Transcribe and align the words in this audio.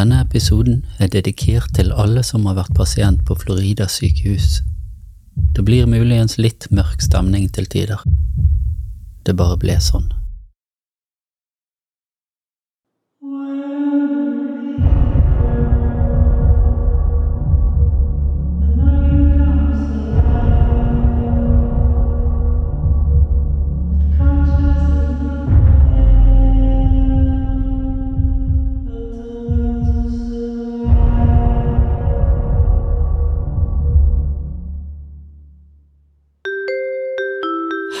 Denne 0.00 0.22
episoden 0.24 0.78
er 0.96 1.10
dedikert 1.12 1.74
til 1.76 1.90
alle 1.92 2.22
som 2.24 2.46
har 2.48 2.54
vært 2.56 2.72
pasient 2.72 3.18
på 3.28 3.34
Florida 3.36 3.84
sykehus. 3.84 4.62
Det 5.52 5.60
blir 5.66 5.90
muligens 5.92 6.38
litt 6.40 6.64
mørk 6.72 7.02
stemning 7.04 7.50
til 7.52 7.68
tider. 7.68 8.00
Det 9.28 9.34
bare 9.36 9.58
ble 9.60 9.76
sånn. 9.76 10.06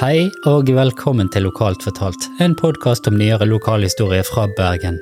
Hei 0.00 0.30
og 0.48 0.70
velkommen 0.72 1.28
til 1.28 1.44
Lokalt 1.44 1.82
fortalt, 1.84 2.22
en 2.40 2.54
podkast 2.56 3.04
om 3.10 3.18
nyere 3.20 3.44
lokalhistorie 3.44 4.22
fra 4.24 4.46
Bergen. 4.56 4.94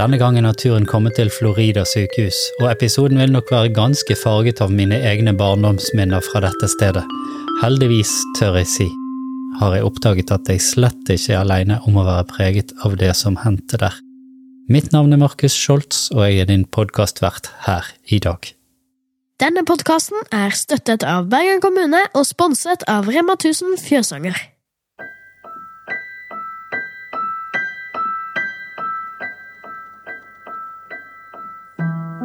Denne 0.00 0.18
gangen 0.18 0.48
har 0.48 0.56
turen 0.58 0.82
kommet 0.82 1.14
til 1.14 1.28
Florida 1.30 1.84
sykehus, 1.86 2.40
og 2.58 2.72
episoden 2.72 3.20
vil 3.22 3.30
nok 3.30 3.52
være 3.54 3.70
ganske 3.76 4.16
farget 4.18 4.58
av 4.64 4.72
mine 4.74 4.98
egne 4.98 5.30
barndomsminner 5.38 6.24
fra 6.26 6.42
dette 6.42 6.66
stedet. 6.72 7.04
Heldigvis, 7.60 8.10
tør 8.40 8.58
jeg 8.58 8.70
si, 8.72 8.88
har 9.60 9.76
jeg 9.76 9.86
oppdaget 9.86 10.34
at 10.34 10.50
jeg 10.50 10.64
slett 10.66 11.12
ikke 11.14 11.36
er 11.36 11.44
aleine 11.44 11.78
om 11.86 12.00
å 12.02 12.08
være 12.08 12.26
preget 12.32 12.74
av 12.82 12.96
det 12.98 13.12
som 13.20 13.38
hendte 13.44 13.78
der. 13.78 13.94
Mitt 14.66 14.90
navn 14.90 15.14
er 15.14 15.22
Markus 15.22 15.54
Scholz, 15.54 16.08
og 16.16 16.26
jeg 16.26 16.42
er 16.42 16.50
din 16.50 16.66
podkastvert 16.66 17.52
her 17.68 17.94
i 18.10 18.18
dag. 18.26 18.50
Denne 19.40 19.64
podkasten 19.64 20.20
er 20.34 20.52
støttet 20.52 21.04
av 21.08 21.30
Bergen 21.32 21.62
kommune 21.64 22.02
og 22.12 22.26
sponset 22.28 22.84
av 22.90 23.08
Rema 23.08 23.34
1000 23.38 23.78
Fjøsanger. 23.80 24.36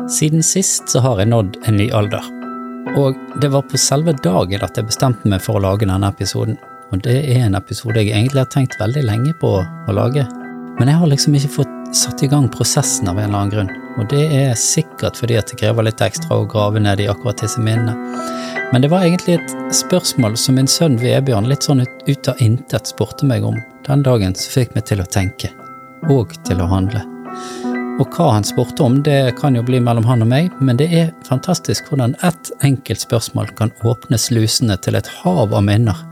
Siden 0.07 0.43
sist 0.43 0.91
så 0.91 1.01
har 1.03 1.19
jeg 1.23 1.31
nådd 1.31 1.57
en 1.67 1.79
ny 1.79 1.89
alder. 1.95 2.27
Og 2.99 3.17
det 3.41 3.51
var 3.51 3.65
på 3.67 3.79
selve 3.79 4.13
dagen 4.23 4.63
at 4.63 4.77
jeg 4.79 4.87
bestemte 4.87 5.27
meg 5.31 5.43
for 5.43 5.59
å 5.59 5.63
lage 5.63 5.87
denne 5.87 6.11
episoden. 6.11 6.59
Og 6.91 7.01
det 7.03 7.17
er 7.23 7.47
en 7.47 7.57
episode 7.59 8.03
jeg 8.03 8.15
egentlig 8.15 8.43
har 8.45 8.51
tenkt 8.51 8.79
veldig 8.79 9.03
lenge 9.07 9.33
på 9.41 9.57
å 9.59 9.95
lage. 9.95 10.27
Men 10.77 10.91
jeg 10.91 11.01
har 11.01 11.09
liksom 11.09 11.35
ikke 11.37 11.55
fått 11.61 11.73
satt 11.95 12.23
i 12.23 12.27
gang 12.27 12.49
prosessen 12.51 13.07
av 13.07 13.17
en 13.19 13.29
eller 13.29 13.39
annen 13.39 13.53
grunn. 13.53 13.71
Og 13.97 14.09
det 14.11 14.23
er 14.35 14.57
sikkert 14.59 15.17
fordi 15.17 15.37
at 15.39 15.49
det 15.49 15.57
krever 15.61 15.87
litt 15.87 16.01
ekstra 16.03 16.37
å 16.37 16.47
grave 16.49 16.81
ned 16.83 17.01
i 17.01 17.07
akkurat 17.09 17.41
disse 17.41 17.61
minnene. 17.63 17.95
Men 18.73 18.83
det 18.83 18.91
var 18.91 19.05
egentlig 19.07 19.37
et 19.37 19.55
spørsmål 19.75 20.35
som 20.37 20.57
min 20.59 20.67
sønn 20.69 20.99
Vebjørn 21.01 21.47
litt 21.49 21.65
sånn 21.65 21.81
ut 21.81 22.29
av 22.29 22.41
intet 22.43 22.91
spurte 22.91 23.25
meg 23.25 23.45
om 23.47 23.55
den 23.87 24.03
dagen 24.03 24.35
som 24.35 24.53
fikk 24.59 24.75
meg 24.75 24.85
til 24.89 25.01
å 25.01 25.07
tenke, 25.07 25.53
og 26.11 26.35
til 26.45 26.61
å 26.61 26.67
handle. 26.69 27.01
Og 27.97 28.13
hva 28.13 28.27
han 28.35 28.45
spurte 28.45 28.83
om, 28.85 28.99
det 29.01 29.37
kan 29.39 29.55
jo 29.57 29.63
bli 29.65 29.79
mellom 29.81 30.05
han 30.05 30.21
og 30.21 30.29
meg, 30.29 30.51
men 30.61 30.77
det 30.77 30.91
er 30.93 31.13
fantastisk 31.25 31.87
hvordan 31.89 32.13
ett 32.27 32.51
enkelt 32.61 33.01
spørsmål 33.01 33.49
kan 33.57 33.73
åpne 33.87 34.19
slusene 34.21 34.77
til 34.83 34.99
et 34.99 35.09
hav 35.23 35.55
av 35.55 35.63
minner. 35.65 36.03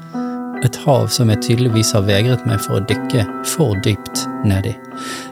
Et 0.65 0.77
hav 0.85 1.07
som 1.13 1.29
jeg 1.29 1.43
tydeligvis 1.45 1.93
har 1.93 2.05
vegret 2.07 2.45
meg 2.49 2.61
for 2.63 2.79
å 2.79 2.85
dykke 2.89 3.25
for 3.51 3.77
dypt 3.85 4.25
ned 4.47 4.71
i. 4.71 4.73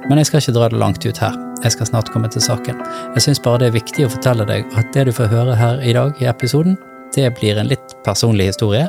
Men 0.09 0.19
jeg 0.21 0.29
skal 0.29 0.43
ikke 0.43 0.55
dra 0.59 0.69
det 0.69 0.81
langt 0.81 1.05
ut 1.07 1.21
her. 1.21 1.37
Jeg 1.63 1.73
skal 1.73 1.89
snart 1.89 2.11
komme 2.13 2.29
til 2.29 2.43
saken. 2.43 2.81
Jeg 3.15 3.25
syns 3.25 3.41
bare 3.41 3.63
det 3.63 3.71
er 3.71 3.77
viktig 3.79 4.05
å 4.05 4.11
fortelle 4.13 4.45
deg 4.45 4.67
at 4.77 4.91
det 4.93 5.07
du 5.07 5.13
får 5.15 5.31
høre 5.31 5.55
her 5.57 5.81
i 5.81 5.95
dag 5.95 6.19
i 6.21 6.27
episoden, 6.29 6.77
det 7.15 7.29
blir 7.39 7.59
en 7.61 7.69
litt 7.69 7.95
personlig 8.05 8.51
historie 8.51 8.87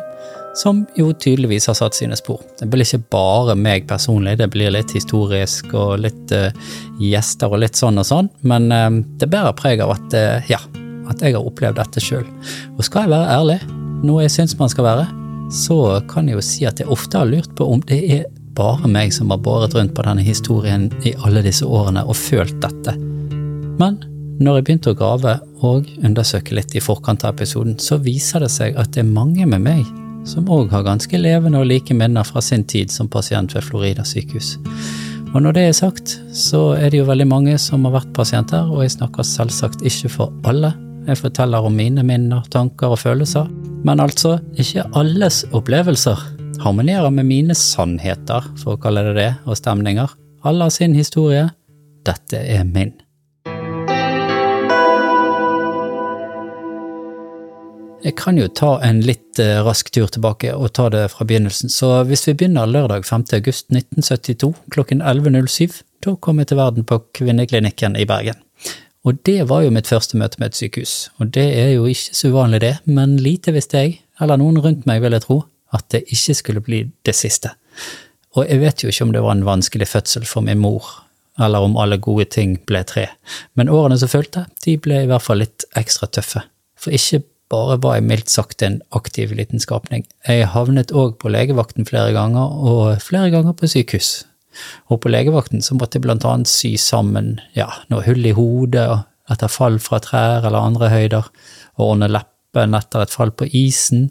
som 0.55 0.85
jo 0.97 1.11
tydeligvis 1.13 1.67
har 1.67 1.77
satt 1.79 1.97
sine 1.97 2.17
spor. 2.17 2.41
Det 2.61 2.69
blir 2.71 2.87
ikke 2.87 3.11
bare 3.13 3.57
meg 3.59 3.89
personlig, 3.91 4.37
det 4.39 4.49
blir 4.55 4.73
litt 4.73 4.93
historisk 4.95 5.75
og 5.75 5.99
litt 6.05 6.35
uh, 6.35 6.55
gjester 7.03 7.51
og 7.51 7.65
litt 7.65 7.79
sånn 7.79 7.99
og 8.01 8.07
sånn, 8.07 8.31
men 8.47 8.71
uh, 8.71 8.87
det 9.19 9.29
bærer 9.33 9.57
preg 9.59 9.83
av 9.83 9.97
at, 9.97 10.15
uh, 10.15 10.47
ja, 10.51 10.61
at 11.11 11.25
jeg 11.25 11.35
har 11.35 11.43
opplevd 11.43 11.81
dette 11.83 12.03
sjøl. 12.03 12.25
Og 12.77 12.87
skal 12.87 13.09
jeg 13.09 13.15
være 13.17 13.35
ærlig, 13.35 13.59
noe 14.07 14.25
jeg 14.25 14.37
syns 14.37 14.57
man 14.61 14.71
skal 14.73 14.87
være, 14.87 15.09
så 15.53 16.01
kan 16.11 16.29
jeg 16.29 16.39
jo 16.39 16.45
si 16.45 16.65
at 16.69 16.81
jeg 16.81 16.91
ofte 16.93 17.21
har 17.21 17.29
lurt 17.29 17.53
på 17.57 17.67
om 17.73 17.83
det 17.89 18.01
er 18.19 18.25
bare 18.55 18.89
meg 18.91 19.13
som 19.15 19.33
har 19.35 19.43
båret 19.43 19.75
rundt 19.75 19.95
på 19.95 20.05
denne 20.07 20.23
historien 20.25 20.89
i 21.05 21.15
alle 21.27 21.43
disse 21.45 21.67
årene 21.67 22.05
og 22.07 22.17
følt 22.17 22.57
dette. 22.63 22.95
Men 23.81 23.99
når 24.41 24.59
jeg 24.59 24.67
begynte 24.67 24.95
å 24.95 24.99
grave 24.99 25.35
og 25.65 25.91
undersøke 26.03 26.57
litt 26.57 26.75
i 26.75 26.83
forkant 26.83 27.25
av 27.27 27.35
episoden, 27.37 27.77
så 27.79 27.99
viser 28.03 28.43
det 28.43 28.51
seg 28.55 28.79
at 28.79 28.95
det 28.95 29.05
er 29.05 29.11
mange 29.11 29.47
med 29.47 29.63
meg 29.63 29.85
som 30.27 30.49
òg 30.51 30.73
har 30.73 30.87
ganske 30.87 31.19
levende 31.21 31.61
og 31.61 31.69
like 31.69 31.95
minner 31.95 32.25
fra 32.27 32.43
sin 32.43 32.65
tid 32.65 32.91
som 32.91 33.11
pasient 33.11 33.55
ved 33.55 33.67
Florida 33.67 34.07
sykehus. 34.07 34.57
Og 35.35 35.43
når 35.43 35.57
det 35.57 35.67
er 35.69 35.77
sagt, 35.77 36.17
så 36.33 36.73
er 36.79 36.91
det 36.91 37.03
jo 37.03 37.09
veldig 37.09 37.27
mange 37.27 37.59
som 37.59 37.85
har 37.89 37.97
vært 37.97 38.13
pasienter, 38.17 38.71
og 38.71 38.85
jeg 38.85 38.95
snakker 38.95 39.27
selvsagt 39.27 39.83
ikke 39.83 40.11
for 40.17 40.35
alle. 40.47 40.71
Jeg 41.09 41.21
forteller 41.21 41.67
om 41.67 41.75
mine 41.75 42.07
minner, 42.07 42.47
tanker 42.55 42.95
og 42.95 43.03
følelser. 43.03 43.51
Men 43.85 44.01
altså, 44.01 44.39
ikke 44.57 44.87
alles 44.97 45.43
opplevelser 45.53 46.21
harmonerer 46.65 47.11
med 47.13 47.29
mine 47.29 47.55
sannheter, 47.59 48.47
for 48.57 48.75
å 48.75 48.81
kalle 48.81 49.03
det 49.11 49.17
det, 49.19 49.31
og 49.45 49.59
stemninger. 49.61 50.15
Alle 50.49 50.69
har 50.69 50.73
sin 50.73 50.97
historie. 50.97 51.51
Dette 52.05 52.41
er 52.41 52.65
min. 52.65 52.95
Jeg 58.05 58.19
kan 58.21 58.37
jo 58.37 58.51
ta 58.53 58.75
en 58.85 58.99
litt 59.01 59.41
eh, 59.41 59.63
rask 59.65 59.89
tur 59.93 60.11
tilbake 60.13 60.53
og 60.53 60.75
ta 60.77 60.91
det 60.93 61.07
fra 61.13 61.25
begynnelsen. 61.25 61.73
Så 61.73 61.89
hvis 62.05 62.27
vi 62.29 62.35
begynner 62.37 62.69
lørdag 62.69 63.07
5. 63.09 63.25
august 63.39 63.71
1972 63.73 64.53
klokken 64.73 65.01
11.07, 65.01 65.81
da 66.05 66.13
kom 66.21 66.41
jeg 66.41 66.53
til 66.53 66.61
verden 66.61 66.85
på 66.85 67.01
Kvinneklinikken 67.17 67.97
i 67.97 68.05
Bergen. 68.09 68.45
Og 69.05 69.19
det 69.29 69.43
var 69.51 69.65
jo 69.65 69.73
mitt 69.75 69.89
første 69.91 70.17
møte 70.17 70.41
med 70.41 70.53
et 70.53 70.59
sykehus. 70.59 70.95
Og 71.21 71.29
det 71.37 71.45
er 71.59 71.75
jo 71.75 71.85
ikke 71.91 72.17
så 72.17 72.31
uvanlig, 72.33 72.61
det, 72.65 72.75
men 72.89 73.19
lite 73.21 73.53
visste 73.53 73.83
jeg, 73.83 73.99
eller 74.21 74.41
noen 74.41 74.61
rundt 74.65 74.87
meg 74.89 75.03
vil 75.05 75.17
jeg 75.17 75.27
tro, 75.27 75.43
at 75.77 75.85
det 75.93 76.07
ikke 76.15 76.37
skulle 76.39 76.63
bli 76.65 76.81
det 77.05 77.17
siste. 77.19 77.53
Og 78.35 78.49
jeg 78.49 78.63
vet 78.63 78.83
jo 78.83 78.91
ikke 78.91 79.07
om 79.07 79.13
det 79.13 79.23
var 79.23 79.37
en 79.37 79.47
vanskelig 79.47 79.91
fødsel 79.91 80.25
for 80.27 80.47
min 80.47 80.63
mor, 80.63 80.89
eller 81.39 81.67
om 81.67 81.77
alle 81.77 81.99
gode 82.03 82.27
ting 82.33 82.57
ble 82.67 82.81
tre, 82.89 83.09
men 83.59 83.71
årene 83.73 83.99
som 84.01 84.11
fulgte, 84.11 84.47
de 84.65 84.79
ble 84.81 85.03
i 85.05 85.09
hvert 85.11 85.23
fall 85.23 85.43
litt 85.43 85.67
ekstra 85.77 86.09
tøffe. 86.09 86.45
For 86.79 86.95
ikke 86.95 87.25
bare 87.53 87.77
var 87.83 87.99
jeg 87.99 88.07
mildt 88.09 88.33
sagt 88.33 88.63
en 88.65 88.81
aktiv 88.97 89.35
liten 89.37 89.63
skapning. 89.63 90.07
Jeg 90.27 90.49
havnet 90.55 90.95
òg 90.95 91.19
på 91.21 91.31
legevakten 91.33 91.87
flere 91.87 92.15
ganger, 92.17 92.55
og 92.65 93.03
flere 93.05 93.31
ganger 93.35 93.57
på 93.59 93.71
sykehus. 93.71 94.23
Og 94.93 95.03
på 95.03 95.13
legevakten 95.13 95.65
så 95.65 95.77
måtte 95.79 95.99
jeg 95.99 96.07
blant 96.07 96.27
annet 96.29 96.51
sy 96.51 96.75
sammen 96.81 97.39
ja, 97.57 97.71
noe 97.93 98.05
hull 98.07 98.25
i 98.27 98.35
hodet 98.37 98.89
etter 99.33 99.49
fall 99.49 99.79
fra 99.81 100.01
trær 100.05 100.45
eller 100.45 100.61
andre 100.61 100.91
høyder, 100.93 101.29
og 101.79 101.95
ordne 101.95 102.11
leppen 102.13 102.77
etter 102.77 103.05
et 103.05 103.15
fall 103.15 103.33
på 103.33 103.49
isen. 103.57 104.11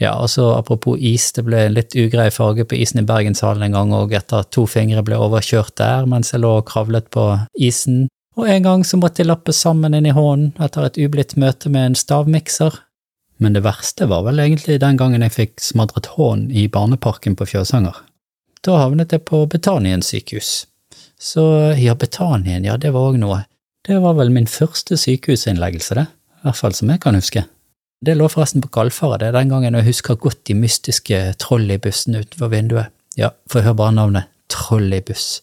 Ja, 0.00 0.14
og 0.16 0.30
så 0.32 0.48
apropos 0.56 0.96
is, 1.00 1.28
det 1.36 1.44
ble 1.46 1.66
en 1.66 1.76
litt 1.76 1.96
ugrei 1.96 2.30
farge 2.32 2.64
på 2.68 2.78
isen 2.80 3.02
i 3.02 3.06
Bergenshallen 3.08 3.68
en 3.68 3.76
gang, 3.76 3.94
og 3.96 4.16
etter 4.16 4.44
at 4.44 4.52
to 4.56 4.66
fingre 4.68 5.04
ble 5.04 5.20
overkjørt 5.20 5.76
der 5.80 6.08
mens 6.08 6.32
jeg 6.32 6.44
lå 6.44 6.58
og 6.58 6.68
kravlet 6.68 7.08
på 7.12 7.28
isen, 7.68 8.06
og 8.36 8.50
en 8.52 8.66
gang 8.66 8.82
så 8.84 8.98
måtte 9.00 9.22
jeg 9.22 9.30
lappe 9.30 9.52
sammen 9.56 9.96
inn 9.96 10.08
i 10.08 10.16
hånden 10.16 10.52
etter 10.62 10.84
et 10.84 10.98
ublidt 11.00 11.38
møte 11.40 11.72
med 11.72 11.90
en 11.90 11.96
stavmikser. 11.96 12.82
Men 13.40 13.56
det 13.56 13.64
verste 13.64 14.08
var 14.08 14.26
vel 14.28 14.40
egentlig 14.40 14.78
den 14.80 14.98
gangen 15.00 15.24
jeg 15.24 15.32
fikk 15.32 15.64
smadret 15.64 16.10
hånden 16.16 16.52
i 16.52 16.66
barneparken 16.72 17.36
på 17.36 17.48
Fjøsanger. 17.48 17.96
Da 18.64 18.78
havnet 18.80 19.12
jeg 19.12 19.24
på 19.28 19.42
Betanien 19.50 20.02
sykehus. 20.02 20.66
Så 21.18 21.42
ja, 21.80 21.94
Betanien, 21.94 22.64
ja, 22.64 22.76
det 22.76 22.92
var 22.94 23.10
òg 23.10 23.20
noe. 23.20 23.42
Det 23.86 23.98
var 24.02 24.16
vel 24.18 24.32
min 24.34 24.48
første 24.50 24.98
sykehusinnleggelse, 24.98 25.94
det. 25.94 26.06
I 26.42 26.48
hvert 26.48 26.58
fall 26.60 26.74
som 26.76 26.90
jeg 26.90 27.02
kan 27.02 27.18
huske. 27.18 27.44
Det 28.04 28.16
lå 28.16 28.28
forresten 28.28 28.62
på 28.62 28.70
Kalfaret, 28.74 29.22
det 29.22 29.30
er 29.30 29.38
den 29.38 29.52
gangen 29.52 29.78
jeg 29.78 29.88
husker 29.88 30.18
godt 30.20 30.42
de 30.46 30.56
mystiske 30.58 31.20
trolleybussene 31.40 32.20
utenfor 32.24 32.52
vinduet. 32.52 32.92
Ja, 33.16 33.32
få 33.50 33.62
høre 33.64 33.78
bare 33.78 33.94
navnet. 33.96 34.32
Trolleybuss. 34.52 35.40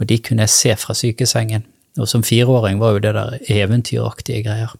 Og 0.00 0.08
de 0.10 0.16
kunne 0.18 0.46
jeg 0.46 0.50
se 0.50 0.72
fra 0.80 0.96
sykesengen. 0.98 1.66
Og 2.00 2.08
som 2.08 2.22
fireåring 2.24 2.78
var 2.80 2.94
jo 2.94 3.02
det 3.04 3.12
der 3.16 3.34
eventyraktige 3.52 4.42
greier. 4.46 4.72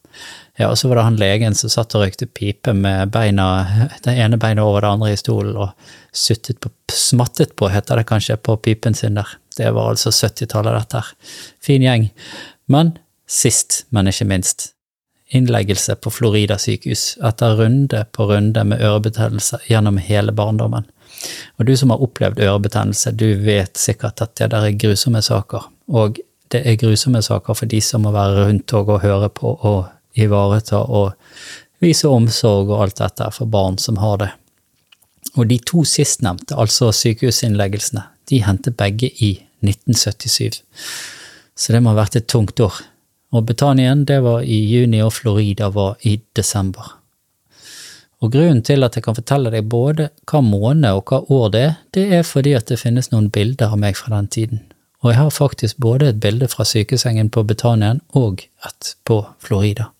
Ja, 0.57 0.71
og 0.71 0.79
så 0.81 0.89
var 0.89 0.99
det 0.99 1.05
han 1.05 1.19
legen 1.21 1.57
som 1.57 1.73
satt 1.73 1.93
og 1.97 2.05
røykte 2.05 2.29
pipe 2.29 2.73
med 2.77 3.13
beina, 3.13 3.49
det 4.05 4.17
ene 4.17 4.41
beinet 4.41 4.65
over 4.65 4.85
det 4.85 4.93
andre 4.95 5.13
i 5.13 5.21
stolen 5.21 5.57
og 5.57 5.93
suttet 6.13 6.61
på, 6.61 6.73
smattet 6.93 7.57
på, 7.57 7.69
heter 7.73 8.01
det 8.01 8.09
kanskje, 8.09 8.39
på 8.41 8.57
pipen 8.65 8.97
sin 8.97 9.21
der. 9.21 9.37
Det 9.57 9.69
var 9.77 9.93
altså 9.93 10.13
70-tallet, 10.13 10.79
dette 10.79 11.03
her. 11.03 11.35
Fin 11.61 11.85
gjeng. 11.85 12.09
Men 12.73 12.97
sist, 13.29 13.85
men 13.93 14.09
ikke 14.09 14.29
minst, 14.29 14.71
innleggelse 15.33 15.97
på 16.01 16.11
Florida 16.13 16.59
sykehus 16.61 17.15
etter 17.25 17.57
runde 17.57 18.05
på 18.13 18.27
runde 18.29 18.65
med 18.69 18.83
ørebetennelse 18.85 19.63
gjennom 19.69 20.01
hele 20.01 20.33
barndommen. 20.37 20.89
Og 21.57 21.69
du 21.69 21.73
som 21.77 21.93
har 21.93 22.03
opplevd 22.05 22.41
ørebetennelse, 22.41 23.15
du 23.17 23.33
vet 23.45 23.79
sikkert 23.79 24.21
at 24.25 24.35
det 24.41 24.51
der 24.53 24.69
er 24.69 24.77
grusomme 24.77 25.23
saker. 25.25 25.69
Og 25.89 26.21
det 26.53 26.63
er 26.67 26.79
grusomme 26.81 27.23
saker 27.23 27.57
for 27.57 27.71
de 27.71 27.81
som 27.85 28.05
må 28.05 28.13
være 28.15 28.47
rundt 28.47 28.73
og, 28.77 28.95
høre 29.03 29.29
på 29.33 29.55
og 29.57 29.89
ivareta 30.15 30.83
og 30.85 31.13
vise 31.83 32.09
omsorg 32.09 32.71
og 32.71 32.85
alt 32.85 33.01
dette 33.01 33.31
for 33.35 33.51
barn 33.51 33.79
som 33.79 33.99
har 34.03 34.21
det. 34.23 34.31
Og 35.37 35.49
de 35.49 35.59
to 35.65 35.85
sistnevnte, 35.89 36.57
altså 36.59 36.91
sykehusinnleggelsene, 36.93 38.05
de 38.29 38.43
hendte 38.45 38.71
begge 38.71 39.09
i 39.09 39.33
1977. 39.65 40.61
Så 41.57 41.73
det 41.73 41.81
må 41.83 41.93
ha 41.93 42.03
vært 42.03 42.19
et 42.21 42.29
tungt 42.29 42.61
år. 42.61 42.83
Og 43.33 43.47
Betanien, 43.49 44.05
det 44.05 44.21
var 44.25 44.45
i 44.45 44.59
juni, 44.69 45.01
og 45.01 45.15
Florida 45.17 45.71
var 45.73 45.97
i 46.05 46.19
desember. 46.37 46.99
Og 48.23 48.31
grunnen 48.35 48.61
til 48.63 48.85
at 48.87 48.95
jeg 48.95 49.07
kan 49.07 49.17
fortelle 49.19 49.51
deg 49.51 49.71
både 49.71 50.11
hva 50.31 50.43
måned 50.45 50.91
og 50.93 51.09
hva 51.09 51.23
år 51.33 51.49
det 51.55 51.63
er, 51.63 51.73
det 51.97 52.05
er 52.19 52.27
fordi 52.27 52.53
at 52.55 52.69
det 52.71 52.79
finnes 52.79 53.11
noen 53.11 53.31
bilder 53.35 53.73
av 53.73 53.81
meg 53.83 53.97
fra 53.99 54.13
den 54.15 54.29
tiden. 54.31 54.61
Og 55.03 55.11
jeg 55.11 55.19
har 55.19 55.31
faktisk 55.35 55.79
både 55.83 56.13
et 56.13 56.21
bilde 56.23 56.49
fra 56.49 56.65
sykesengen 56.65 57.31
på 57.31 57.43
Betanien 57.47 58.01
og 58.19 58.45
et 58.67 58.95
på 59.05 59.25
Florida. 59.43 59.91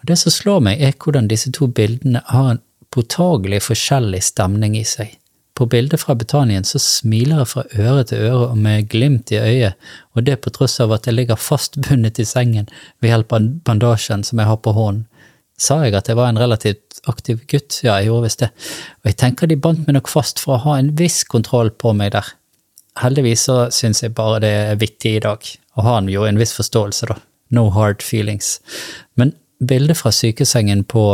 Og 0.00 0.06
Det 0.06 0.18
som 0.18 0.30
slår 0.34 0.60
meg, 0.60 0.82
er 0.82 0.94
hvordan 0.98 1.28
disse 1.28 1.50
to 1.50 1.66
bildene 1.66 2.22
har 2.26 2.50
en 2.50 2.62
påtagelig 2.90 3.62
forskjellig 3.66 4.22
stemning 4.22 4.76
i 4.78 4.84
seg. 4.86 5.18
På 5.54 5.66
bildet 5.66 6.00
fra 6.00 6.14
Betanien 6.16 6.64
så 6.64 6.80
smiler 6.80 7.42
jeg 7.42 7.50
fra 7.50 7.64
øre 7.78 8.04
til 8.08 8.24
øre 8.24 8.46
og 8.52 8.58
med 8.58 8.88
glimt 8.88 9.32
i 9.34 9.40
øyet, 9.40 9.74
og 10.16 10.24
det 10.24 10.40
på 10.40 10.52
tross 10.54 10.78
av 10.80 10.94
at 10.96 11.06
jeg 11.06 11.16
ligger 11.18 11.36
fastbundet 11.36 12.18
i 12.22 12.26
sengen 12.28 12.70
ved 13.00 13.12
hjelp 13.12 13.34
av 13.36 13.48
bandasjen 13.66 14.24
som 14.24 14.40
jeg 14.40 14.48
har 14.48 14.60
på 14.64 14.72
hånden. 14.76 15.06
Sa 15.60 15.82
jeg 15.84 15.94
at 15.94 16.08
jeg 16.08 16.16
var 16.16 16.32
en 16.32 16.40
relativt 16.40 17.02
aktiv 17.06 17.42
gutt? 17.50 17.82
Ja, 17.84 17.98
jeg 18.00 18.08
gjorde 18.08 18.24
visst 18.26 18.40
det, 18.42 18.48
og 19.02 19.10
jeg 19.10 19.18
tenker 19.20 19.50
de 19.50 19.60
bandt 19.60 19.84
meg 19.86 19.98
nok 19.98 20.08
fast 20.10 20.40
for 20.42 20.56
å 20.56 20.62
ha 20.64 20.78
en 20.80 20.94
viss 20.98 21.20
kontroll 21.28 21.70
på 21.70 21.92
meg 21.94 22.14
der. 22.16 22.32
Heldigvis 23.00 23.46
så 23.48 23.56
syns 23.72 24.02
jeg 24.02 24.12
bare 24.16 24.40
det 24.44 24.50
er 24.52 24.80
vittig 24.80 25.16
i 25.16 25.22
dag, 25.24 25.46
og 25.76 25.86
har 25.86 26.10
jo 26.12 26.26
en 26.28 26.40
viss 26.40 26.52
forståelse, 26.56 27.08
da. 27.08 27.16
No 27.52 27.68
hard 27.72 28.02
feelings. 28.04 28.58
Men 29.16 29.34
bildet 29.60 29.98
fra 30.00 30.12
sykesengen 30.12 30.84
på 30.84 31.04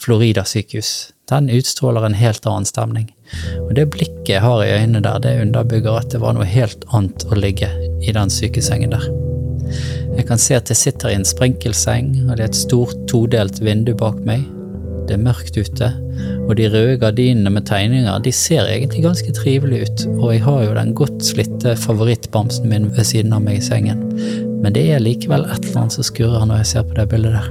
Florida 0.00 0.44
sykehus, 0.44 1.12
den 1.30 1.50
utstråler 1.50 2.06
en 2.06 2.18
helt 2.18 2.46
annen 2.46 2.66
stemning. 2.66 3.10
Og 3.66 3.74
det 3.78 3.90
blikket 3.94 4.32
jeg 4.34 4.42
har 4.42 4.62
i 4.64 4.72
øynene 4.74 5.02
der, 5.04 5.18
det 5.22 5.40
underbygger 5.44 6.00
at 6.00 6.10
det 6.10 6.22
var 6.22 6.34
noe 6.34 6.48
helt 6.48 6.86
annet 6.90 7.26
å 7.30 7.38
ligge 7.38 7.68
i 8.02 8.14
den 8.16 8.32
sykesengen 8.32 8.94
der. 8.94 9.06
Jeg 10.16 10.26
kan 10.26 10.40
se 10.42 10.56
at 10.58 10.70
jeg 10.72 10.80
sitter 10.80 11.12
i 11.12 11.18
en 11.18 11.28
sprenkelseng, 11.28 12.14
og 12.26 12.34
det 12.34 12.46
er 12.46 12.50
et 12.50 12.58
stort 12.58 12.96
todelt 13.10 13.62
vindu 13.62 13.92
bak 13.94 14.18
meg. 14.26 14.46
Det 15.10 15.16
er 15.16 15.22
mørkt 15.24 15.56
ute, 15.58 15.86
og 16.46 16.52
de 16.54 16.68
røde 16.70 16.98
gardinene 17.02 17.50
med 17.50 17.64
tegninger 17.66 18.20
de 18.22 18.30
ser 18.30 18.68
egentlig 18.70 19.02
ganske 19.02 19.32
trivelige 19.34 19.88
ut, 19.88 20.04
og 20.20 20.28
jeg 20.30 20.42
har 20.44 20.60
jo 20.62 20.76
den 20.76 20.92
godt 20.94 21.24
slitte 21.26 21.72
favorittbamsen 21.82 22.68
min 22.70 22.86
ved 22.94 23.08
siden 23.08 23.34
av 23.34 23.42
meg 23.42 23.58
i 23.58 23.64
sengen, 23.64 24.04
men 24.62 24.76
det 24.76 24.84
er 24.94 25.02
likevel 25.02 25.48
et 25.48 25.66
eller 25.66 25.80
annet 25.82 25.96
som 25.98 26.06
skurrer 26.06 26.46
når 26.46 26.62
jeg 26.62 26.70
ser 26.70 26.86
på 26.86 26.94
det 27.00 27.08
bildet 27.10 27.34
der. 27.34 27.50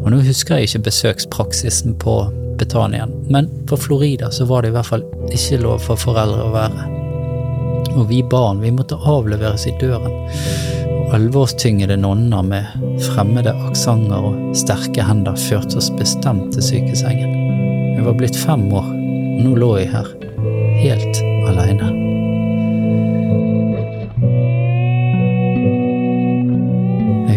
Og 0.00 0.08
nå 0.14 0.22
husker 0.24 0.56
jeg 0.56 0.70
ikke 0.70 0.86
besøkspraksisen 0.88 1.98
på 2.00 2.16
Betanien, 2.56 3.12
men 3.28 3.52
på 3.68 3.76
Florida 3.76 4.32
så 4.32 4.48
var 4.48 4.64
det 4.64 4.72
i 4.72 4.78
hvert 4.78 4.88
fall 4.94 5.04
ikke 5.28 5.60
lov 5.60 5.84
for 5.84 6.00
foreldre 6.00 6.46
å 6.46 6.54
være. 6.56 6.88
Og 7.98 8.06
vi 8.08 8.24
barn, 8.24 8.64
vi 8.64 8.72
måtte 8.72 8.96
avleveres 8.96 9.68
i 9.68 9.76
døren. 9.76 10.16
Alvorstyngede 11.10 11.96
nonner 11.98 12.42
med 12.46 12.66
fremmede 13.10 13.54
aksenter 13.68 14.28
og 14.30 14.54
sterke 14.58 15.04
hender 15.04 15.38
førte 15.48 15.80
oss 15.80 15.90
bestemt 15.98 16.52
til 16.54 16.66
sykesengen. 16.68 17.34
Jeg 17.96 18.06
var 18.06 18.18
blitt 18.18 18.38
fem 18.38 18.68
år, 18.70 18.92
og 18.92 19.42
nå 19.46 19.56
lå 19.58 19.72
jeg 19.80 19.90
her, 19.96 20.14
helt 20.84 21.24
aleine. 21.50 22.00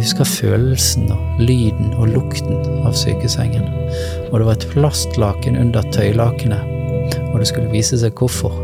husker 0.03 0.27
følelsen 0.27 1.07
og 1.13 1.39
lyden 1.39 1.93
og 1.95 2.11
lukten 2.11 2.59
av 2.83 2.95
sykesengen. 2.97 3.65
Og 4.29 4.39
det 4.39 4.47
var 4.47 4.57
et 4.57 4.69
plastlaken 4.73 5.57
under 5.59 5.85
tøylakenet, 5.95 7.15
og 7.31 7.39
det 7.39 7.47
skulle 7.49 7.71
vise 7.71 7.99
seg 8.01 8.17
hvorfor. 8.19 8.55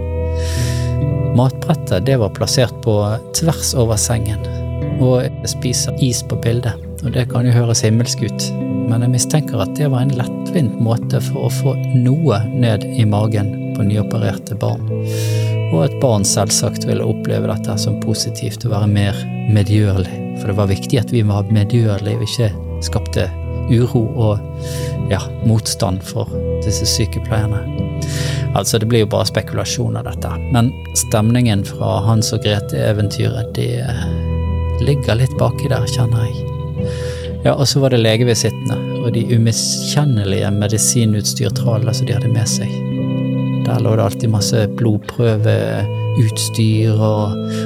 Matbrettet 1.40 2.08
det 2.10 2.18
var 2.20 2.34
plassert 2.36 2.76
på 2.84 2.96
tvers 3.38 3.72
over 3.80 4.00
sengen, 4.02 4.44
og 5.00 5.48
spiser 5.50 5.98
is 6.04 6.22
på 6.28 6.38
bildet. 6.44 6.76
Og 7.04 7.14
det 7.16 7.30
kan 7.32 7.48
jo 7.48 7.56
høres 7.56 7.84
himmelsk 7.86 8.26
ut, 8.28 8.48
men 8.90 9.06
jeg 9.06 9.14
mistenker 9.14 9.62
at 9.64 9.72
det 9.78 9.88
var 9.92 10.04
en 10.04 10.16
lettvint 10.20 10.80
måte 10.84 11.22
for 11.24 11.48
å 11.48 11.52
få 11.62 11.76
noe 11.96 12.42
ned 12.52 12.84
i 13.00 13.06
magen 13.08 13.54
på 13.78 13.86
nyopererte 13.88 14.58
barn. 14.60 14.84
Og 15.70 15.84
at 15.86 16.00
barn 16.02 16.26
selvsagt 16.28 16.88
ville 16.90 17.06
oppleve 17.06 17.48
dette 17.52 17.78
som 17.80 18.00
positivt 18.04 18.66
og 18.68 18.74
være 18.74 18.90
mer 18.92 19.22
medgjørlig. 19.54 20.16
For 20.40 20.52
det 20.52 20.58
var 20.60 20.72
viktig 20.72 21.00
at 21.00 21.14
vi 21.14 21.24
var 21.28 21.48
medgjørlige 21.54 22.20
og 22.20 22.26
ikke 22.26 22.50
skapte 22.84 23.30
uro 23.70 24.02
og 24.18 25.12
ja, 25.12 25.22
motstand 25.48 26.02
for 26.06 26.32
disse 26.66 26.88
sykepleierne. 26.90 27.62
Altså, 28.58 28.80
det 28.82 28.90
blir 28.90 29.06
jo 29.06 29.12
bare 29.12 29.30
spekulasjon 29.30 30.00
av 30.00 30.08
dette. 30.10 30.32
Men 30.54 30.72
stemningen 30.98 31.64
fra 31.68 32.00
Hans 32.08 32.34
og 32.36 32.44
Grete-eventyret, 32.46 33.54
det 33.56 33.84
ligger 34.86 35.16
litt 35.20 35.36
baki 35.40 35.68
der, 35.72 35.86
kjenner 35.90 36.20
jeg. 36.28 36.36
Ja, 37.46 37.54
og 37.56 37.66
så 37.72 37.76
var 37.84 37.90
det 37.94 38.02
legevisittene 38.02 38.78
og 39.00 39.10
de 39.16 39.22
umiskjennelige 39.32 40.50
medisinutstyrtralene 40.52 41.94
som 41.96 42.06
de 42.08 42.14
hadde 42.18 42.34
med 42.34 42.48
seg. 42.52 42.70
Der 43.68 43.78
lå 43.84 43.90
det 43.96 44.06
alltid 44.06 44.30
masse 44.34 44.60
blodprøveutstyr, 44.80 46.94
og, 46.96 47.24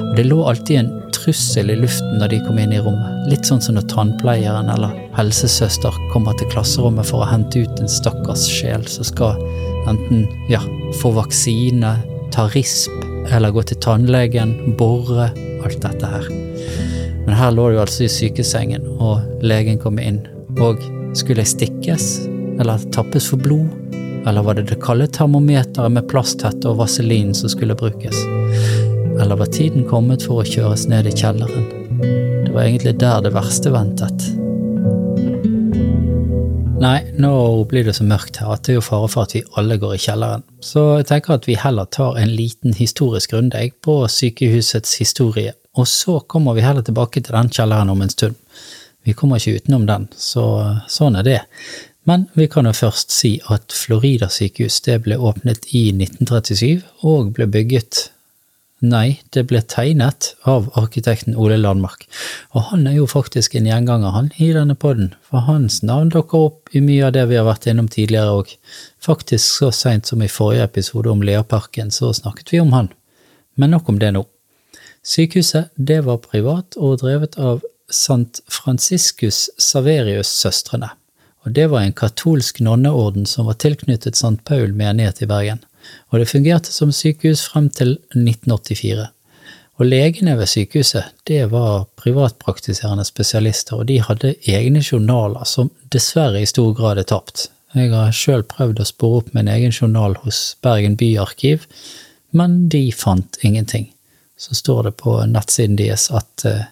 og 0.10 0.13
det 0.18 0.25
lå 0.27 0.39
alltid 0.50 0.75
en 0.81 0.92
trussel 1.15 1.68
i 1.71 1.80
luften 1.80 2.18
når 2.19 2.27
de 2.33 2.44
kom 2.45 2.57
inn 2.60 2.75
i 2.75 2.83
rommet. 2.83 3.12
Litt 3.31 3.45
sånn 3.48 3.63
som 3.63 3.74
når 3.77 3.86
tannpleieren 3.94 4.68
eller 4.74 4.92
helsesøster 5.18 5.94
kommer 6.13 6.33
til 6.39 6.51
klasserommet 6.54 7.06
for 7.10 7.18
å 7.24 7.31
hente 7.31 7.56
ut 7.63 7.75
en 7.81 7.92
stakkars 7.92 8.44
sjel 8.51 8.83
som 8.92 9.04
skal 9.07 9.33
enten 9.89 10.19
ja, 10.51 10.62
få 11.00 11.10
vaksine, 11.18 11.92
ta 12.36 12.44
risp 12.54 12.95
eller 13.31 13.54
gå 13.56 13.62
til 13.69 13.80
tannlegen, 13.83 14.56
bore, 14.77 15.30
alt 15.63 15.80
dette 15.83 16.10
her. 16.10 16.25
Men 17.25 17.38
her 17.40 17.54
lå 17.56 17.70
jo 17.74 17.84
altså 17.84 18.06
i 18.06 18.12
sykesengen, 18.12 18.86
og 19.00 19.44
legen 19.44 19.80
kom 19.80 20.00
inn. 20.00 20.22
Og 20.60 20.81
skulle 21.18 21.46
jeg 21.46 21.54
stikkes, 21.56 22.10
eller 22.60 22.84
tappes 22.96 23.30
for 23.31 23.42
blod? 23.42 23.70
Eller 24.28 24.44
var 24.46 24.56
det 24.60 24.70
det 24.70 24.81
kalde 24.84 25.10
termometeret 25.12 25.92
med 25.92 26.08
plasthette 26.12 26.70
og 26.70 26.80
vaselin 26.84 27.34
som 27.36 27.52
skulle 27.52 27.75
brukes? 27.75 28.24
eller 29.20 29.36
var 29.36 29.46
tiden 29.46 29.86
kommet 29.90 30.25
for 30.25 30.42
å 30.42 30.48
kjøres 30.48 30.88
ned 30.90 31.08
i 31.08 31.16
kjelleren? 31.16 31.68
Det 32.46 32.53
var 32.53 32.65
egentlig 32.65 32.96
der 33.01 33.22
det 33.25 33.34
verste 33.36 33.72
ventet. 33.74 34.25
Nei, 36.84 36.98
nå 37.15 37.32
blir 37.72 37.86
det 37.88 37.96
så 37.96 38.03
mørkt 38.03 38.42
her 38.42 38.56
at 38.58 38.65
det 38.65 38.74
er 38.74 38.80
jo 38.82 38.84
fare 38.84 39.08
for 39.12 39.24
at 39.24 39.36
vi 39.38 39.44
alle 39.60 39.77
går 39.80 39.96
i 39.96 40.01
kjelleren, 40.03 40.44
så 40.60 40.98
jeg 41.00 41.08
tenker 41.13 41.38
at 41.38 41.48
vi 41.48 41.56
heller 41.60 41.88
tar 41.88 42.18
en 42.20 42.34
liten 42.36 42.75
historisk 42.75 43.36
runde 43.38 43.62
på 43.86 44.01
sykehusets 44.12 44.98
historie, 45.00 45.53
og 45.74 45.88
så 45.89 46.20
kommer 46.20 46.53
vi 46.53 46.65
heller 46.65 46.86
tilbake 46.86 47.22
til 47.22 47.36
den 47.36 47.50
kjelleren 47.50 47.89
om 47.89 48.01
en 48.01 48.13
stund. 48.13 48.36
Vi 49.03 49.15
kommer 49.18 49.39
ikke 49.39 49.60
utenom 49.60 49.88
den, 49.89 50.08
så 50.15 50.46
sånn 50.88 51.18
er 51.20 51.27
det. 51.27 51.42
Men 52.08 52.27
vi 52.36 52.48
kan 52.51 52.68
jo 52.68 52.75
først 52.75 53.12
si 53.15 53.38
at 53.51 53.74
Florida 53.75 54.30
sykehus 54.32 54.82
det 54.86 55.01
ble 55.06 55.18
åpnet 55.18 55.70
i 55.72 55.88
1937 55.96 56.84
og 57.08 57.34
ble 57.38 57.48
bygget 57.51 58.10
Nei, 58.84 59.22
det 59.32 59.46
ble 59.48 59.62
tegnet 59.63 60.34
av 60.44 60.65
arkitekten 60.75 61.38
Ole 61.39 61.56
Landmark, 61.56 62.01
og 62.51 62.65
han 62.68 62.82
er 62.89 62.98
jo 62.98 63.06
faktisk 63.08 63.53
en 63.56 63.70
gjenganger, 63.70 64.12
han, 64.12 64.27
i 64.44 64.50
denne 64.51 64.75
podden, 64.75 65.13
for 65.24 65.46
hans 65.48 65.77
navn 65.88 66.12
dukker 66.12 66.50
opp 66.50 66.75
i 66.75 66.82
mye 66.84 67.06
av 67.08 67.13
det 67.15 67.24
vi 67.30 67.38
har 67.39 67.48
vært 67.48 67.70
innom 67.72 67.88
tidligere, 67.88 68.42
og 68.42 68.51
faktisk 69.00 69.62
så 69.62 69.72
seint 69.72 70.12
som 70.12 70.20
i 70.20 70.27
forrige 70.27 70.68
episode 70.68 71.13
om 71.13 71.24
Leaparken, 71.24 71.96
så 71.96 72.12
snakket 72.12 72.51
vi 72.51 72.60
om 72.60 72.75
han. 72.75 72.92
Men 73.56 73.72
nok 73.77 73.94
om 73.94 74.03
det 74.03 74.12
nå. 74.18 74.25
Sykehuset, 75.03 75.74
det 75.75 76.01
var 76.07 76.24
privat 76.24 76.77
og 76.79 77.01
drevet 77.03 77.36
av 77.38 77.62
St. 77.91 78.41
Franciscus 78.50 79.50
Saverius-søstrene, 79.60 80.89
og 81.43 81.53
det 81.57 81.67
var 81.69 81.83
en 81.83 81.95
katolsk 81.95 82.62
nonneorden 82.63 83.27
som 83.27 83.50
var 83.51 83.60
tilknyttet 83.60 84.15
St. 84.15 84.39
Paul 84.48 84.72
menighet 84.74 85.22
i 85.22 85.29
Bergen 85.29 85.63
og 86.10 86.22
det 86.22 86.29
fungerte 86.29 86.74
som 86.74 86.91
sykehus 86.93 87.43
frem 87.50 87.69
til 87.69 87.98
1984. 88.13 89.07
Og 89.81 89.88
legene 89.89 90.36
ved 90.38 90.51
sykehuset, 90.51 91.10
det 91.27 91.48
var 91.51 91.88
privatpraktiserende 91.98 93.05
spesialister, 93.07 93.79
og 93.81 93.88
de 93.89 94.00
hadde 94.05 94.36
egne 94.50 94.83
journaler 94.86 95.48
som 95.50 95.72
dessverre 95.93 96.43
i 96.43 96.50
stor 96.50 96.75
grad 96.77 97.01
er 97.01 97.10
tapt. 97.10 97.48
Jeg 97.74 97.89
har 97.89 98.13
sjøl 98.13 98.45
prøvd 98.45 98.83
å 98.83 98.86
spore 98.86 99.24
opp 99.24 99.33
min 99.33 99.50
egen 99.50 99.74
journal 99.74 100.13
hos 100.22 100.53
Bergen 100.62 100.98
byarkiv, 100.98 101.65
men 102.31 102.67
de 102.69 102.86
fant 102.93 103.39
ingenting. 103.41 103.89
Så 104.43 104.57
står 104.59 104.89
det 104.89 104.97
på 105.00 105.15
nettsiden 105.29 105.77
deres 105.79 106.09
at 106.12 106.43
eh, 106.50 106.67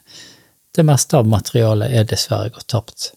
det 0.75 0.83
meste 0.87 1.19
av 1.19 1.27
materialet 1.27 1.93
er 1.95 2.07
dessverre 2.07 2.51
gått 2.51 2.67
tapt. 2.73 3.11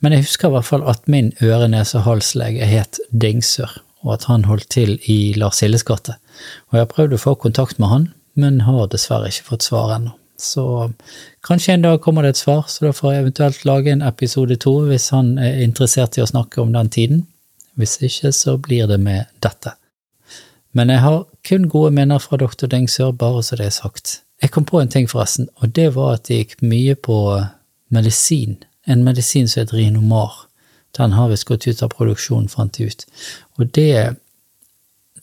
Men 0.00 0.14
jeg 0.14 0.26
husker 0.26 0.48
i 0.48 0.56
hvert 0.56 0.68
fall 0.68 0.84
at 0.88 1.06
min 1.10 1.32
øre-, 1.44 1.68
nese- 1.72 1.98
og 2.00 2.06
halslege 2.08 2.68
het 2.68 3.00
Dingsør, 3.10 3.78
og 4.04 4.16
at 4.18 4.26
han 4.30 4.44
holdt 4.48 4.70
til 4.72 4.96
i 5.10 5.34
Lars 5.40 5.60
Hilles 5.64 5.84
gate. 5.84 6.16
Og 6.68 6.78
jeg 6.78 6.84
har 6.84 6.92
prøvd 6.92 7.16
å 7.16 7.22
få 7.22 7.36
kontakt 7.40 7.80
med 7.80 7.92
han, 7.92 8.10
men 8.40 8.62
har 8.68 8.88
dessverre 8.92 9.30
ikke 9.32 9.50
fått 9.52 9.68
svar 9.68 9.94
ennå. 9.98 10.16
Så 10.40 10.64
kanskje 11.46 11.76
en 11.76 11.84
dag 11.84 12.00
kommer 12.02 12.24
det 12.24 12.34
et 12.34 12.42
svar, 12.42 12.64
så 12.68 12.88
da 12.88 12.96
får 12.96 13.12
jeg 13.12 13.22
eventuelt 13.22 13.64
lage 13.68 13.92
en 13.92 14.02
episode 14.02 14.56
to 14.64 14.74
hvis 14.88 15.12
han 15.14 15.36
er 15.38 15.62
interessert 15.62 16.18
i 16.18 16.24
å 16.24 16.28
snakke 16.28 16.60
om 16.64 16.74
den 16.74 16.90
tiden. 16.90 17.22
Hvis 17.78 18.00
ikke, 18.02 18.32
så 18.34 18.56
blir 18.58 18.88
det 18.90 18.98
med 19.02 19.30
dette. 19.42 19.76
Men 20.74 20.90
jeg 20.90 21.04
har 21.04 21.24
kun 21.46 21.68
gode 21.70 21.94
minner 21.94 22.18
fra 22.18 22.36
Dr. 22.40 22.66
Dingsør, 22.70 23.12
bare 23.14 23.42
så 23.46 23.56
det 23.56 23.68
er 23.68 23.76
sagt. 23.76 24.20
Jeg 24.42 24.50
kom 24.50 24.66
på 24.66 24.80
en 24.80 24.90
ting, 24.90 25.06
forresten, 25.10 25.48
og 25.62 25.70
det 25.76 25.92
var 25.94 26.16
at 26.16 26.26
det 26.28 26.40
gikk 26.40 26.62
mye 26.66 26.96
på 26.98 27.18
medisin. 27.94 28.58
En 28.86 29.04
medisin 29.06 29.48
som 29.48 29.62
heter 29.62 29.78
Rinomar. 29.78 30.44
Den 30.98 31.14
har 31.14 31.30
visst 31.30 31.46
gått 31.48 31.66
ut 31.66 31.82
av 31.82 31.94
produksjon, 31.94 32.50
fant 32.50 32.78
jeg 32.78 32.92
ut. 32.92 33.06
Og 33.58 33.70
det 33.74 34.16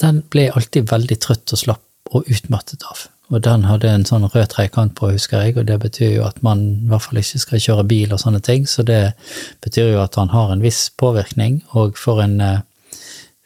Den 0.01 0.23
ble 0.33 0.47
jeg 0.47 0.53
alltid 0.57 0.87
veldig 0.89 1.15
trøtt 1.21 1.51
og 1.53 1.59
slapp 1.61 2.15
og 2.17 2.25
utmattet 2.25 2.81
av. 2.89 3.03
Og 3.29 3.43
den 3.45 3.67
hadde 3.69 3.91
en 3.91 4.05
sånn 4.07 4.25
rød 4.25 4.47
trekant 4.49 4.95
på, 4.97 5.11
husker 5.13 5.43
jeg, 5.45 5.59
og 5.59 5.67
det 5.69 5.77
betyr 5.83 6.15
jo 6.15 6.23
at 6.25 6.41
man 6.41 6.63
i 6.73 6.89
hvert 6.89 7.05
fall 7.05 7.19
ikke 7.21 7.41
skal 7.43 7.61
kjøre 7.61 7.85
bil 7.91 8.15
og 8.15 8.19
sånne 8.23 8.41
ting, 8.41 8.65
så 8.65 8.81
det 8.87 9.13
betyr 9.61 9.93
jo 9.93 10.01
at 10.01 10.17
han 10.17 10.33
har 10.33 10.51
en 10.51 10.63
viss 10.63 10.87
påvirkning, 10.97 11.61
og 11.77 12.01
for 12.01 12.23
en 12.23 12.41
eh, 12.41 12.63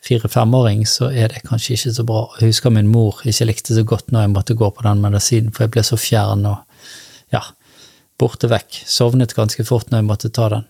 fire-femåring 0.05 0.85
så 0.89 1.09
er 1.09 1.33
det 1.33 1.43
kanskje 1.47 1.75
ikke 1.75 1.93
så 1.97 2.05
bra. 2.07 2.21
Jeg 2.39 2.53
husker 2.53 2.73
min 2.73 2.91
mor 2.91 3.21
ikke 3.25 3.49
likte 3.49 3.75
så 3.77 3.83
godt 3.87 4.13
når 4.13 4.27
jeg 4.27 4.33
måtte 4.35 4.57
gå 4.57 4.69
på 4.71 4.85
den 4.85 5.03
medisinen, 5.03 5.51
for 5.53 5.65
jeg 5.65 5.75
ble 5.75 5.85
så 5.85 5.99
fjern 5.99 6.45
og 6.49 6.85
ja, 7.33 7.41
borte 8.21 8.49
vekk. 8.51 8.83
Sovnet 8.85 9.35
ganske 9.37 9.65
fort 9.67 9.91
når 9.91 10.03
jeg 10.03 10.09
måtte 10.11 10.33
ta 10.33 10.49
den. 10.53 10.65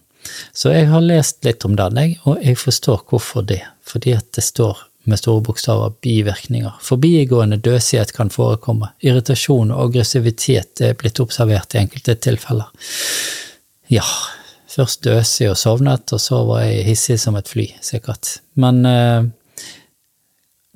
Så 0.56 0.72
jeg 0.74 0.90
har 0.90 1.04
lest 1.06 1.46
litt 1.46 1.66
om 1.68 1.76
den, 1.78 2.00
jeg, 2.02 2.20
og 2.26 2.42
jeg 2.42 2.58
forstår 2.58 3.04
hvorfor 3.10 3.46
det. 3.46 3.62
Fordi 3.86 4.16
at 4.18 4.32
det 4.34 4.44
står 4.46 4.80
med 5.06 5.20
store 5.22 5.44
bokstaver 5.46 5.94
bivirkninger. 6.02 6.80
Forbigående 6.82 7.60
døsighet 7.62 8.14
kan 8.16 8.32
forekomme. 8.34 8.90
Irritasjon 9.06 9.74
og 9.74 9.92
aggressivitet 9.92 10.82
er 10.82 10.98
blitt 10.98 11.22
observert 11.22 11.76
i 11.76 11.84
enkelte 11.84 12.16
tilfeller. 12.26 12.72
Ja, 13.94 14.06
først 14.76 15.04
døsig 15.06 15.50
og 15.52 15.58
sovnet, 15.60 16.12
og 16.14 16.22
så 16.22 16.42
var 16.48 16.66
jeg 16.66 16.86
hissig 16.90 17.18
som 17.22 17.38
et 17.40 17.50
fly, 17.50 17.70
sikkert. 17.86 18.38
Men 18.60 18.84
eh, 18.90 19.28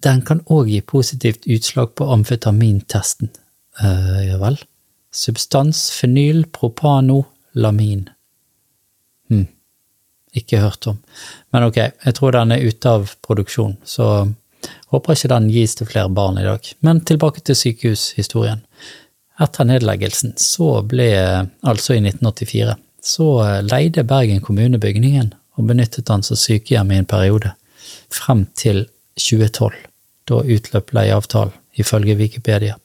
den 0.06 0.24
kan 0.28 0.44
òg 0.48 0.72
gi 0.72 0.82
positivt 0.86 1.48
utslag 1.52 1.94
på 2.00 2.08
amfetamintesten. 2.14 3.32
Eh, 3.84 4.20
ja 4.30 4.40
vel. 4.42 4.60
Substans 5.12 5.90
fenyl 5.98 6.46
propano 6.54 7.24
lamin. 7.58 8.08
Hm. 9.30 9.48
Ikke 10.38 10.62
hørt 10.62 10.88
om. 10.88 11.00
Men 11.52 11.66
ok, 11.68 11.80
jeg 12.06 12.16
tror 12.16 12.36
den 12.36 12.54
er 12.54 12.64
ute 12.64 12.92
av 13.00 13.16
produksjon, 13.26 13.80
så 13.84 14.30
håper 14.94 15.16
ikke 15.16 15.32
den 15.32 15.50
gis 15.54 15.74
til 15.80 15.90
flere 15.90 16.12
barn 16.14 16.38
i 16.38 16.46
dag. 16.46 16.66
Men 16.86 17.02
tilbake 17.02 17.42
til 17.42 17.58
sykehushistorien. 17.58 18.62
Etter 19.40 19.66
nedleggelsen 19.66 20.36
så 20.38 20.82
ble, 20.86 21.10
altså 21.64 21.96
i 21.96 22.02
1984, 22.04 22.76
så 23.02 23.62
leide 23.66 24.04
Bergen 24.04 24.42
kommune 24.42 24.80
bygningen 24.82 25.34
og 25.58 25.68
benyttet 25.68 26.08
den 26.08 26.24
som 26.24 26.40
sykehjem 26.40 26.92
i 26.92 27.00
en 27.02 27.10
periode, 27.10 27.54
frem 28.14 28.46
til 28.58 28.86
2012. 29.20 29.76
Da 30.30 30.44
utløp 30.44 30.94
leieavtalen, 30.94 31.56
ifølge 31.80 32.16
Wikipedia. 32.20 32.76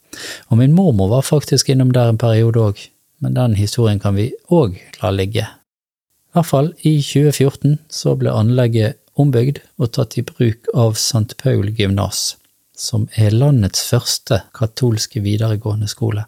Og 0.49 0.59
min 0.59 0.73
mormor 0.73 1.09
var 1.11 1.27
faktisk 1.27 1.69
innom 1.69 1.93
der 1.93 2.09
en 2.09 2.19
periode 2.19 2.61
òg, 2.61 2.83
men 3.21 3.35
den 3.35 3.57
historien 3.59 4.01
kan 4.01 4.17
vi 4.17 4.33
òg 4.51 4.79
la 5.03 5.11
ligge. 5.11 5.47
I 5.47 6.35
hvert 6.35 6.51
fall 6.51 6.73
i 6.83 6.97
2014 7.03 7.79
så 7.91 8.15
ble 8.19 8.35
anlegget 8.35 8.99
ombygd 9.15 9.61
og 9.79 9.93
tatt 9.95 10.19
i 10.19 10.27
bruk 10.27 10.71
av 10.75 10.97
St. 10.99 11.37
Paul 11.39 11.71
gymnas, 11.79 12.35
som 12.75 13.07
er 13.15 13.35
landets 13.35 13.87
første 13.91 14.43
katolske 14.55 15.23
videregående 15.23 15.91
skole. 15.91 16.27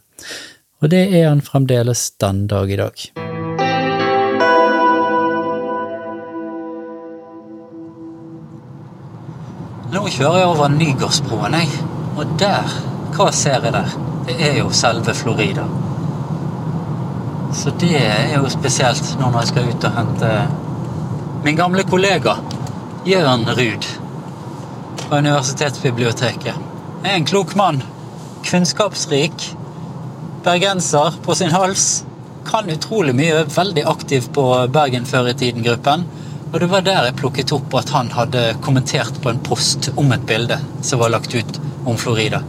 Og 0.82 0.92
det 0.92 1.06
er 1.10 1.30
han 1.30 1.42
fremdeles 1.42 2.12
den 2.22 2.46
dag 2.50 2.70
i 2.70 2.82
dag. 2.82 3.25
Nå 9.92 10.02
kjører 10.10 10.40
jeg 10.40 10.48
over 10.50 10.72
Nygårdsbroen, 10.74 11.54
jeg. 11.54 11.68
Og 12.18 12.32
der, 12.40 12.72
hva 13.14 13.26
ser 13.34 13.62
jeg 13.62 13.74
der? 13.76 13.92
Det 14.26 14.34
er 14.42 14.56
jo 14.58 14.70
selve 14.74 15.14
Florida. 15.14 15.66
Så 17.54 17.70
det 17.80 17.92
er 18.00 18.32
jo 18.34 18.48
spesielt 18.50 19.12
nå 19.20 19.28
når 19.30 19.44
jeg 19.44 19.52
skal 19.52 19.68
ut 19.70 19.86
og 19.86 19.94
hente 19.96 20.32
min 21.46 21.56
gamle 21.56 21.84
kollega 21.86 22.34
Jørn 23.06 23.46
Ruud 23.46 23.86
fra 25.04 25.20
Universitetsbiblioteket. 25.22 26.58
Jeg 27.04 27.12
er 27.12 27.20
en 27.20 27.28
klok 27.28 27.54
mann. 27.54 27.78
Kunnskapsrik. 28.50 29.52
Bergenser 30.42 31.14
på 31.22 31.38
sin 31.38 31.54
hals. 31.54 32.02
Kan 32.50 32.72
utrolig 32.74 33.14
mye. 33.14 33.44
Veldig 33.54 33.86
aktiv 33.86 34.26
på 34.34 34.48
Bergen 34.74 35.06
før 35.06 35.30
i 35.30 35.38
tiden-gruppen. 35.38 36.08
Og 36.52 36.60
det 36.60 36.66
var 36.70 36.84
der 36.86 37.08
jeg 37.08 37.16
plukket 37.18 37.52
opp 37.56 37.74
at 37.78 37.90
han 37.90 38.10
hadde 38.14 38.42
kommentert 38.62 39.18
på 39.22 39.32
en 39.32 39.40
post 39.44 39.90
om 39.96 40.12
et 40.14 40.26
bilde 40.28 40.58
som 40.80 41.02
var 41.02 41.10
lagt 41.14 41.34
ut 41.34 41.58
om 41.84 41.98
Florida. 41.98 42.42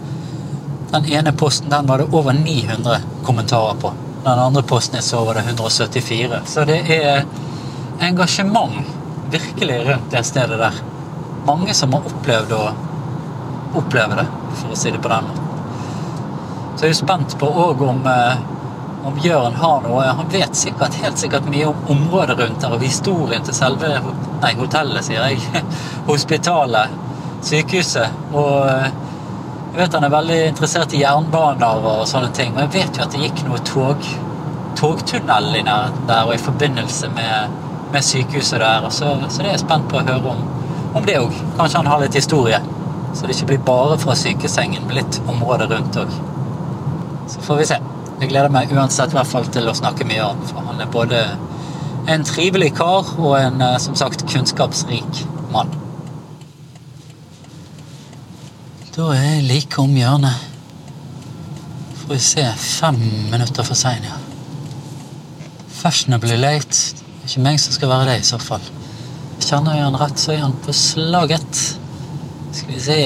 Den 0.92 1.08
ene 1.12 1.34
posten 1.34 1.70
den 1.74 1.88
var 1.88 1.98
det 1.98 2.12
over 2.16 2.34
900 2.34 3.00
kommentarer 3.26 3.80
på. 3.82 3.92
Den 4.24 4.40
andre 4.40 4.64
posten 4.64 5.00
jeg 5.00 5.04
så, 5.04 5.24
var 5.26 5.40
det 5.40 5.48
174. 5.48 6.42
Så 6.46 6.64
det 6.68 6.80
er 6.94 7.26
engasjement 8.00 8.86
virkelig 9.32 9.82
rundt 9.90 10.12
det 10.12 10.24
stedet 10.28 10.60
der. 10.62 10.78
Mange 11.48 11.74
som 11.74 11.94
har 11.96 12.08
opplevd 12.08 12.54
å 12.56 12.64
oppleve 13.78 14.20
det, 14.20 14.28
for 14.62 14.74
å 14.74 14.80
si 14.80 14.92
det 14.94 15.02
på 15.04 15.12
den 15.12 15.28
måten. 15.28 15.44
Så 16.78 16.86
jeg 16.86 16.92
er 16.92 16.94
jo 16.94 17.00
spent 17.02 17.36
på 17.42 17.50
òg 17.50 17.82
om, 17.88 18.04
om 19.08 19.16
Bjørn 19.16 19.56
har 19.56 19.82
noe 19.86 20.04
Han 20.20 20.30
vet 20.32 20.56
sikkert, 20.56 20.96
helt 21.02 21.20
sikkert 21.20 21.48
mye 21.50 21.70
om 21.70 21.92
området 21.96 22.38
rundt 22.40 22.62
der 22.62 22.76
og 22.76 22.84
historien 22.84 23.44
til 23.46 23.56
selve 23.56 23.92
Nei, 24.42 24.52
hotellet, 24.60 25.06
sier 25.08 25.24
jeg. 25.32 25.64
Hospitalet. 26.10 26.92
Sykehuset. 27.48 28.20
Og 28.38 28.68
jeg 28.68 29.80
vet 29.80 29.96
han 29.98 30.06
er 30.06 30.14
veldig 30.14 30.38
interessert 30.52 30.94
i 30.94 31.02
jernbaner 31.02 31.88
og 31.90 32.04
sånne 32.10 32.30
ting. 32.38 32.54
Og 32.54 32.64
jeg 32.66 32.74
vet 32.76 33.00
jo 33.00 33.06
at 33.06 33.16
det 33.16 33.24
gikk 33.24 33.42
noe 33.48 33.64
tog, 33.66 34.06
togtunnel 34.78 35.50
i 35.58 35.64
nærheten 35.66 36.06
der 36.10 36.30
og 36.30 36.36
i 36.36 36.42
forbindelse 36.42 37.10
med, 37.18 37.58
med 37.96 38.06
sykehuset 38.06 38.62
der. 38.62 38.86
Så, 38.94 39.16
så, 39.26 39.42
det 39.42 39.50
er 39.50 39.56
jeg 39.56 39.66
spent 39.66 39.90
på 39.90 39.98
å 39.98 40.06
høre 40.06 40.36
om, 40.36 40.46
om 40.94 41.10
det 41.10 41.18
òg. 41.24 41.34
Kanskje 41.58 41.82
han 41.82 41.92
har 41.96 42.06
litt 42.06 42.18
historie. 42.20 42.62
Så 43.14 43.26
det 43.26 43.40
ikke 43.40 43.54
blir 43.56 43.68
bare 43.74 43.98
fra 44.02 44.18
sykesengen, 44.18 44.86
men 44.86 45.00
litt 45.02 45.22
området 45.26 45.72
rundt 45.74 46.02
òg. 46.06 46.18
Så 47.28 47.42
får 47.42 47.64
vi 47.64 47.72
se. 47.74 47.86
Jeg 48.18 48.32
gleder 48.32 48.50
meg 48.50 48.72
uansett 48.74 49.14
i 49.14 49.18
hvert 49.20 49.30
fall 49.30 49.46
til 49.54 49.70
å 49.70 49.76
snakke 49.78 50.08
mye 50.10 50.24
om 50.26 50.40
for 50.50 50.66
han 50.66 50.82
er 50.82 50.90
både 50.94 51.24
en 52.10 52.24
trivelig 52.26 52.72
kar 52.78 53.12
og 53.20 53.36
en 53.38 53.62
som 53.84 53.98
sagt 54.00 54.26
kunnskapsrik 54.32 55.26
mann. 55.54 55.70
Da 58.98 59.12
er 59.14 59.22
jeg 59.22 59.44
like 59.46 59.78
om 59.78 59.92
hjørnet. 59.94 60.46
Får 62.00 62.16
vi 62.16 62.20
se. 62.24 62.46
Fem 62.58 62.98
minutter 63.30 63.68
for 63.68 63.78
sein, 63.78 64.02
ja. 64.08 64.16
Fashionably 65.78 66.40
late. 66.40 66.80
Det 66.98 67.28
er 67.28 67.30
ikke 67.30 67.44
meg 67.46 67.60
som 67.62 67.76
skal 67.76 67.92
være 67.92 68.08
det, 68.10 68.16
i 68.24 68.30
så 68.32 68.40
fall. 68.42 68.64
Kjenner 69.44 69.78
jeg 69.78 69.86
han 69.86 70.00
rett, 70.02 70.18
så 70.18 70.34
er 70.34 70.42
han 70.42 70.56
på 70.66 70.74
slaget. 70.74 71.62
Skal 72.56 72.72
vi 72.74 72.82
se 72.82 72.98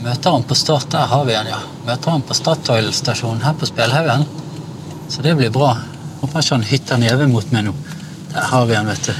Møter 0.00 0.30
han 0.30 0.42
på 0.42 0.54
Start, 0.54 0.90
der 0.90 1.06
har 1.06 1.24
vi 1.24 1.34
han, 1.34 1.46
ja. 1.46 1.58
Møter 1.84 2.10
han 2.10 2.22
på 2.24 2.34
Statoil-stasjonen 2.34 3.42
her 3.44 3.56
på 3.60 3.66
Spjelhaugen. 3.68 4.24
Så 5.08 5.22
det 5.22 5.34
blir 5.36 5.50
bra. 5.52 5.74
Håper 6.22 6.40
ikke 6.40 6.56
han 6.56 6.64
hytter 6.64 7.00
neven 7.02 7.34
mot 7.34 7.50
meg 7.52 7.66
nå. 7.66 7.74
Der 8.32 8.46
har 8.48 8.64
vi 8.70 8.78
han, 8.78 8.88
vet 8.88 9.10
du. 9.10 9.14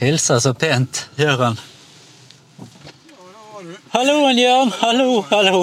Hilser 0.00 0.40
så 0.40 0.54
pent, 0.56 1.02
gjør 1.20 1.44
han. 1.44 1.60
Hallo, 3.92 4.30
Jørn. 4.30 4.72
Hallo, 4.80 5.24
hallo. 5.30 5.60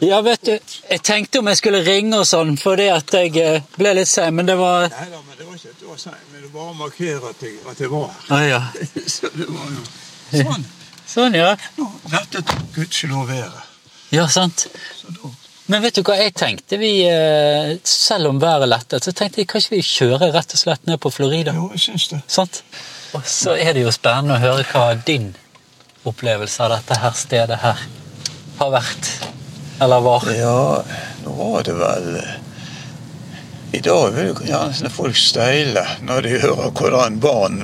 Ja, 0.00 0.18
vet 0.24 0.46
du, 0.48 0.54
jeg 0.90 1.02
tenkte 1.04 1.38
om 1.38 1.50
jeg 1.52 1.60
skulle 1.60 1.82
ringe 1.86 2.24
og 2.24 2.26
sånn, 2.26 2.56
fordi 2.58 2.88
at 2.90 3.14
jeg 3.14 3.60
ble 3.76 3.92
litt 4.00 4.10
sein, 4.10 4.34
men 4.34 4.48
det 4.48 4.56
var 4.58 4.88
Nei 4.88 5.06
da, 5.12 5.20
men 5.20 5.36
det 5.36 5.46
var 5.46 5.60
ikke 5.60 5.70
at 5.76 5.78
du 5.84 5.86
var 5.92 6.00
sein, 6.02 6.18
men 6.32 6.42
det 6.42 6.50
var 6.56 6.72
å 6.72 6.74
markere 6.80 7.30
at 7.30 7.44
jeg, 7.44 7.92
var 7.92 8.08
her. 8.08 8.26
Ah, 8.34 8.42
ja. 8.48 8.60
Så 9.14 9.30
det 9.36 9.46
var 9.46 9.70
jo 9.76 9.86
sånn. 10.42 10.66
Sånn, 11.08 11.36
ja. 11.38 11.54
Nå 11.78 11.88
lettet 12.12 12.50
gudskjelov 12.74 13.30
været. 13.30 13.64
Ja, 14.12 14.26
sant. 14.28 14.66
Men 15.68 15.82
vet 15.84 15.98
du 15.98 16.02
hva 16.04 16.16
jeg 16.16 16.32
tenkte? 16.36 16.78
Vi, 16.80 16.92
eh, 17.08 17.74
selv 17.84 18.30
om 18.30 18.40
været 18.40 18.68
lettet, 18.68 19.04
så 19.04 19.12
tenkte 19.12 19.42
jeg 19.42 19.48
kanskje 19.48 19.74
vi 19.76 19.82
kjører 19.84 20.32
rett 20.32 20.54
og 20.56 20.60
slett 20.60 20.86
ned 20.88 21.00
på 21.00 21.12
Florida. 21.12 21.52
Jo, 21.56 21.68
jeg 21.74 21.82
syns 21.86 22.08
det. 22.12 22.22
Sant? 22.28 22.62
Og 23.16 23.24
så 23.28 23.56
er 23.56 23.72
det 23.76 23.84
jo 23.84 23.92
spennende 23.92 24.36
å 24.36 24.42
høre 24.42 24.64
hva 24.68 24.92
din 25.04 25.34
opplevelse 26.08 26.64
av 26.64 26.76
dette 26.76 27.00
her 27.00 27.16
stedet 27.16 27.60
her 27.60 27.82
har 28.58 28.72
vært. 28.72 29.10
Eller 29.80 30.04
var. 30.04 30.28
Ja, 30.34 30.60
nå 31.24 31.34
var 31.36 31.64
det 31.68 31.76
vel 31.78 32.08
eh, 32.18 32.32
I 33.78 33.82
dag 33.84 34.14
vil 34.16 34.32
jo 34.32 34.38
gjerne 34.48 34.90
folk 34.92 35.20
steile 35.20 35.84
når 36.04 36.24
de 36.24 36.40
hører 36.42 36.72
hvordan 36.80 37.20
barn 37.22 37.60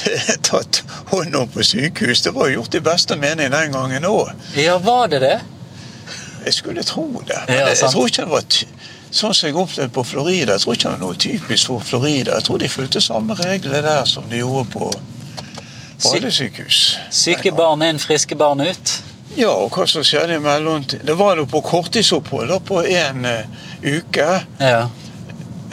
tatt 0.48 0.82
hånd 1.10 1.36
om 1.36 1.48
på 1.48 1.64
sykehus. 1.64 2.22
Det 2.22 2.30
var 2.36 2.48
gjort 2.48 2.74
i 2.74 2.80
beste 2.80 3.16
mening 3.16 3.50
den 3.52 3.72
gangen 3.72 4.06
òg. 4.08 4.32
Ja, 4.56 4.78
var 4.78 5.08
det 5.12 5.22
det? 5.24 5.38
Jeg 6.44 6.54
skulle 6.54 6.82
tro 6.82 7.22
det. 7.26 7.38
Ja, 7.48 7.64
Men 7.64 7.68
jeg, 7.76 7.90
tror 7.90 8.08
ikke 8.08 8.24
det 8.24 8.32
var 8.32 8.62
Sånn 9.12 9.34
som 9.36 9.50
jeg 9.50 9.56
opplevde 9.60 9.92
på 9.92 10.02
Florida, 10.08 10.54
jeg 10.54 10.62
tror 10.62 10.74
ikke 10.74 10.88
det 10.88 10.92
var 10.94 11.00
noe 11.02 11.16
typisk 11.20 11.68
for 11.68 11.84
Florida. 11.84 12.38
Jeg 12.38 12.46
tror 12.46 12.62
de 12.62 12.68
fulgte 12.72 13.00
samme 13.04 13.34
regler 13.36 13.84
der 13.84 14.06
som 14.08 14.24
de 14.30 14.38
gjorde 14.40 14.70
på 14.72 14.86
badesykehus. 16.00 16.78
Syke 17.12 17.52
barn 17.52 17.84
inn, 17.84 18.00
friske 18.00 18.38
barn 18.40 18.64
ut. 18.64 18.94
Ja, 19.36 19.50
og 19.52 19.76
hva 19.76 19.84
som 19.88 20.04
skjedde 20.04 20.36
i 20.36 20.40
mellomtiden 20.44 21.06
Det 21.08 21.14
var 21.16 21.38
jo 21.40 21.46
på 21.48 21.62
korttidsopphold 21.64 22.52
på 22.68 22.82
en 22.84 23.24
uh, 23.24 23.60
uke. 23.84 24.28
Ja. 24.60 24.82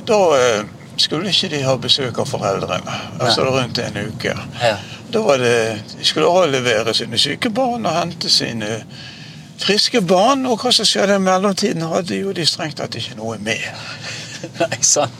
Da 0.07 0.19
eh, 0.35 0.61
skulle 0.99 1.31
ikke 1.33 1.49
de 1.51 1.61
ha 1.65 1.75
besøk 1.81 2.17
av 2.19 2.29
foreldrene. 2.29 2.97
Altså 3.19 3.45
rundt 3.47 3.79
en 3.83 3.97
uke. 4.09 4.35
ja. 4.61 4.77
Da 5.09 5.23
var 5.25 5.39
det, 5.41 5.81
De 5.97 6.05
skulle 6.05 6.29
avlevere 6.29 6.93
sine 6.93 7.17
syke 7.17 7.49
barn 7.49 7.85
og 7.85 7.95
hente 7.95 8.29
sine 8.29 8.83
friske 9.57 10.01
barn. 10.01 10.45
Og 10.45 10.59
hva 10.61 10.71
som 10.71 10.85
skjedde 10.85 11.15
i 11.17 11.23
mellomtiden, 11.23 11.81
hadde 11.89 12.19
jo 12.19 12.33
de 12.33 12.45
strengt 12.45 12.77
tatt 12.77 12.95
ikke 12.99 13.17
noe 13.17 13.39
med. 13.41 13.63
Nei, 14.59 14.77
sant. 14.85 15.17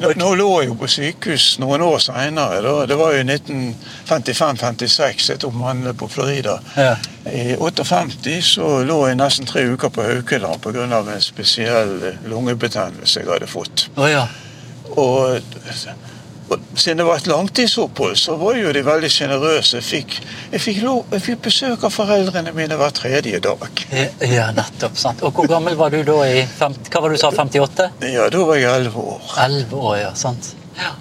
Nå, 0.00 0.08
nå 0.16 0.30
lå 0.34 0.46
jeg 0.62 0.68
jo 0.70 0.74
på 0.80 0.88
sykehus 0.90 1.58
noen 1.62 1.82
år 1.84 1.98
seinere. 2.02 2.72
Det 2.88 2.96
var 2.98 3.12
jo 3.14 3.20
1955-56 3.28 5.28
jeg 5.30 5.38
tok 5.44 5.54
mandel 5.58 5.94
på 5.98 6.08
Florida. 6.10 6.56
Ja. 6.74 6.96
I 7.30 7.54
58 7.60 8.40
så 8.48 8.70
lå 8.88 8.96
jeg 9.08 9.16
nesten 9.20 9.46
tre 9.46 9.62
uker 9.70 9.88
på 9.94 10.02
Haukeland 10.02 10.62
pga. 10.64 10.86
en 10.88 11.20
spesiell 11.22 11.94
lungebetennelse 12.26 13.20
jeg 13.20 13.28
hadde 13.30 13.46
fått. 13.50 13.86
Oh, 13.96 14.08
ja. 14.10 14.26
Og, 14.90 15.40
og 16.50 16.58
siden 16.76 17.00
det 17.00 17.06
var 17.06 17.16
et 17.16 17.26
langtidsopphold, 17.26 18.16
så 18.16 18.36
var 18.36 18.58
jo 18.58 18.72
de 18.72 18.82
veldig 18.84 19.10
sjenerøse. 19.10 19.80
Jeg, 19.80 20.06
jeg, 20.52 20.76
jeg 21.12 21.22
fikk 21.24 21.42
besøk 21.46 21.86
av 21.88 21.94
foreldrene 21.94 22.52
mine 22.56 22.76
hver 22.78 22.92
tredje 22.94 23.40
dag. 23.44 23.82
Ja, 24.20 24.50
nettopp. 24.54 24.98
sant. 25.00 25.24
Og 25.24 25.32
hvor 25.32 25.48
gammel 25.50 25.78
var 25.80 25.94
du 25.94 26.02
da 26.06 26.20
i 26.28 26.44
fem, 26.46 26.76
Hva 26.90 27.02
var 27.04 27.14
du 27.14 27.20
sa, 27.20 27.32
58? 27.32 27.90
Ja, 28.12 28.28
da 28.30 28.44
var 28.44 28.60
jeg 28.60 28.70
elleve 28.70 29.08
år. 29.16 29.34
11 29.46 29.80
år, 29.80 29.96
ja. 30.02 30.14
Sant. 30.18 30.52
Ja. 30.78 30.94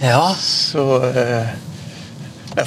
ja. 0.00 0.24
Så 0.40 0.88
eh, 1.10 1.54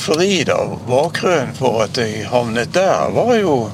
Florida, 0.04 0.58
bakgrunnen 0.88 1.56
for 1.56 1.82
at 1.86 1.98
jeg 1.98 2.28
havnet 2.28 2.74
der, 2.76 3.10
var 3.16 3.36
jo 3.40 3.70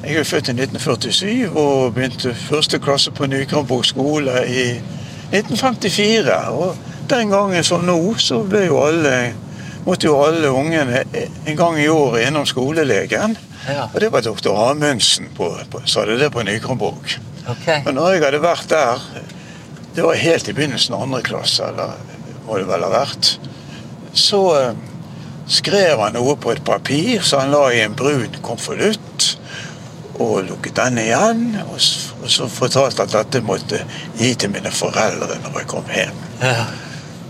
Jeg 0.00 0.16
er 0.16 0.24
født 0.24 0.48
i 0.48 0.52
1947 0.56 1.50
og 1.60 1.94
begynte 1.94 2.30
første 2.34 2.78
klasse 2.80 3.10
på 3.12 3.26
Nykranborg 3.28 3.84
skole 3.84 4.32
i 4.48 4.62
1954. 5.30 6.40
Og 6.50 6.76
den 7.10 7.30
gangen 7.30 7.64
som 7.66 7.86
nå, 7.86 7.98
så 8.18 8.42
ble 8.46 8.66
jo 8.68 8.82
alle 8.82 9.14
måtte 9.84 10.06
jo 10.06 10.18
alle 10.20 10.50
ungene 10.52 11.04
en 11.44 11.56
gang 11.56 11.78
i 11.80 11.88
året 11.88 12.28
innom 12.28 12.46
skolelegen. 12.46 13.36
Ja. 13.68 13.88
Og 13.92 14.00
det 14.00 14.10
var 14.12 14.24
doktor 14.24 14.58
Amundsen 14.70 15.30
på, 15.36 15.50
på, 15.70 15.82
sa 15.88 16.04
det 16.08 16.20
det 16.20 16.30
på 16.34 16.44
Nykronborg. 16.46 17.16
Okay. 17.48 17.82
Men 17.84 17.96
når 17.98 18.14
jeg 18.14 18.24
hadde 18.26 18.42
vært 18.44 18.68
der 18.70 19.00
Det 19.90 20.04
var 20.04 20.14
helt 20.14 20.48
i 20.48 20.52
begynnelsen 20.54 20.94
av 20.94 21.02
andre 21.02 21.18
klasse, 21.26 21.66
eller 21.66 21.96
må 22.46 22.60
det 22.60 22.68
vel 22.68 22.84
ha 22.86 22.90
vært. 22.92 23.32
Så 24.14 24.38
eh, 24.54 24.76
skrev 25.50 25.98
han 25.98 26.14
noe 26.14 26.36
på 26.38 26.52
et 26.54 26.62
papir 26.62 27.24
som 27.26 27.42
han 27.42 27.50
la 27.50 27.64
i 27.74 27.80
en 27.82 27.96
brun 27.98 28.36
konvolutt. 28.46 29.32
Og 30.20 30.44
lukket 30.44 30.76
den 30.76 30.98
igjen. 31.00 31.42
Og, 31.64 31.80
og 32.22 32.30
så 32.30 32.48
fortalte 32.52 33.06
at 33.06 33.14
dette 33.14 33.40
måtte 33.46 33.82
gi 34.18 34.34
til 34.34 34.52
mine 34.52 34.72
foreldre 34.74 35.40
når 35.40 35.58
jeg 35.62 35.70
kom 35.70 35.90
hjem. 35.94 36.22
Ja. 36.42 36.68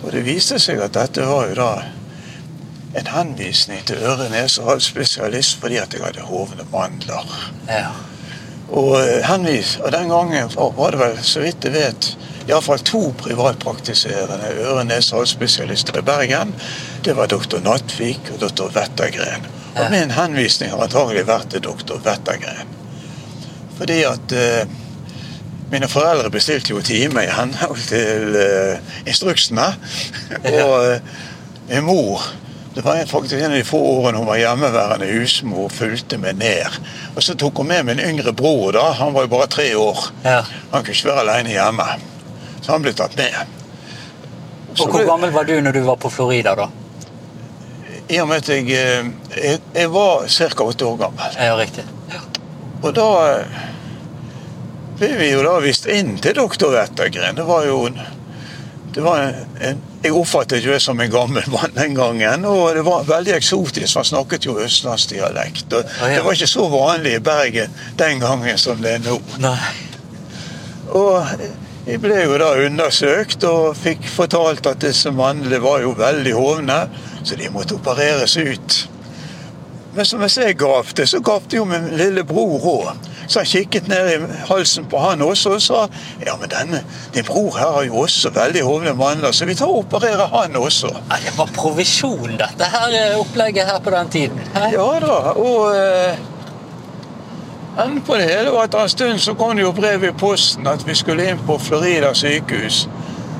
Og 0.02 0.12
det 0.14 0.24
viste 0.26 0.58
seg 0.62 0.80
at 0.82 0.96
dette 0.96 1.26
var 1.28 1.50
jo 1.50 1.56
da 1.58 1.72
en 2.98 3.06
henvisning 3.06 3.82
til 3.86 4.00
øre-, 4.02 4.30
nese- 4.32 4.62
og 4.62 4.72
halsspesialist 4.72 5.60
fordi 5.62 5.76
at 5.78 5.92
jeg 5.94 6.02
hadde 6.04 6.26
hovne 6.26 6.66
mandler. 6.72 7.26
ja. 7.68 7.90
Og, 8.70 9.00
eh, 9.02 9.24
henvis, 9.26 9.80
og 9.82 9.90
den 9.92 10.08
gangen 10.08 10.50
var 10.54 10.68
var 10.76 10.90
det 10.94 10.98
vel, 11.00 11.16
så 11.26 11.40
vidt 11.42 11.64
jeg 11.64 11.72
vet, 11.74 12.16
iallfall 12.46 12.78
to 12.78 13.00
privatpraktiserende 13.18 14.52
øre-, 14.62 14.84
nese- 14.86 15.14
og 15.14 15.24
halsspesialister 15.24 15.98
i 15.98 16.02
Bergen. 16.02 16.54
Det 17.04 17.16
var 17.16 17.26
doktor 17.26 17.60
Nattvik 17.60 18.30
og 18.34 18.40
doktor 18.40 18.70
Wettergren. 18.76 19.46
Og 19.76 19.90
min 19.90 20.10
henvisning 20.10 20.70
har 20.70 20.82
antagelig 20.86 21.26
vært 21.26 21.50
til 21.50 21.62
doktor 21.66 21.98
Wettergren. 22.06 22.79
Fordi 23.80 24.02
at 24.04 24.36
eh, 24.36 24.76
mine 25.72 25.88
foreldre 25.88 26.30
bestilte 26.30 26.74
jo 26.74 26.82
time 26.84 27.24
i 27.24 27.32
henhold 27.32 27.80
til 27.88 28.36
eh, 28.36 29.00
instruksene. 29.08 29.70
og 30.60 30.76
eh, 30.84 31.16
min 31.70 31.88
mor 31.88 32.28
det 32.74 32.84
var 32.84 33.06
faktisk 33.06 33.34
en 33.34 33.50
av 33.50 33.56
de 33.58 33.64
få 33.66 33.78
årene 33.78 34.20
hun 34.20 34.28
var 34.28 34.38
hjemmeværende 34.38 35.08
husmor, 35.10 35.72
fulgte 35.74 36.20
meg 36.22 36.36
ned. 36.38 36.76
Og 37.16 37.24
så 37.26 37.34
tok 37.34 37.58
hun 37.58 37.66
med 37.66 37.88
min 37.88 38.02
yngre 38.04 38.30
bror, 38.32 38.70
da. 38.76 38.84
Han 39.00 39.10
var 39.16 39.26
jo 39.26 39.32
bare 39.32 39.48
tre 39.50 39.66
år. 39.76 40.04
Ja. 40.22 40.44
Han 40.70 40.84
kunne 40.84 40.94
ikke 40.94 41.08
være 41.08 41.24
alene 41.24 41.50
hjemme. 41.50 41.86
Så 42.60 42.70
han 42.70 42.84
ble 42.84 42.92
tatt 42.94 43.16
med. 43.18 43.56
Så 44.74 44.86
Og 44.86 44.94
hvor 44.94 45.08
gammel 45.08 45.34
var 45.34 45.48
du 45.50 45.56
når 45.60 45.74
du 45.74 45.80
var 45.88 45.98
på 45.98 46.12
Florida, 46.14 46.54
da? 46.54 46.68
I 48.10 48.20
og 48.22 48.30
med 48.30 48.36
at 48.44 48.48
jeg, 48.48 48.70
eh, 48.70 49.10
jeg, 49.34 49.58
jeg 49.74 49.90
var 49.90 50.28
ca. 50.30 50.64
åtte 50.64 50.86
år 50.86 50.96
gammel. 51.02 51.36
Ja, 51.40 51.58
riktig. 51.58 51.84
Ja. 52.12 52.22
Og 52.82 52.94
da 52.94 53.10
eh, 55.06 55.16
vi 55.18 55.30
jo 55.32 55.44
da 55.46 55.58
visst 55.64 55.86
inn 55.90 56.16
til 56.22 56.36
doktor 56.38 56.74
Wettergren. 56.74 57.38
Det 57.38 57.46
var 57.48 57.66
jo 57.68 57.84
en, 57.88 58.00
det 58.94 59.04
var 59.04 59.22
en, 59.22 59.54
en, 59.60 59.86
Jeg 60.02 60.14
oppfattet 60.16 60.64
jo 60.64 60.72
det 60.72 60.80
som 60.80 61.00
en 61.00 61.10
gammel 61.12 61.44
mann 61.52 61.74
den 61.76 61.94
gangen, 61.94 62.44
og 62.48 62.74
det 62.74 62.84
var 62.86 63.04
veldig 63.08 63.34
eksotisk. 63.36 63.98
Han 64.00 64.08
snakket 64.08 64.46
jo 64.48 64.58
østlandsdialekt. 64.60 65.72
og 65.72 65.84
ja. 66.00 66.14
Det 66.16 66.22
var 66.24 66.38
ikke 66.38 66.52
så 66.54 66.68
vanlig 66.72 67.18
i 67.18 67.24
Bergen 67.24 67.74
den 68.00 68.22
gangen 68.22 68.58
som 68.58 68.80
det 68.80 68.94
er 68.96 69.02
nå. 69.04 69.18
Nei. 69.44 69.58
Og 70.96 71.26
jeg 71.86 72.00
ble 72.02 72.16
jo 72.24 72.38
da 72.40 72.54
undersøkt 72.64 73.44
og 73.48 73.76
fikk 73.78 74.08
fortalt 74.08 74.66
at 74.68 74.82
disse 74.82 75.12
mannene 75.14 75.60
var 75.62 75.84
jo 75.84 75.92
veldig 75.96 76.32
hovne, 76.36 76.80
så 77.22 77.36
de 77.38 77.52
måtte 77.52 77.76
opereres 77.76 78.36
ut. 78.40 78.80
Men 79.94 80.06
som 80.06 80.20
jeg 80.22 80.30
ser 80.30 80.52
gapte, 80.58 81.06
så 81.06 81.18
gapte 81.24 81.58
jo 81.58 81.64
min 81.66 81.88
lille 81.98 82.22
bror 82.26 82.66
òg. 82.72 83.08
Så 83.30 83.38
han 83.38 83.46
kikket 83.46 83.86
ned 83.86 84.08
i 84.10 84.16
halsen 84.48 84.88
på 84.90 84.98
han 84.98 85.20
også 85.22 85.52
og 85.54 85.60
sa 85.62 85.84
ja, 86.26 86.32
men 86.40 86.50
denne, 86.50 86.80
din 87.14 87.26
bror 87.28 87.54
her 87.54 87.76
har 87.76 87.84
jo 87.86 88.00
også 88.02 88.32
veldig 88.34 88.64
hovne 88.66 88.94
mandler, 88.98 89.30
så 89.32 89.46
vi 89.46 89.54
tar 89.54 89.70
og 89.70 89.84
opererer 89.84 90.26
han 90.32 90.58
også. 90.58 90.90
Nei, 91.12 91.20
Det 91.28 91.36
var 91.38 91.52
provisjon, 91.54 92.34
dette 92.40 92.70
her 92.72 92.96
eh, 92.98 93.14
opplegget 93.20 93.70
her 93.70 93.78
på 93.84 93.94
den 93.94 94.10
tiden. 94.10 94.42
Hæ? 94.56 94.64
Ja 94.74 94.88
da, 95.04 95.20
og 95.38 95.76
eh, 95.76 96.18
enden 97.84 98.02
på 98.02 98.18
det 98.18 98.26
hele 98.32 98.50
var 98.50 98.66
at 98.66 98.74
en 98.82 98.90
stund 98.96 99.22
så 99.22 99.36
kom 99.38 99.54
det 99.56 99.62
jo 99.62 99.72
brev 99.78 100.08
i 100.10 100.12
posten 100.12 100.66
at 100.66 100.82
vi 100.88 100.98
skulle 100.98 101.30
inn 101.30 101.46
på 101.46 101.58
Florida 101.62 102.10
sykehus. 102.14 102.88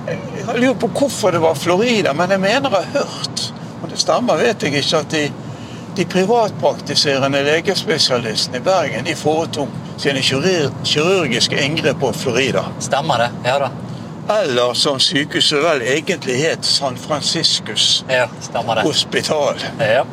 Jeg 0.06 0.54
lurer 0.62 0.78
på 0.78 0.86
hvorfor 1.00 1.34
det 1.34 1.42
var 1.42 1.58
Florida, 1.58 2.14
men 2.14 2.30
jeg 2.30 2.40
mener 2.46 2.78
jeg 2.78 2.94
har 2.94 3.02
hørt, 3.02 3.52
og 3.82 3.90
det 3.90 3.98
stemmer 3.98 4.38
vet 4.38 4.62
jeg 4.62 4.84
ikke, 4.84 5.02
at 5.02 5.10
de, 5.18 5.49
de 5.96 6.04
privatpraktiserende 6.04 7.42
legespesialistene 7.42 8.56
i 8.56 8.60
Bergen 8.64 9.04
de 9.04 9.14
foretok 9.16 9.68
sine 10.00 10.22
kirurgiske 10.84 11.60
inngrep 11.64 12.00
på 12.00 12.12
Florida. 12.12 12.64
Stemmer 12.80 13.18
det? 13.24 13.30
Ja 13.44 13.58
da. 13.58 13.70
Eller 14.42 14.74
som 14.78 15.00
sykehuset 15.02 15.58
vel 15.64 15.82
egentlig 15.82 16.36
het, 16.44 16.64
San 16.64 16.96
Franciscus 16.96 18.04
Ja, 18.08 18.28
stemmer 18.40 18.74
det. 18.74 18.82
hospital. 18.86 19.54
Ja. 19.80 20.04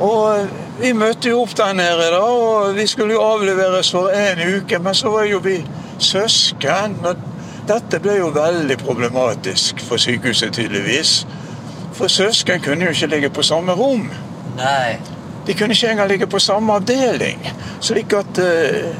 Og 0.00 0.46
vi 0.80 0.92
møtte 0.92 1.28
jo 1.28 1.42
opp 1.42 1.56
der 1.58 1.72
nede, 1.78 2.08
da, 2.14 2.20
og 2.22 2.74
vi 2.76 2.86
skulle 2.86 3.14
jo 3.14 3.22
avleveres 3.22 3.90
for 3.90 4.08
en 4.14 4.40
uke. 4.56 4.78
Men 4.78 4.94
så 4.94 5.10
var 5.10 5.24
jo 5.30 5.38
vi 5.42 5.58
søsken, 5.98 6.96
og 7.04 7.16
dette 7.68 8.00
ble 8.02 8.16
jo 8.18 8.30
veldig 8.34 8.78
problematisk 8.82 9.82
for 9.86 9.96
sykehuset, 10.02 10.52
tydeligvis. 10.54 11.26
For 11.94 12.08
søsken 12.10 12.60
kunne 12.64 12.84
jo 12.84 12.90
ikke 12.96 13.06
ligge 13.06 13.30
på 13.30 13.42
samme 13.42 13.72
rom. 13.78 14.08
Nei. 14.56 14.98
De 15.46 15.54
kunne 15.58 15.74
ikke 15.74 15.90
engang 15.90 16.10
ligge 16.10 16.26
på 16.30 16.38
samme 16.38 16.76
avdeling. 16.78 17.40
Slik 17.80 18.12
at 18.14 18.38
uh, 18.38 18.92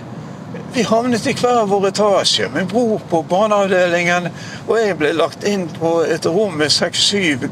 vi 0.75 0.83
havnet 0.89 1.27
i 1.27 1.35
hver 1.39 1.67
vår 1.71 1.89
etasje. 1.93 2.49
Min 2.55 2.69
bror 2.69 3.01
på 3.11 3.23
barneavdelingen, 3.29 4.29
og 4.69 4.79
jeg 4.81 4.99
ble 4.99 5.13
lagt 5.17 5.45
inn 5.49 5.69
på 5.79 6.01
et 6.09 6.27
rom 6.27 6.57
med 6.59 6.73
seks-syv 6.73 7.49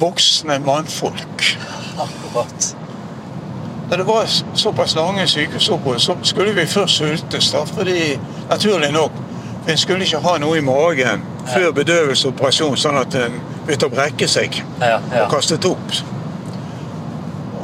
voksne 0.00 0.58
mannfolk. 0.66 1.44
Akkurat. 1.98 2.76
Da 3.90 3.96
det 3.96 4.06
var 4.08 4.26
såpass 4.54 4.94
lange 4.94 5.26
sykehusopphold, 5.26 5.98
så 6.00 6.16
skulle 6.22 6.52
vi 6.52 6.66
først 6.66 6.96
sultes. 6.96 7.52
da, 7.52 7.64
fordi 7.64 8.18
naturlig 8.50 8.92
nok 8.92 9.12
en 9.68 9.78
skulle 9.78 10.04
ikke 10.04 10.18
ha 10.18 10.38
noe 10.38 10.58
i 10.58 10.64
magen 10.64 11.22
før 11.54 11.70
bedøvelsesoperasjon, 11.76 12.76
sånn 12.76 12.98
at 13.00 13.14
en 13.20 13.38
begynte 13.66 13.88
å 13.88 13.92
brekke 13.92 14.28
seg 14.28 14.58
Ja, 14.80 14.98
ja. 14.98 15.24
og 15.24 15.30
kastet 15.32 15.64
opp. 15.68 15.96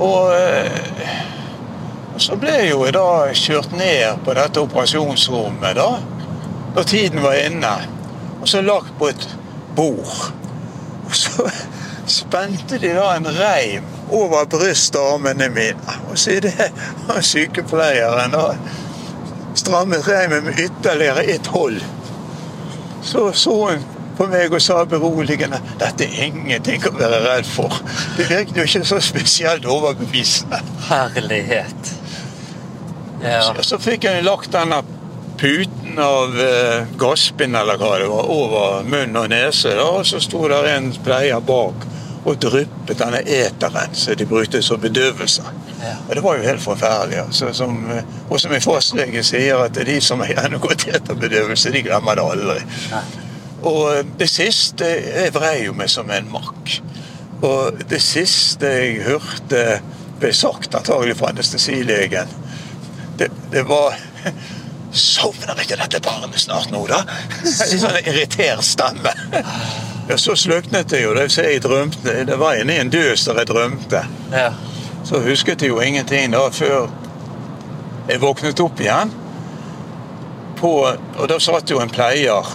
Og 0.00 0.32
eh, 0.34 1.14
så 2.20 2.36
ble 2.40 2.54
jeg 2.56 2.72
jo 2.72 2.86
da 2.94 3.06
kjørt 3.36 3.72
ned 3.76 4.24
på 4.24 4.34
dette 4.36 4.62
operasjonsrommet 4.64 5.76
da, 5.76 5.88
da 6.76 6.84
tiden 6.84 7.22
var 7.24 7.36
inne. 7.40 7.74
Og 8.40 8.48
så 8.48 8.64
lagt 8.64 8.92
på 8.98 9.10
et 9.12 9.26
bord. 9.76 10.30
Og 11.06 11.16
så 11.16 11.48
spente 12.20 12.80
de 12.80 12.94
da 12.96 13.12
en 13.16 13.28
reim 13.36 13.88
over 14.10 14.48
brystarmene 14.50 15.48
mine. 15.52 15.96
Og 16.10 16.18
så 16.18 16.38
idet 16.40 16.70
sykepleieren 17.32 18.36
da 18.36 18.46
strammet 19.54 20.06
reimen 20.08 20.44
med 20.44 20.58
ytterligere 20.58 21.24
et 21.24 21.46
hold, 21.46 21.80
så 23.02 23.32
så 23.32 23.54
hun 23.66 23.82
på 24.20 24.28
meg 24.28 24.52
og 24.52 24.60
sa 24.60 24.82
beroligende 24.84 25.60
dette 25.80 26.04
er 26.04 26.28
ingenting 26.28 26.84
å 26.84 26.92
være 26.98 27.22
redd 27.24 27.48
for. 27.48 27.80
Det 28.18 28.28
virket 28.28 28.58
jo 28.60 28.66
ikke 28.68 28.84
så 28.92 29.00
spesielt 29.04 29.64
overbevisende. 29.64 30.60
Herlighet. 30.90 31.94
Ja. 33.24 33.40
Så, 33.48 33.64
så 33.64 33.78
fikk 33.80 34.04
jeg 34.08 34.24
lagt 34.24 34.52
denne 34.52 34.82
puten 35.40 35.96
av 36.04 36.36
eh, 36.40 36.90
gasspinn 37.00 37.56
eller 37.56 37.80
hva 37.80 37.94
det 38.00 38.10
var, 38.10 38.28
over 38.28 38.84
munn 38.84 39.16
og 39.16 39.30
nese. 39.32 39.72
Da, 39.78 39.88
og 40.00 40.04
så 40.08 40.20
sto 40.20 40.44
der 40.52 40.68
en 40.74 40.92
pleier 41.04 41.40
bak 41.40 41.88
og 42.20 42.36
dryppet 42.36 43.00
denne 43.00 43.22
eteren 43.24 43.94
som 43.96 44.18
de 44.20 44.26
brukte 44.28 44.60
som 44.62 44.80
bedøvelse. 44.80 45.46
Ja. 45.80 45.94
Og 46.08 46.14
Det 46.14 46.24
var 46.26 46.36
jo 46.36 46.44
helt 46.44 46.62
forferdelig. 46.62 47.22
Altså, 47.24 47.52
som, 47.56 47.80
eh, 47.90 48.04
og 48.28 48.40
som 48.40 48.52
en 48.52 48.60
fastlege 48.64 49.24
sier, 49.24 49.64
at 49.64 49.80
de 49.86 49.96
som 50.04 50.20
har 50.20 50.34
gjennomgått 50.34 50.88
eterbedøvelse, 50.92 51.72
de 51.72 51.84
glemmer 51.88 52.20
det 52.20 52.28
aldri. 52.36 52.60
Nei. 52.92 53.04
Og 53.62 53.82
eh, 53.94 54.04
det 54.18 54.28
siste 54.30 54.86
Jeg 54.86 55.34
vrei 55.34 55.64
jo 55.66 55.74
meg 55.76 55.90
som 55.92 56.10
en 56.10 56.30
makk. 56.32 56.78
Og 57.46 57.80
det 57.88 58.00
siste 58.04 58.68
jeg 58.68 59.02
hørte 59.06 59.80
ble 60.20 60.32
sagt, 60.36 60.74
antagelig 60.76 61.16
fra 61.16 61.30
anestesilegen, 61.32 62.28
det, 63.16 63.30
det 63.52 63.62
var 63.68 63.96
Sovner 64.90 65.60
ikke 65.62 65.76
dette 65.78 66.00
barnet 66.02 66.42
snart 66.42 66.72
nå, 66.72 66.80
da? 66.90 67.04
En 67.46 67.78
sånn 67.78 68.00
irritert 68.02 68.66
stemme. 68.66 69.12
Ja, 70.10 70.16
så 70.18 70.34
sløknet 70.34 70.90
det 70.90 71.04
jo. 71.04 71.12
Det, 71.14 71.28
jeg 71.38 71.60
drømte. 71.62 72.24
det 72.26 72.38
var 72.40 72.58
inne 72.58 72.74
i 72.74 72.82
en 72.82 72.90
døs 72.90 73.22
der 73.28 73.38
jeg 73.38 73.50
drømte. 73.52 74.02
Ja. 74.34 74.48
Så 75.06 75.22
husket 75.22 75.62
jeg 75.62 75.70
jo 75.70 75.78
ingenting 75.80 76.34
da 76.34 76.42
før 76.50 76.90
jeg 78.10 78.18
våknet 78.20 78.60
opp 78.64 78.82
igjen. 78.82 79.14
På, 80.58 80.72
og 80.90 81.30
da 81.30 81.38
satt 81.38 81.70
jo 81.70 81.78
en 81.80 81.92
pleier 81.92 82.50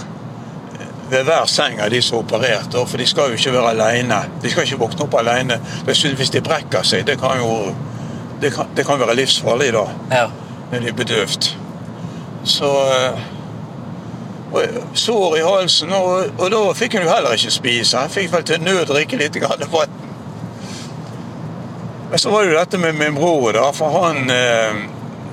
ved 1.09 1.25
hver 1.27 1.45
seng 1.49 1.79
av 1.81 1.91
de 1.93 2.01
som 2.01 2.19
opererte, 2.19 2.81
for 2.87 2.97
de 2.97 3.05
skal 3.07 3.31
jo 3.31 3.39
ikke 3.39 3.53
være 3.53 3.73
alene. 3.75 4.21
De 4.41 4.49
skal 4.51 4.65
ikke 4.65 4.79
våkne 4.81 5.05
opp 5.05 5.19
alene. 5.19 5.59
Hvis 5.85 6.33
de 6.33 6.41
brekker 6.41 6.85
seg, 6.87 7.05
det 7.07 7.19
kan 7.21 7.37
jo 7.41 7.75
det 8.41 8.51
kan, 8.51 8.67
det 8.75 8.83
kan 8.85 8.99
være 8.99 9.15
livsfarlig 9.15 9.71
da, 9.73 9.85
ja. 10.11 10.25
når 10.71 10.79
de 10.83 10.89
er 10.91 10.97
bedøvd. 10.97 11.47
Så 12.43 12.71
eh, 12.91 13.23
Sår 14.93 15.37
i 15.37 15.41
halsen, 15.43 15.91
og, 15.91 16.29
og 16.39 16.51
da 16.51 16.59
fikk 16.77 16.93
hun 16.95 17.03
jo 17.03 17.11
heller 17.11 17.33
ikke 17.35 17.51
spise. 17.51 17.99
Jeg 18.05 18.13
fikk 18.13 18.29
vel 18.31 18.43
til 18.47 18.61
nød 18.63 18.85
drikke 18.87 19.17
litt 19.19 19.39
vann. 19.41 19.95
Men 22.11 22.21
så 22.21 22.31
var 22.31 22.43
det 22.43 22.53
jo 22.53 22.59
dette 22.59 22.79
med 22.79 22.95
min 22.95 23.17
bror, 23.17 23.49
da. 23.57 23.65
For 23.75 23.97
han 24.03 24.29
eh, 24.31 24.85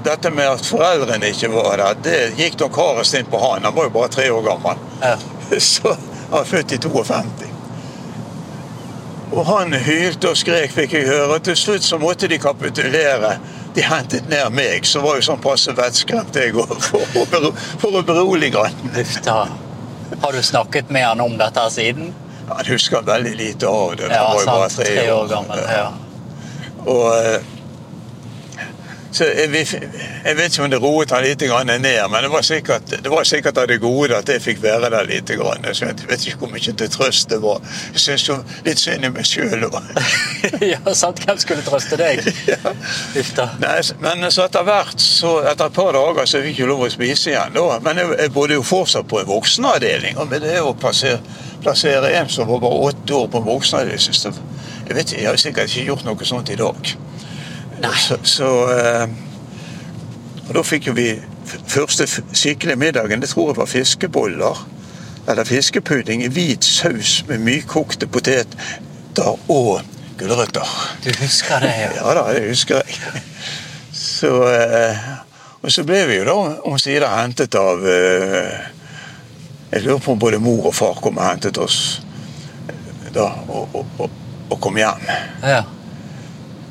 Dette 0.02 0.32
med 0.34 0.48
at 0.50 0.66
foreldrene 0.66 1.28
ikke 1.30 1.52
var 1.52 1.76
der, 1.78 1.98
det 2.02 2.16
gikk 2.34 2.56
nok 2.58 2.74
hardest 2.74 3.14
inn 3.14 3.28
på 3.30 3.38
han. 3.38 3.62
Han 3.62 3.76
var 3.76 3.86
jo 3.86 3.92
bare 3.94 4.10
tre 4.10 4.24
år 4.34 4.42
gammel. 4.42 4.80
ja. 5.04 5.12
Så 5.72 5.96
han 6.30 6.40
er 6.40 6.44
født 6.48 6.72
i 6.72 6.78
52. 6.78 7.48
Og 9.32 9.46
han 9.48 9.72
hylte 9.72 10.28
og 10.28 10.36
skrek, 10.36 10.72
fikk 10.74 10.92
jeg 10.98 11.08
høre. 11.08 11.38
Og 11.38 11.44
til 11.46 11.56
slutt 11.56 11.84
så 11.86 11.98
måtte 12.00 12.28
de 12.28 12.38
kapitulere. 12.40 13.36
De 13.72 13.84
hentet 13.86 14.28
ned 14.28 14.52
meg, 14.52 14.84
så 14.84 15.00
var 15.00 15.16
jo 15.16 15.24
sånn 15.24 15.40
passe 15.40 15.72
vettskremt 15.76 16.36
jeg 16.36 16.52
òg, 16.60 16.74
for, 16.88 17.46
for 17.80 17.96
å 17.96 18.02
berolige 18.04 18.60
han. 18.60 18.92
Uff 19.00 19.14
da. 19.24 19.46
Har 20.22 20.36
du 20.36 20.42
snakket 20.44 20.92
med 20.92 21.06
han 21.06 21.22
om 21.24 21.38
dette 21.40 21.64
siden? 21.72 22.12
Han 22.50 22.68
husker 22.68 23.02
veldig 23.06 23.32
lite 23.38 23.68
av 23.68 23.96
det. 23.96 24.10
Ja, 24.12 24.26
var 24.28 24.42
jo 24.42 24.50
bare 24.50 24.68
sant. 24.70 24.86
Tre 24.86 25.06
år 25.14 25.30
gammel. 25.30 25.64
Ja. 25.72 25.88
Og 26.82 27.06
eh, 27.16 27.51
så 29.12 29.28
jeg, 29.28 29.66
jeg 30.24 30.36
vet 30.38 30.52
ikke 30.52 30.64
om 30.64 30.70
det 30.72 30.80
roet 30.82 31.12
han 31.14 31.24
litt 31.24 31.42
ned, 31.42 31.84
men 32.10 32.24
det 32.24 32.30
var 32.32 32.46
sikkert, 32.46 32.94
det 33.02 33.10
var 33.12 33.28
sikkert 33.28 33.58
av 33.58 33.68
det 33.68 33.78
gode 33.82 34.16
at 34.16 34.28
jeg 34.28 34.42
fikk 34.42 34.62
være 34.62 34.90
der 34.92 35.08
litt. 35.08 35.30
Grann. 35.32 35.64
Så 35.72 35.86
jeg 35.86 36.08
vet 36.08 36.26
ikke 36.26 36.42
hvor 36.42 36.50
mye 36.52 36.74
til 36.76 36.90
trøst 36.90 37.30
det 37.30 37.38
var. 37.40 37.60
Jeg 37.94 38.02
syns 38.02 38.26
jo 38.28 38.36
litt 38.66 38.80
synd 38.80 39.06
i 39.06 39.10
meg 39.12 39.28
sjøl 39.28 39.68
òg. 39.68 39.78
ja, 40.72 40.80
sant. 40.98 41.22
Hvem 41.22 41.38
skulle 41.40 41.64
trøste 41.64 41.96
deg? 42.00 42.20
Uff 43.20 43.32
da. 43.38 43.48
Nei, 43.62 43.78
Men 44.02 44.26
så 44.34 44.48
etter 44.48 44.66
hvert, 44.66 45.00
så 45.00 45.38
etter 45.46 45.70
et 45.70 45.78
par 45.78 45.92
dager, 45.96 46.28
så 46.28 46.42
fikk 46.44 46.64
jeg 46.64 46.70
lov 46.70 46.84
å 46.84 46.90
spise 46.92 47.32
igjen. 47.32 47.56
da. 47.56 47.78
Men 47.84 48.02
jeg, 48.02 48.12
jeg 48.24 48.34
bodde 48.34 48.58
jo 48.58 48.66
fortsatt 48.66 49.08
på 49.08 49.22
en 49.22 49.30
voksenavdeling. 49.30 50.18
Og 50.20 50.28
med 50.32 50.44
det 50.44 50.58
å 50.60 50.74
plassere, 50.76 51.22
plassere 51.62 52.12
en 52.18 52.32
som 52.32 52.50
var 52.50 52.60
bare 52.64 52.90
åtte 52.90 53.16
år 53.16 53.30
på 53.32 53.40
en 53.40 53.48
voksenavdeling 53.48 53.72
jeg, 53.82 54.32
jeg 54.88 54.96
vet 54.96 55.12
jeg 55.16 55.28
har 55.28 55.40
sikkert 55.40 55.70
ikke 55.70 55.88
gjort 55.90 56.04
noe 56.06 56.28
sånt 56.28 56.52
i 56.52 56.58
dag. 56.58 56.92
Nei. 57.82 57.94
Så, 57.98 58.18
så 58.22 58.48
eh, 58.72 59.08
Og 60.48 60.54
da 60.58 60.62
fikk 60.66 60.90
jo 60.90 60.94
vi 60.96 61.08
første 61.68 62.06
skikkelige 62.06 62.76
middagen, 62.78 63.20
det 63.22 63.28
tror 63.32 63.50
jeg 63.50 63.56
var 63.58 63.66
fiskeboller. 63.70 64.62
Eller 65.28 65.46
fiskepudding 65.46 66.22
i 66.24 66.28
hvit 66.32 66.64
saus 66.66 67.20
med 67.28 67.42
mykokte 67.46 68.06
poteter 68.10 69.28
og 69.48 69.82
gulrøtter. 70.18 70.68
Du 71.04 71.10
husker 71.20 71.62
det, 71.62 71.72
ja. 71.78 71.90
Ja 72.00 72.14
da, 72.18 72.24
det 72.34 72.48
husker 72.48 72.82
jeg. 72.82 73.22
Så, 73.92 74.32
eh, 74.50 75.02
og 75.62 75.70
så 75.72 75.84
ble 75.86 76.00
vi 76.10 76.16
jo 76.20 76.24
da 76.26 76.36
omsider 76.70 77.06
hentet 77.12 77.54
av 77.58 77.84
eh, 77.86 78.56
Jeg 79.72 79.84
lurer 79.86 80.00
på 80.04 80.12
om 80.12 80.18
både 80.20 80.40
mor 80.42 80.66
og 80.70 80.74
far 80.74 80.98
kom 81.02 81.18
og 81.18 81.26
hentet 81.26 81.58
oss 81.58 82.00
da, 83.12 83.26
og, 83.48 83.74
og, 83.76 83.86
og, 84.00 84.10
og 84.50 84.60
kom 84.64 84.76
hjem. 84.80 85.06
ja. 85.44 85.62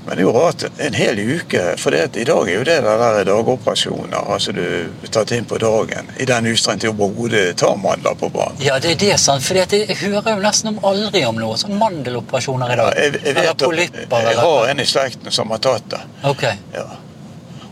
Men 0.06 0.18
det 0.18 0.24
er 0.24 0.26
jo 0.26 0.32
rart 0.34 0.64
en 0.82 0.96
hel 0.98 1.20
uke, 1.20 1.62
for 1.78 1.94
det, 1.94 2.16
i 2.18 2.24
dag 2.26 2.48
er 2.50 2.56
jo 2.56 2.64
det 2.66 2.78
der 2.82 3.20
dagoperasjoner. 3.28 4.32
altså 4.34 4.52
Du 4.58 4.62
er 4.64 5.12
tatt 5.14 5.32
inn 5.36 5.46
på 5.46 5.60
dagen. 5.62 6.10
I 6.18 6.26
den 6.26 6.48
utstrekning 6.50 6.96
overhodet 6.96 7.56
tar 7.62 7.76
mandler 7.78 8.18
på 8.18 8.32
banen. 8.34 8.58
Ja, 8.66 8.80
det 8.82 8.96
er 8.96 9.00
det, 9.04 9.12
sant. 9.22 9.46
For 9.46 9.60
jeg 9.62 9.98
hører 10.02 10.32
jo 10.36 10.42
nesten 10.42 10.72
om 10.74 10.80
aldri 10.90 11.22
om 11.30 11.38
noe 11.38 11.58
sånn 11.62 11.78
mandeloperasjoner 11.78 12.74
i 12.74 12.78
Ja, 12.80 12.88
dag. 12.90 12.98
jeg, 12.98 13.14
jeg, 13.14 13.36
vet, 13.38 13.44
eller 13.46 13.60
polypper, 13.68 14.26
jeg 14.32 14.42
har 14.42 14.72
en 14.74 14.80
i 14.82 14.88
slekten 14.90 15.32
som 15.38 15.54
har 15.54 15.62
tatt 15.70 15.90
det. 15.94 16.02
Ok. 16.34 16.48
Ja. 16.74 16.88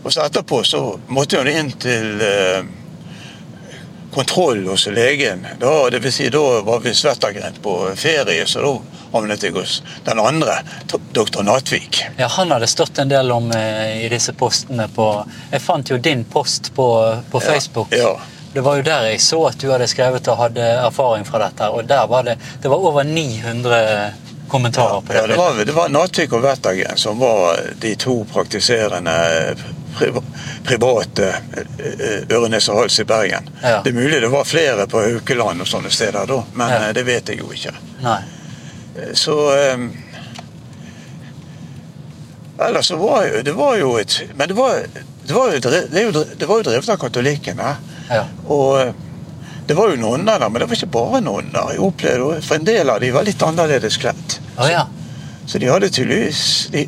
Og 0.04 0.12
så 0.14 0.22
etterpå 0.28 0.62
så 0.64 0.84
måtte 1.12 1.42
hun 1.42 1.50
inn 1.50 1.72
til 1.82 2.22
eh, 2.24 2.62
kontroll 4.14 4.62
hos 4.70 4.86
legen. 4.86 5.46
Da, 5.60 5.74
det 5.90 5.98
vil 6.06 6.12
si, 6.14 6.30
da 6.32 6.46
var 6.66 6.80
vi 6.86 6.94
svettergrent 6.94 7.58
på 7.62 7.74
ferie, 7.98 8.46
så 8.46 8.62
da 8.64 8.72
havnet 9.12 9.42
jeg 9.42 9.52
hos 9.56 9.82
den 10.06 10.18
andre, 10.20 10.58
doktor 11.12 11.42
Natvik. 11.42 12.02
Ja, 12.18 12.28
Han 12.28 12.50
hadde 12.50 12.66
stått 12.70 12.98
en 12.98 13.08
del 13.08 13.30
om 13.32 13.50
eh, 13.52 14.04
i 14.04 14.08
disse 14.08 14.32
postene 14.32 14.88
på 14.94 15.06
Jeg 15.52 15.60
fant 15.62 15.90
jo 15.90 15.98
din 15.98 16.24
post 16.24 16.72
på, 16.76 16.86
på 17.30 17.40
Facebook. 17.40 17.92
Ja. 17.92 18.16
Det 18.52 18.60
var 18.66 18.76
jo 18.76 18.82
der 18.82 19.04
jeg 19.12 19.20
så 19.22 19.44
at 19.46 19.58
du 19.62 19.68
hadde 19.70 19.86
skrevet 19.86 20.26
og 20.28 20.36
hadde 20.40 20.64
erfaring 20.86 21.24
fra 21.24 21.38
dette. 21.44 21.68
Og 21.70 21.84
der 21.86 22.06
var 22.10 22.24
det, 22.26 22.34
det 22.62 22.68
var 22.72 22.76
over 22.82 23.04
900 23.04 24.12
kommentarer 24.50 25.00
på 25.00 25.12
det. 25.12 25.18
Ja, 25.20 25.26
det 25.26 25.36
var, 25.38 25.60
det 25.64 25.72
var 25.76 25.88
Natvik 25.94 26.32
og 26.34 26.42
Wettergren 26.42 26.98
som 26.98 27.18
var 27.22 27.60
de 27.78 27.92
to 27.96 28.24
praktiserende 28.32 29.14
priva- 29.98 30.24
private 30.66 31.28
Ørenes 32.30 32.68
og 32.68 32.76
hals 32.80 32.98
i 33.00 33.04
Bergen. 33.04 33.46
Ja. 33.62 33.80
Det 33.84 33.90
er 33.90 33.94
mulig 34.00 34.20
det 34.22 34.28
var 34.32 34.44
flere 34.44 34.86
på 34.90 35.00
Haukeland 35.04 35.62
og 35.62 35.70
sånne 35.70 35.90
steder 35.94 36.26
da, 36.26 36.40
men 36.54 36.70
Ja. 36.74 36.80
eh, 36.88 36.92
det 36.92 37.02
vet 37.06 37.28
jeg 37.28 37.38
jo 37.44 37.52
ikke. 37.54 37.72
Nei. 38.02 38.18
Så 39.14 39.34
eh, 39.56 39.88
Ellers 42.66 42.86
så 42.86 42.96
var 42.96 43.24
jo 43.26 43.42
Det 43.42 43.52
var 43.56 43.76
jo 43.80 43.92
et 44.00 44.16
Men 44.34 44.48
det 44.48 44.54
var, 44.58 44.82
det 45.26 45.34
var, 45.34 45.52
jo, 45.52 46.24
det 46.38 46.48
var 46.48 46.56
jo 46.58 46.64
drevet 46.66 46.88
av 46.90 46.96
katolikkene. 46.98 47.74
Ja. 48.10 48.24
Og 48.50 48.80
eh, 48.80 48.92
det 49.70 49.76
var 49.78 49.92
jo 49.92 50.00
nonner 50.02 50.40
der, 50.42 50.48
men 50.50 50.58
det 50.58 50.66
var 50.66 50.74
ikke 50.74 50.90
bare 50.90 51.20
nonner. 51.22 51.68
Jeg 51.70 51.84
opplevde, 51.86 52.40
For 52.42 52.58
en 52.58 52.66
del 52.66 52.90
av 52.90 52.98
de 53.00 53.12
var 53.14 53.22
litt 53.28 53.42
annerledes 53.46 54.00
kledd. 54.02 54.40
Oh, 54.56 54.66
ja. 54.66 54.88
Så 55.46 55.60
de 55.62 55.68
hadde 55.70 55.92
tydeligvis 55.94 56.40
de, 56.74 56.82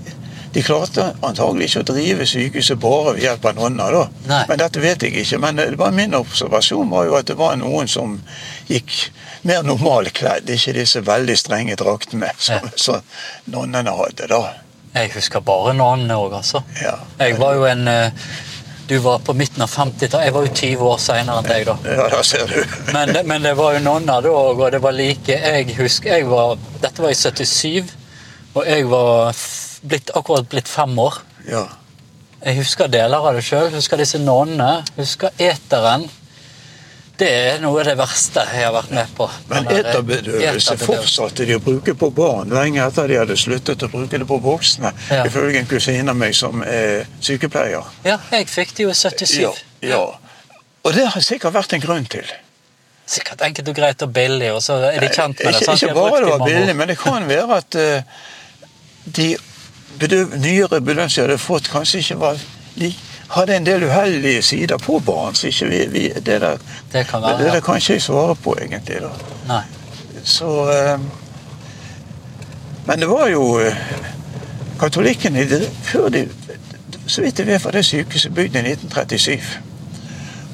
de 0.57 0.65
klarte 0.67 1.05
antagelig 1.23 1.69
ikke 1.71 1.85
å 1.85 1.87
drive 1.93 2.27
sykehuset 2.27 2.81
bare 2.83 3.15
ved 3.15 3.23
hjelp 3.29 3.47
av 3.53 3.61
nonner. 3.61 3.95
da. 3.95 4.03
Nei. 4.33 4.43
Men 4.51 4.63
dette 4.65 4.83
vet 4.83 5.07
jeg 5.07 5.23
ikke. 5.23 5.39
Men 5.45 5.63
det 5.63 5.69
var 5.79 5.95
min 5.95 6.19
observasjon 6.19 6.91
var 6.91 7.07
jo 7.07 7.15
at 7.21 7.31
det 7.31 7.39
var 7.39 7.55
noen 7.63 7.87
som 7.89 8.19
gikk 8.69 9.11
mer 9.49 9.63
normalkledd, 9.67 10.49
ikke 10.51 10.73
disse 10.77 11.01
veldig 11.07 11.37
strenge 11.39 11.77
draktene 11.77 12.31
som, 12.39 12.55
Ja. 12.63 12.71
som 12.77 13.03
nonnene 13.51 13.91
hadde. 13.97 14.29
da. 14.29 14.43
Jeg 14.95 15.13
husker 15.15 15.41
bare 15.41 15.73
nonnene 15.75 16.15
òg, 16.21 16.35
altså. 16.43 16.63
Ja. 16.83 16.99
Jeg 17.19 17.39
var 17.39 17.55
jo 17.55 17.65
en 17.65 17.89
eh, 17.89 18.11
Du 18.89 18.99
var 18.99 19.21
på 19.25 19.33
midten 19.33 19.63
av 19.63 19.71
50-tallet. 19.71 20.25
Jeg 20.27 20.33
var 20.35 20.43
jo 20.45 20.53
20 20.53 20.83
år 20.91 20.99
seinere 20.99 21.39
enn 21.39 21.47
deg, 21.49 21.65
da. 21.67 21.77
Ja, 21.87 22.09
da 22.13 22.19
ser 22.23 22.47
du. 22.51 22.65
Men, 22.93 23.13
det- 23.15 23.23
men 23.27 23.43
det 23.43 23.55
var 23.57 23.73
jo 23.75 23.79
nonner 23.81 24.21
da 24.21 24.29
òg, 24.29 24.59
og 24.61 24.71
det 24.73 24.81
var 24.83 24.93
like 24.93 25.29
Jeg 25.33 25.75
husker 25.79 26.11
jeg 26.19 26.27
var, 26.29 26.57
Dette 26.83 27.01
var 27.01 27.11
i 27.11 27.15
77, 27.15 27.89
og 28.55 28.67
jeg 28.67 28.85
var 28.91 29.33
blitt, 29.87 30.11
akkurat 30.15 30.49
blitt 30.51 30.69
fem 30.69 30.99
år. 30.99 31.15
Ja. 31.49 31.63
Jeg 32.45 32.57
husker 32.59 32.89
deler 32.89 33.17
av 33.23 33.35
det 33.39 33.45
sjøl. 33.47 33.71
Husker 33.71 33.97
disse 33.97 34.19
nonnene. 34.19 34.83
Husker 34.99 35.31
eteren. 35.39 36.09
Det 37.23 37.31
er 37.31 37.61
noe 37.63 37.79
av 37.79 37.87
det 37.87 37.93
verste 38.01 38.43
jeg 38.51 38.65
har 38.67 38.73
vært 38.75 38.93
med 38.97 39.11
på. 39.15 39.29
Men 39.51 39.69
eterbedøvelse. 39.71 40.75
fortsatte 40.83 41.47
de 41.47 41.55
å 41.55 41.61
bruke 41.63 41.95
på 41.99 42.09
barn 42.15 42.51
lenge 42.51 42.83
etter 42.83 43.13
de 43.13 43.19
hadde 43.21 43.37
sluttet 43.39 43.85
å 43.87 43.89
bruke 43.93 44.19
det 44.19 44.27
på 44.27 44.39
voksne, 44.43 44.91
Ja. 45.11 45.23
ifølge 45.27 45.61
en 45.61 45.69
kusine 45.71 46.11
av 46.11 46.17
meg 46.19 46.35
som 46.35 46.65
er 46.67 47.07
sykepleier. 47.21 47.85
Ja, 48.05 48.19
jeg 48.33 48.49
fikk 48.51 48.75
det 48.75 48.89
jo 48.89 48.91
i 48.91 48.97
77. 48.99 49.39
Ja, 49.41 49.53
ja. 49.87 50.01
Og 50.83 50.95
det 50.95 51.07
har 51.15 51.23
sikkert 51.23 51.55
vært 51.55 51.77
en 51.77 51.85
grunn 51.85 52.09
til. 52.11 52.27
Sikkert 53.07 53.47
enkelt 53.47 53.69
og 53.69 53.77
greit 53.77 54.03
og 54.03 54.13
billig, 54.13 54.51
og 54.53 54.63
så 54.63 54.81
er 54.91 54.99
de 54.99 55.13
kjent 55.13 55.39
med 55.45 55.55
det. 55.55 55.63
Ikke? 55.63 55.79
Ikke 55.79 55.95
bare 55.95 56.25
det 56.25 56.33
var 56.33 56.47
billig, 56.47 56.77
men 56.77 56.89
det 56.89 56.99
kan 56.99 57.29
være 57.29 57.61
at 57.63 57.79
uh, 57.79 58.03
de 59.07 59.37
bedøv, 60.01 60.35
nyere 60.43 60.81
bedøvelser 60.81 61.23
jeg 61.23 61.29
hadde 61.31 61.39
fått, 61.39 61.71
kanskje 61.71 62.03
ikke 62.03 62.19
var 62.19 62.45
lik 62.83 62.99
hadde 63.33 63.57
en 63.57 63.67
del 63.67 63.85
uheldige 63.89 64.43
sider 64.43 64.79
på 64.79 64.99
barn. 65.01 65.35
Så 65.35 65.47
ikke 65.49 65.67
vi, 65.67 65.87
vi, 65.93 66.09
det, 66.17 66.41
der, 66.41 66.59
Det 66.93 67.07
kan 67.09 67.23
være, 67.23 67.39
det 67.39 67.47
ja. 67.47 67.55
der 67.55 67.61
kan 67.61 67.81
ikke 67.81 67.93
jeg 67.93 68.03
svare 68.03 68.35
på, 68.37 68.57
egentlig. 68.61 69.01
da. 69.01 69.11
Nei. 69.49 69.63
Så 70.25 70.71
eh, 70.71 71.01
Men 72.87 73.01
det 73.01 73.09
var 73.09 73.29
jo 73.31 73.59
katolikken, 74.81 75.35
Katolikkene 75.35 75.67
før 75.83 76.09
de 76.09 76.29
Så 77.07 77.23
vidt 77.23 77.39
jeg 77.39 77.47
vet, 77.47 77.65
var 77.65 77.71
det 77.71 77.85
sykehuset 77.85 78.35
bygd 78.35 78.57
i 78.57 78.59
1937. 78.59 79.41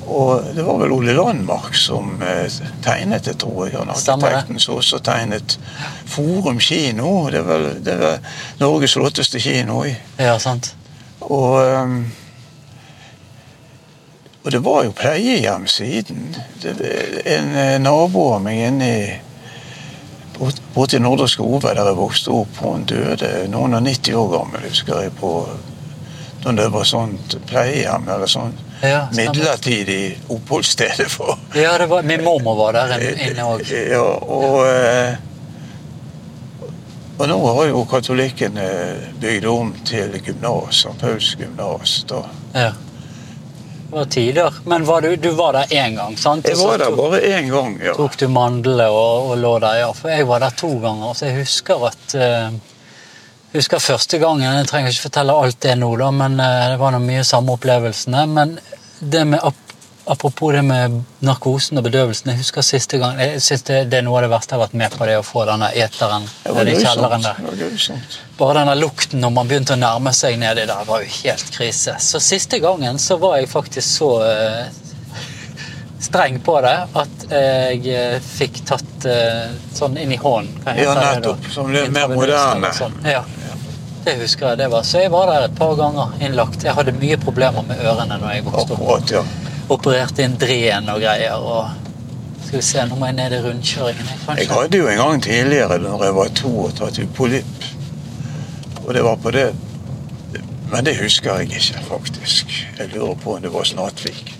Og 0.09 0.45
det 0.57 0.65
var 0.65 0.79
vel 0.81 0.93
Ole 0.93 1.13
Landmark 1.13 1.75
som 1.77 2.23
eh, 2.23 2.47
tegnet 2.85 3.25
det, 3.25 3.37
tror 3.43 3.67
jeg. 3.67 3.77
Han 3.77 3.91
arkitekten 3.91 4.61
som 4.61 4.79
også 4.81 5.03
tegnet 5.05 5.59
Forum 6.07 6.61
kino. 6.61 7.29
Det 7.31 7.43
var, 7.45 7.67
det 7.85 7.99
var 8.01 8.19
Norges 8.61 8.97
flotteste 8.97 9.41
kino. 9.41 9.83
i. 9.85 9.93
Ja, 10.17 10.39
sant. 10.39 10.75
Og, 11.21 11.61
og 14.45 14.53
det 14.55 14.61
var 14.65 14.85
jo 14.85 14.93
pleiehjem 14.97 15.67
siden. 15.67 16.37
En 17.27 17.57
eh, 17.57 17.79
nabo 17.83 18.29
av 18.37 18.43
meg 18.45 18.61
inne 18.69 18.89
i 18.89 19.09
bort- 20.39 20.63
borte 20.75 20.97
i 20.97 21.03
Nordre 21.03 21.27
Skove, 21.29 21.61
der 21.75 21.85
jeg 21.91 21.97
vokste 21.99 22.31
opp, 22.33 22.57
hun 22.63 22.85
døde 22.89 23.49
noen 23.53 23.75
og 23.75 23.83
90 23.83 24.15
år 24.15 24.31
gammel, 24.37 24.69
husker 24.71 25.03
jeg, 25.03 25.13
på 25.21 25.33
når 26.45 26.55
det 26.61 26.67
var 26.73 26.85
sånt 26.87 27.35
pleiehjem 27.51 28.09
eller 28.15 28.31
sånn 28.31 28.53
Ja, 28.83 29.09
midlertidig 29.11 30.21
oppholdssted 30.31 31.09
for 31.11 31.35
Ja, 31.59 31.73
det 31.83 31.89
var, 31.91 32.03
min 32.07 32.23
mormor 32.25 32.55
var 32.61 32.73
der 32.79 32.93
inne 33.27 33.43
òg. 33.43 33.65
ja, 33.91 34.05
og, 34.23 34.61
eh, 34.71 35.17
og 37.19 37.27
nå 37.27 37.39
har 37.57 37.65
jo 37.73 37.81
katolikkene 37.91 38.69
bygd 39.21 39.45
om 39.51 39.73
til 39.85 40.15
gymnas, 40.23 40.85
St. 40.85 40.95
Pauls 41.01 41.33
gymnas. 41.41 42.05
da. 42.09 42.21
Ja. 42.55 42.69
Var 43.91 44.05
tider. 44.05 44.55
Men 44.65 44.85
var 44.85 45.01
du, 45.01 45.17
du 45.17 45.31
var 45.31 45.53
der 45.57 45.71
én 45.73 45.95
gang, 45.97 46.17
sant? 46.19 46.49
Jeg 46.49 46.59
var 46.61 46.79
der 46.79 46.97
bare 46.97 47.21
én 47.25 47.49
gang, 47.49 47.79
ja. 47.81 47.95
tok 47.97 48.19
du 48.21 48.27
mandlene 48.29 48.89
og, 48.93 49.31
og 49.33 49.39
lå 49.41 49.53
der, 49.65 49.79
ja. 49.81 49.93
For 49.97 50.13
jeg 50.13 50.27
var 50.29 50.45
der 50.45 50.57
to 50.61 50.75
ganger, 50.83 51.15
så 51.17 51.31
jeg 51.31 51.39
husker 51.41 51.87
at 51.89 52.17
uh, 52.21 52.59
husker 53.55 53.81
første 53.81 54.21
gangen, 54.21 54.45
Jeg 54.45 54.69
trenger 54.69 54.93
ikke 54.93 55.07
fortelle 55.07 55.39
alt 55.45 55.61
det 55.65 55.79
nå, 55.81 55.89
da, 55.97 56.11
men 56.13 56.37
uh, 56.37 56.67
det 56.75 56.77
var 56.83 56.93
noe 56.93 57.07
mye 57.07 57.25
samme 57.25 57.57
opplevelsene. 57.57 58.27
Men 58.29 58.59
det 59.01 59.25
med, 59.31 59.41
apropos 60.09 60.53
det 60.53 60.63
med 60.63 61.03
narkosen 61.21 61.79
og 61.79 61.85
bedøvelsen, 61.85 62.31
jeg 62.33 62.41
husker 62.41 62.65
siste 62.65 62.99
gang 63.01 63.21
Jeg 63.21 63.43
synes 63.45 63.65
det, 63.69 63.79
det 63.93 64.01
er 64.01 64.05
noe 64.07 64.19
av 64.19 64.27
det 64.27 64.31
verste 64.33 64.55
jeg 64.55 64.59
har 64.59 64.67
vært 64.67 64.77
med 64.81 64.97
på, 64.97 65.07
det 65.09 65.17
å 65.21 65.25
få 65.27 65.45
denne 65.49 65.69
eteren 65.77 66.27
Det 66.45 66.55
var 66.57 66.71
i 66.71 66.77
kjelleren 66.79 67.25
der. 67.27 67.41
Det 67.45 67.69
var. 67.69 68.19
Bare 68.39 68.59
denne 68.63 68.77
lukten 68.81 69.23
når 69.25 69.35
man 69.37 69.51
begynte 69.51 69.77
å 69.77 69.81
nærme 69.81 70.13
seg 70.17 70.39
nedi 70.41 70.67
der, 70.69 70.85
var 70.89 71.05
jo 71.05 71.15
helt 71.21 71.51
krise. 71.55 71.97
Så 72.01 72.21
siste 72.25 72.61
gangen 72.63 73.01
så 73.03 73.19
var 73.21 73.39
jeg 73.41 73.51
faktisk 73.53 73.89
så 73.89 74.11
uh, 74.23 75.25
streng 76.01 76.39
på 76.47 76.55
det 76.65 76.77
at 77.03 77.27
jeg 77.29 77.81
eh, 77.91 78.21
fikk 78.23 78.63
tatt 78.69 79.09
uh, 79.11 79.51
sånn 79.75 79.99
inn 80.01 80.15
i 80.15 80.21
hånden. 80.21 80.63
Ja, 80.79 80.95
nettopp. 80.95 81.51
Som 81.53 81.75
det 81.75 81.89
er 81.89 81.93
mer 81.93 82.15
moderne. 82.15 82.71
sånn. 82.77 82.97
Ja. 83.05 83.25
Det 84.07 84.15
husker 84.23 84.53
jeg 84.53 84.63
det 84.63 84.71
var. 84.73 84.87
Så 84.87 85.03
jeg 85.03 85.11
var 85.13 85.29
der 85.29 85.49
et 85.51 85.59
par 85.59 85.75
ganger 85.77 86.15
innlagt. 86.23 86.63
Jeg 86.65 86.73
hadde 86.79 86.95
mye 86.97 87.19
problemer 87.21 87.67
med 87.67 87.83
ørene 87.85 88.17
når 88.17 88.39
jeg 88.39 88.47
vokste 88.47 88.79
opp. 88.79 88.79
Akkurat, 88.79 89.15
ja. 89.19 89.48
Opererte 89.69 90.23
inn 90.25 90.37
dren 90.41 90.89
og 90.89 91.01
greier. 91.03 91.35
og 91.37 91.71
skal 92.47 92.59
vi 92.59 92.65
se, 92.65 92.85
Nå 92.89 92.97
må 92.97 93.07
jeg 93.07 93.15
ned 93.19 93.33
i 93.33 93.41
rundkjøringen. 93.45 94.07
kanskje. 94.27 94.45
Jeg 94.45 94.49
hadde 94.49 94.79
jo 94.79 94.87
en 94.89 94.97
gang 94.97 95.23
tidligere, 95.23 95.79
når 95.79 96.05
jeg 96.05 96.15
var 96.17 96.29
to, 96.29 96.53
og 96.65 96.75
tatt 96.79 96.99
ut 96.99 97.15
polypp. 97.15 97.65
Og 98.87 98.95
det 98.95 99.05
var 99.05 99.17
på 99.17 99.31
det 99.31 99.55
Men 100.71 100.85
det 100.85 100.97
husker 101.01 101.35
jeg 101.39 101.49
ikke, 101.53 101.81
faktisk. 101.89 102.51
Jeg 102.79 102.89
lurer 102.95 103.15
på 103.15 103.35
om 103.37 103.43
det 103.43 103.53
var 103.53 103.65
Snatvik. 103.65 104.35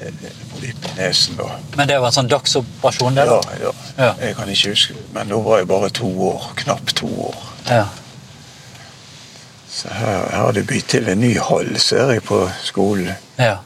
Eh, 0.00 0.12
Polypp 0.54 0.84
i 0.84 0.92
nesen, 1.00 1.36
da. 1.36 1.48
Men 1.76 1.88
det 1.88 1.96
var 2.00 2.06
en 2.06 2.12
sånn 2.12 2.28
dagsoperasjon? 2.30 3.14
det 3.14 3.24
Ja, 3.26 3.40
da? 3.40 3.40
ja. 3.62 3.72
Ja. 3.98 4.12
Jeg 4.20 4.36
kan 4.36 4.48
ikke 4.48 4.68
huske. 4.70 4.94
Men 5.14 5.28
da 5.28 5.34
var 5.42 5.58
jeg 5.58 5.68
bare 5.68 5.88
to 5.90 6.06
år. 6.28 6.52
Knapt 6.56 6.94
to 6.96 7.06
år. 7.06 7.34
Ja. 7.70 7.84
Så 9.72 9.88
her, 9.88 10.06
her 10.30 10.36
har 10.36 10.52
det 10.52 10.66
blitt 10.66 10.86
til 10.88 11.08
en 11.08 11.18
ny 11.20 11.34
hall, 11.38 11.78
ser 11.80 12.10
jeg 12.12 12.22
på 12.22 12.48
skolen. 12.64 13.14
ja. 13.38 13.56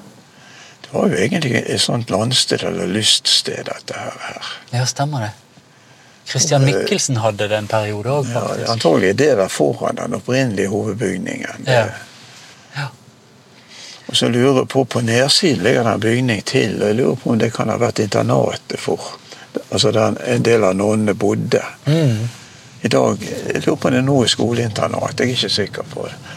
Det 0.87 0.99
var 0.99 1.09
jo 1.09 1.17
egentlig 1.19 1.63
et 1.67 1.81
sånt 1.81 2.11
landsted 2.11 2.63
eller 2.63 2.87
lyststed, 2.87 3.67
dette 3.67 3.99
her. 3.99 4.53
Ja, 4.71 4.87
stemmer 4.87 5.27
det. 5.27 5.33
Christian 6.27 6.65
Mikkelsen 6.65 7.17
hadde 7.17 7.49
det 7.49 7.57
en 7.57 7.67
periode 7.67 8.11
òg, 8.11 8.27
Ja, 8.35 8.73
antagelig 8.73 9.17
det 9.17 9.37
der 9.39 9.49
foran 9.49 9.95
den 9.95 10.15
opprinnelige 10.15 10.69
hovedbygningen. 10.69 11.67
Ja. 11.67 11.87
Ja. 12.75 12.87
Og 14.07 14.17
så 14.17 14.29
lurer 14.29 14.61
jeg 14.61 14.69
på, 14.69 14.85
på 14.85 15.01
nedsiden 15.01 15.63
ligger 15.63 15.85
det 15.85 15.93
en 15.93 16.01
bygning 16.01 16.43
til, 16.45 16.83
og 16.83 16.89
jeg 16.89 16.95
lurer 16.95 17.15
på 17.15 17.31
om 17.31 17.39
det 17.39 17.53
kan 17.55 17.71
ha 17.71 17.79
vært 17.79 18.03
internatet 18.03 18.81
for 18.81 19.15
Altså 19.71 19.89
der 19.91 20.19
en 20.29 20.43
del 20.45 20.65
av 20.69 20.75
nonnene 20.77 21.15
bodde. 21.15 21.63
Mm. 21.87 22.29
I 22.83 22.89
dag 22.93 23.23
jeg 23.23 23.63
lurer 23.65 23.77
på 23.77 23.89
om 23.89 23.95
det 23.95 24.03
nå 24.05 24.17
er 24.23 24.29
skoleinternat, 24.29 25.21
jeg 25.21 25.31
er 25.31 25.33
ikke 25.33 25.49
sikker 25.49 25.87
på 25.95 26.05
det. 26.11 26.36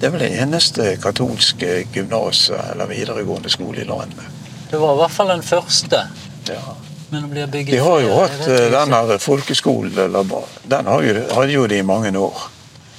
Det 0.00 0.06
er 0.06 0.12
vel 0.14 0.22
det 0.24 0.30
eneste 0.40 0.84
katolske 0.96 1.82
gymnaset 1.92 2.70
eller 2.72 2.88
videregående 2.88 3.50
skole 3.52 3.82
i 3.82 3.84
landet. 3.84 4.22
Det 4.70 4.78
var 4.80 4.94
i 4.94 5.00
hvert 5.02 5.12
fall 5.12 5.28
den 5.28 5.42
første. 5.44 6.06
Ja. 6.48 6.76
Men 7.10 7.22
det 7.22 7.28
blir 7.28 7.46
bygget 7.46 7.74
De 7.74 7.82
har 7.84 8.00
jo 8.00 8.14
hatt 8.14 8.46
eh, 8.46 8.70
den 8.72 8.94
her 8.94 9.18
folkeskolen, 9.18 9.98
eller 9.98 10.24
den 10.72 10.88
hadde 10.88 11.52
jo 11.52 11.66
de 11.66 11.78
i 11.78 11.82
mange 11.82 12.14
år. 12.18 12.46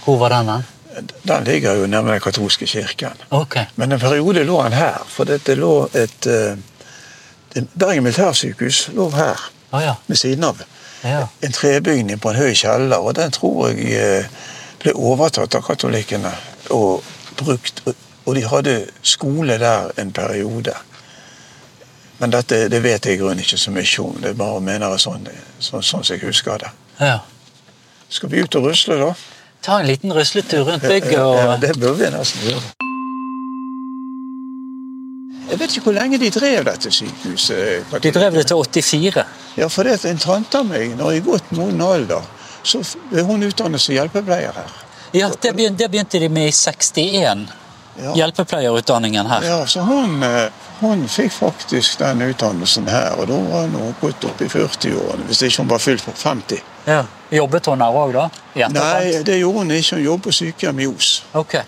Hvor 0.03 0.19
var 0.21 0.29
den? 0.35 0.49
hen? 0.49 1.09
Den 1.23 1.43
ligger 1.43 1.79
jo 1.79 1.87
nærme 1.87 2.11
den 2.11 2.21
katolske 2.21 2.67
kirken. 2.67 3.17
Okay. 3.29 3.65
Men 3.75 3.91
en 3.91 3.99
periode 3.99 4.43
lå 4.43 4.61
den 4.63 4.77
her, 4.77 5.01
for 5.07 5.23
det 5.23 5.57
lå 5.57 5.89
et 5.93 6.27
eh, 6.27 6.57
Bergen 7.73 8.03
militærsykehus 8.03 8.89
lå 8.93 9.09
her, 9.09 9.39
ah, 9.71 9.83
ja. 9.83 9.95
ved 10.07 10.15
siden 10.15 10.43
av. 10.43 10.61
ja. 11.03 11.27
En 11.41 11.51
trebygning 11.51 12.19
på 12.19 12.29
en 12.29 12.35
høy 12.35 12.53
kjeller, 12.53 12.97
og 12.97 13.15
den 13.15 13.31
tror 13.31 13.71
jeg 13.71 13.91
eh, 13.97 14.25
ble 14.79 14.93
overtatt 14.93 15.55
av 15.55 15.65
katolikkene 15.65 16.31
og 16.71 17.03
brukt. 17.37 17.81
og- 17.85 17.95
Og 18.25 18.35
de 18.35 18.41
hadde 18.45 18.85
skole 19.01 19.55
der 19.59 19.89
en 19.97 20.11
periode. 20.11 20.73
Men 22.19 22.29
dette 22.31 22.69
det 22.69 22.83
vet 22.83 23.05
jeg 23.05 23.13
i 23.13 23.17
grunnen 23.17 23.39
ikke 23.39 23.57
så 23.57 23.71
mye 23.71 23.99
om. 23.99 24.13
Det 24.21 24.29
er 24.29 24.33
bare 24.37 24.61
mener 24.61 24.89
jeg 24.93 24.99
sånn, 24.99 25.27
sånn, 25.59 25.81
sånn 25.81 26.03
som 26.05 26.15
jeg 26.15 26.21
husker 26.21 26.57
det. 26.57 26.69
ja. 26.99 27.17
Skal 28.09 28.29
vi 28.29 28.41
ut 28.43 28.55
og 28.55 28.65
rusle, 28.65 28.97
da? 28.99 29.13
Ta 29.63 29.79
en 29.79 29.87
liten 29.87 30.11
rusletur 30.13 30.63
rundt 30.67 30.83
bygget 30.83 31.11
Ja, 31.13 31.57
det 31.57 31.79
bør 31.79 31.93
vi 31.93 32.05
nesten 32.11 32.41
gjøre. 32.41 32.61
Jeg 35.49 35.59
vet 35.59 35.71
ikke 35.75 35.83
hvor 35.83 35.93
lenge 35.97 36.19
de 36.19 36.29
drev 36.31 36.63
dette 36.65 36.91
sykehuset. 36.91 37.85
De 38.03 38.11
drev 38.11 38.33
det 38.37 38.45
til 38.47 38.55
84. 38.55 39.25
Ja, 39.57 39.67
for 39.67 39.83
det 39.83 39.91
at 39.97 40.05
en 40.05 40.17
tante 40.17 40.57
av 40.61 40.65
meg, 40.69 40.93
når 40.97 41.11
jeg 41.11 41.23
gått 41.25 41.51
moden 41.51 41.81
alder, 41.81 42.21
så 42.63 42.83
ble 43.09 43.23
hun 43.27 43.43
utdannet 43.43 43.81
som 43.81 43.95
hjelpepleier 43.95 44.53
her. 44.55 44.71
Ja, 45.11 45.29
det 45.41 45.53
begynte, 45.53 45.83
det 45.83 45.89
begynte 45.91 46.19
de 46.19 46.29
med 46.29 46.47
i 46.47 46.51
61. 46.51 47.47
Ja. 48.03 48.13
Hjelpepleierutdanningen 48.15 49.27
her. 49.27 49.43
Ja, 49.43 49.65
så 49.67 49.81
hun, 49.81 50.23
eh, 50.23 50.47
hun 50.79 51.07
fikk 51.09 51.31
faktisk 51.31 51.99
den 51.99 52.21
utdannelsen 52.21 52.87
her, 52.87 53.19
og 53.19 53.27
da 53.27 53.33
var 53.33 53.67
hun 53.67 53.95
gått 54.01 54.23
opp 54.25 54.41
i 54.41 54.47
40-årene, 54.47 55.27
hvis 55.27 55.41
ikke 55.43 55.61
hun 55.61 55.69
var 55.69 55.83
fylt 55.83 56.05
på 56.05 56.13
50. 56.15 56.63
Ja. 56.85 57.03
Jobbet 57.31 57.65
hun 57.65 57.81
her 57.83 57.99
òg, 57.99 58.13
da? 58.15 58.29
Nei, 58.55 59.21
det 59.27 59.37
gjorde 59.39 59.65
hun 59.65 59.75
ikke. 59.75 59.95
Hun 59.95 60.03
jobbet 60.05 60.23
på 60.29 60.31
sykehjem 60.39 60.79
i 60.79 60.87
Os. 60.87 61.11
Ok. 61.33 61.59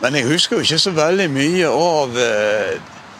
Men 0.00 0.14
jeg 0.14 0.26
husker 0.28 0.56
jo 0.56 0.64
ikke 0.66 0.78
så 0.78 0.90
veldig 0.96 1.30
mye 1.32 1.68
av 1.68 2.18
eh, 2.20 2.74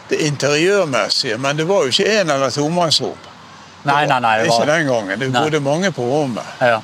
det 0.08 0.18
interiørmessige. 0.26 1.38
Men 1.38 1.56
det 1.56 1.64
var 1.68 1.84
jo 1.86 1.94
ikke 1.94 2.20
en 2.20 2.30
eller 2.34 2.50
tomannsrom. 2.50 3.32
Nei, 3.86 4.02
nei, 4.06 4.20
nei. 4.20 4.34
Det 4.42 4.50
Ikke 4.50 4.66
den 4.66 4.86
gangen. 4.90 5.18
Det 5.20 5.32
bodde 5.32 5.60
mange 5.60 5.92
på 5.92 6.02
rommet. 6.02 6.44
ja. 6.60 6.80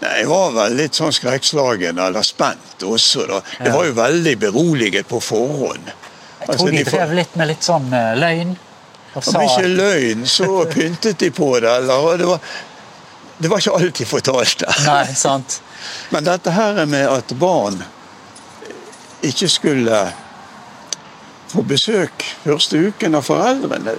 Nei, 0.00 0.14
Jeg 0.20 0.28
var 0.30 0.54
vel 0.56 0.76
litt 0.78 0.96
sånn 0.96 1.12
skrekkslagen 1.12 1.98
eller 2.00 2.24
spent 2.24 2.84
også. 2.86 3.26
da. 3.28 3.42
Det 3.58 3.72
var 3.74 3.84
jo 3.88 3.96
veldig 3.98 4.36
beroliget 4.40 5.08
på 5.08 5.20
forhånd. 5.20 5.92
Jeg 6.40 6.56
tror 6.56 6.72
de 6.72 6.84
drev 6.88 7.14
litt 7.18 7.36
med 7.36 7.50
litt 7.52 7.66
sånn 7.66 7.92
uh, 7.92 8.14
løgn. 8.18 8.56
Om 9.20 9.42
ikke 9.44 9.68
løgn, 9.68 10.26
så 10.30 10.48
pyntet 10.74 11.18
de 11.20 11.30
på 11.34 11.52
det. 11.60 11.68
eller 11.68 12.18
det 12.18 12.28
var, 12.30 12.40
det 13.38 13.50
var 13.50 13.62
ikke 13.62 13.76
alt 13.76 14.00
de 14.00 14.08
fortalte. 14.08 14.72
Nei, 14.86 15.06
sant. 15.18 15.60
Men 16.14 16.24
dette 16.24 16.52
her 16.54 16.84
med 16.86 17.08
at 17.08 17.32
barn 17.40 17.80
ikke 19.26 19.48
skulle 19.52 20.00
få 21.50 21.64
besøk 21.66 22.24
første 22.44 22.78
uken 22.88 23.18
av 23.18 23.26
foreldrene. 23.26 23.96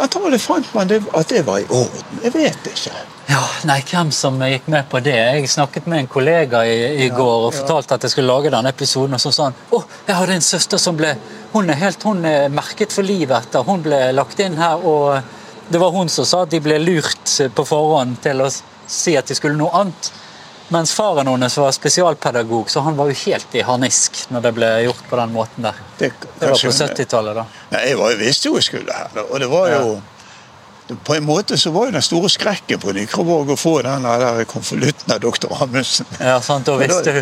Antagelig 0.00 0.40
fant 0.40 0.68
man 0.74 0.88
det, 0.88 1.02
at 1.14 1.28
det 1.28 1.42
var 1.46 1.58
i 1.60 1.66
orden. 1.68 2.20
Jeg 2.24 2.32
vet 2.34 2.70
ikke. 2.70 2.92
Ja, 3.28 3.42
nei, 3.68 3.78
Hvem 3.86 4.10
som 4.12 4.40
gikk 4.40 4.66
med 4.72 4.88
på 4.90 5.00
det? 5.04 5.14
Jeg 5.14 5.50
snakket 5.50 5.86
med 5.86 6.02
en 6.02 6.08
kollega 6.10 6.64
i, 6.66 7.04
i 7.04 7.08
går 7.12 7.46
og 7.48 7.54
fortalte 7.54 7.96
at 7.96 8.06
jeg 8.06 8.14
skulle 8.14 8.32
lage 8.32 8.50
den 8.52 8.66
episoden. 8.68 9.14
Og 9.16 9.22
så 9.22 9.32
sa 9.32 9.50
han 9.50 9.58
å, 9.70 9.82
jeg 10.08 10.16
hadde 10.18 10.38
en 10.38 10.44
søster 10.44 10.80
som 10.80 10.98
ble 10.98 11.14
hun 11.52 11.68
er, 11.70 11.78
helt, 11.82 12.02
hun 12.08 12.24
er 12.24 12.48
merket 12.52 12.92
for 12.92 13.06
livet 13.06 13.36
etter. 13.36 13.64
Hun 13.68 13.84
ble 13.84 14.00
lagt 14.16 14.40
inn 14.40 14.56
her, 14.56 14.80
og 14.80 15.70
det 15.72 15.80
var 15.80 15.92
hun 15.94 16.10
som 16.12 16.26
sa 16.28 16.42
at 16.46 16.52
de 16.52 16.60
ble 16.64 16.80
lurt 16.80 17.36
på 17.54 17.66
forhånd 17.68 18.18
til 18.24 18.42
å 18.44 18.50
si 18.50 19.14
at 19.16 19.28
de 19.28 19.36
skulle 19.36 19.60
noe 19.60 19.72
annet. 19.82 20.12
Mens 20.72 20.94
faren 20.96 21.28
hennes 21.28 21.56
var 21.58 21.72
spesialpedagog, 21.72 22.70
så 22.70 22.80
han 22.80 22.96
var 22.96 23.10
jo 23.10 23.16
helt 23.26 23.54
i 23.54 23.64
harnisk 23.66 24.22
når 24.32 24.46
det 24.46 24.52
ble 24.56 24.70
gjort 24.86 25.02
på 25.10 25.18
den 25.20 25.34
måten 25.34 25.66
der. 25.66 25.82
Det, 25.98 26.12
det 26.38 26.48
var 26.48 26.56
på 26.56 26.72
70-tallet, 26.72 27.36
da. 27.36 27.44
Nei, 27.74 27.82
jeg, 27.90 27.98
var, 28.00 28.14
jo 28.14 28.20
visste 28.22 28.48
jo 28.48 28.56
jeg 28.56 28.68
skulle 28.70 28.96
her, 28.96 29.20
og 29.26 29.36
det 29.42 29.50
var 29.52 29.68
jo 29.74 29.84
ja. 29.90 30.00
På 31.06 31.14
en 31.14 31.24
måte 31.24 31.56
så 31.56 31.70
var 31.72 31.86
jo 31.88 31.92
den 31.94 32.04
store 32.04 32.28
skrekken 32.28 32.80
på 32.82 32.92
Nykroborg 32.92 33.52
å 33.54 33.56
få 33.56 33.76
den 33.86 34.02
der 34.04 34.42
konvolutten 34.50 35.14
av 35.14 35.20
doktor 35.22 35.54
Amundsen. 35.62 36.08
Ja, 36.20 36.40
sant, 36.42 36.66
da 36.66 36.74
visste 36.80 37.14
du. 37.14 37.20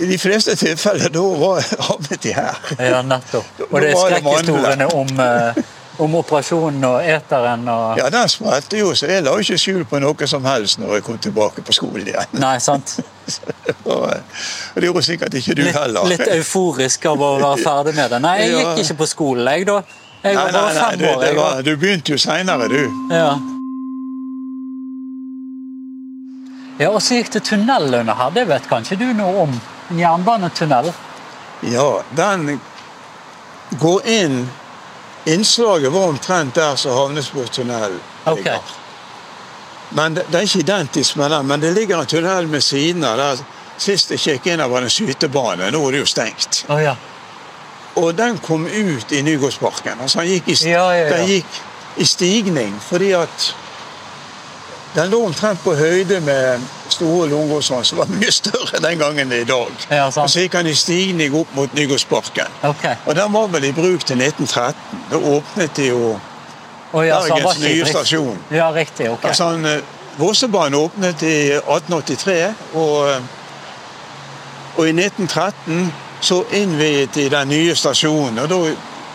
I 0.00 0.08
de 0.08 0.16
fleste 0.18 0.56
tilfeller 0.56 1.12
da 1.12 1.26
var 1.42 1.60
havnet 1.90 2.22
de 2.24 2.32
her. 2.34 2.56
Ja, 2.80 3.02
nettopp. 3.04 3.60
Og 3.68 3.76
det 3.84 3.92
er 3.92 4.00
skrekkhistoriene 4.00 4.88
om 4.96 5.12
uh, 5.20 5.60
om 5.98 6.14
operasjonen 6.14 6.84
og 6.84 7.04
eteren 7.04 7.68
og 7.68 7.98
Ja, 7.98 8.08
den 8.12 8.28
sprelte 8.30 8.78
jo, 8.78 8.92
så 8.94 9.08
jeg 9.10 9.24
la 9.26 9.34
ikke 9.42 9.58
skjul 9.60 9.84
på 9.88 10.00
noe 10.02 10.28
som 10.30 10.44
helst 10.48 10.78
når 10.80 10.98
jeg 10.98 11.06
kom 11.06 11.18
tilbake 11.18 11.64
på 11.66 11.74
skolen 11.76 12.06
igjen. 12.08 12.36
Nei, 12.40 12.56
sant? 12.62 12.98
og 13.90 14.06
det 14.76 14.86
gjorde 14.86 15.02
sikkert 15.06 15.34
ikke 15.40 15.56
du 15.58 15.64
litt, 15.66 15.76
heller. 15.76 16.08
Litt 16.10 16.26
euforisk 16.38 17.06
av 17.10 17.20
å 17.20 17.32
være 17.42 17.62
ferdig 17.68 17.96
med 17.98 18.14
det. 18.14 18.22
Nei, 18.24 18.36
jeg 18.44 18.54
gikk 18.58 18.84
ikke 18.84 18.98
på 19.02 19.10
skolen, 19.14 19.50
jeg, 19.50 19.66
da. 19.68 19.80
Jeg 20.22 20.36
var 20.36 20.52
bare 20.52 20.74
fem 20.76 21.06
år. 21.08 21.24
Du, 21.24 21.38
var, 21.40 21.62
du 21.64 21.72
begynte 21.80 22.12
jo 22.12 22.20
seinere, 22.20 22.68
du. 22.68 22.82
Ja. 23.12 23.30
Ja, 26.80 26.88
Og 26.90 27.02
så 27.04 27.18
gikk 27.18 27.32
det 27.34 27.42
tunnel 27.44 27.92
under 27.92 28.16
her. 28.16 28.32
Det 28.32 28.46
vet 28.48 28.68
kanskje 28.68 28.96
du 29.00 29.10
noe 29.16 29.44
om? 29.44 29.56
En 29.90 29.98
jernbanetunnel? 30.00 30.92
Ja, 31.68 31.88
den 32.16 32.60
går 33.80 34.06
inn 34.08 34.38
Innslaget 35.24 35.92
var 35.92 36.08
omtrent 36.08 36.54
der 36.54 36.76
som 36.76 36.92
Havnesborgtunnelen 36.96 38.00
okay. 38.24 38.36
ligger. 38.36 38.58
Men 39.90 40.14
det, 40.14 40.24
det, 40.30 40.38
er 40.38 40.46
ikke 40.46 40.58
identisk 40.58 41.16
med 41.16 41.30
den, 41.30 41.46
men 41.46 41.60
det 41.60 41.72
ligger 41.74 42.00
en 42.00 42.06
tunnel 42.06 42.48
med 42.48 42.62
siden 42.62 43.04
av 43.04 43.18
der. 43.18 43.42
Sist 43.80 44.10
jeg 44.12 44.20
kikket 44.20 44.52
inn, 44.54 44.62
var 44.70 44.84
det 44.84 44.90
en 44.90 44.92
skytebane. 44.92 45.70
Nå 45.72 45.80
er 45.88 45.96
det 45.96 46.02
jo 46.02 46.08
stengt. 46.08 46.64
Oh, 46.68 46.82
ja. 46.82 46.94
Og 47.96 48.12
den 48.14 48.38
kom 48.38 48.66
ut 48.66 49.12
i 49.12 49.22
Nygårdsparken. 49.22 50.02
Altså, 50.02 50.20
den 50.20 50.36
gikk 50.36 50.50
i, 50.52 50.56
ja, 50.70 50.84
ja, 50.94 51.08
den 51.10 51.26
gikk 51.28 51.60
i 51.96 52.04
stigning 52.06 52.76
fordi 52.86 53.10
at 53.18 53.48
den 54.94 55.10
lå 55.10 55.24
omtrent 55.26 55.62
på 55.64 55.74
høyde 55.74 56.20
med 56.20 56.60
Store 56.88 57.28
Lungåsvann, 57.28 57.84
som 57.84 57.98
var 57.98 58.10
mye 58.10 58.32
større 58.32 58.80
den 58.82 58.98
gangen 58.98 59.32
i 59.32 59.44
dag. 59.44 59.70
Ja, 59.90 60.08
og 60.08 60.30
så 60.30 60.42
gikk 60.42 60.56
han 60.58 60.66
i 60.66 60.74
stigning 60.74 61.34
opp 61.38 61.54
mot 61.54 61.74
Nygårdsparken. 61.74 62.58
Okay. 62.72 62.96
Og 63.06 63.14
den 63.14 63.32
var 63.32 63.46
vel 63.54 63.68
i 63.70 63.72
bruk 63.72 64.04
til 64.04 64.18
1913. 64.18 65.06
Da 65.12 65.22
åpnet 65.36 65.76
de 65.76 65.88
jo 65.92 66.02
oh, 66.16 67.06
ja, 67.06 67.20
Bergens 67.22 67.62
nye 67.62 67.86
stasjon. 67.86 68.38
Ja, 68.50 68.70
riktig, 68.74 69.10
ok. 69.10 69.24
Altså, 69.24 69.52
han, 69.52 69.66
eh, 69.66 69.96
Vossebanen 70.18 70.74
åpnet 70.74 71.22
i 71.22 71.36
1883, 71.54 72.54
og, 72.74 73.10
eh, 73.10 73.22
og 74.76 74.88
i 74.88 74.92
1913 74.92 75.92
så 76.20 76.42
innviet 76.52 77.14
de 77.14 77.28
den 77.30 77.48
nye 77.48 77.74
stasjonen. 77.74 78.38
og 78.38 78.48
Da 78.48 78.58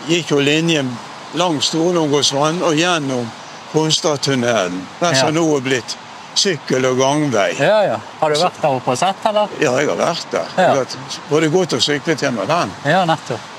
gikk 0.08 0.30
jo 0.30 0.40
linjen 0.40 0.88
langs 1.34 1.68
Storlungåsvann 1.68 2.62
og 2.62 2.74
gjennom 2.74 3.28
Konstadtunnelen. 3.72 4.86
Den 5.00 5.16
som 5.16 5.32
ja. 5.32 5.34
nå 5.36 5.46
er 5.56 5.64
blitt 5.64 5.96
sykkel- 6.36 6.86
og 6.86 6.98
gangvei. 7.00 7.50
Ja, 7.60 7.82
ja. 7.84 7.98
Har 8.20 8.30
du 8.30 8.40
vært 8.40 8.60
der 8.60 8.78
oppe 8.78 8.92
og 8.94 9.00
sett, 9.00 9.26
eller? 9.28 9.52
Ja, 9.60 9.74
jeg 9.80 9.90
har 9.90 10.00
vært 10.00 10.32
der. 10.32 10.54
Ja. 10.56 10.62
Jeg 10.62 10.86
har 10.86 11.20
både 11.30 11.50
gått 11.52 11.76
og 11.76 11.84
syklet 11.84 12.22
gjennom 12.22 12.48
den. 12.48 12.74
Ja, 12.84 13.04
nettopp. 13.08 13.52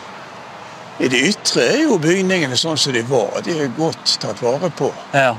I 0.98 1.10
det 1.14 1.20
ytre 1.30 1.62
er 1.62 1.84
jo 1.84 2.00
bygningene 2.02 2.58
sånn 2.58 2.78
som 2.82 2.96
de 2.96 3.04
var. 3.06 3.38
De 3.46 3.54
er 3.54 3.70
godt 3.78 4.16
tatt 4.22 4.42
vare 4.42 4.72
på. 4.74 4.90
Ja. 5.14 5.36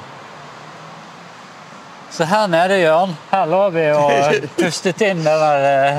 Så 2.14 2.26
her 2.30 2.46
nede, 2.50 2.78
Jørn, 2.80 3.16
her 3.30 3.50
lå 3.50 3.64
vi 3.74 3.88
og 3.94 4.44
pustet 4.58 5.02
inn 5.06 5.24
den 5.26 5.42
der 5.42 5.66
eh, 5.68 5.98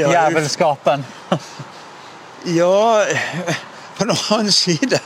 jævelskapen. 0.00 1.04
ja, 2.54 3.04
på 3.98 4.06
den 4.06 4.16
annen 4.30 4.54
side 4.54 5.00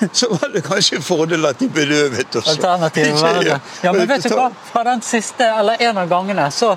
så 0.12 0.28
var 0.30 0.48
det 0.48 0.60
kanskje 0.60 0.96
en 0.96 1.02
fordel 1.02 1.44
at 1.46 1.58
de 1.58 1.68
bedøvet 1.68 2.36
også. 2.36 2.50
Alternativet 2.50 3.20
var 3.20 3.42
det. 3.44 3.58
Ja, 3.82 3.92
men 3.92 4.08
vet 4.08 4.24
du 4.24 4.34
hva? 4.34 4.48
Fra 4.72 4.84
den 4.84 5.02
siste, 5.04 5.44
eller 5.44 5.82
en 5.82 5.98
av 5.98 6.08
gangene, 6.08 6.50
så 6.50 6.76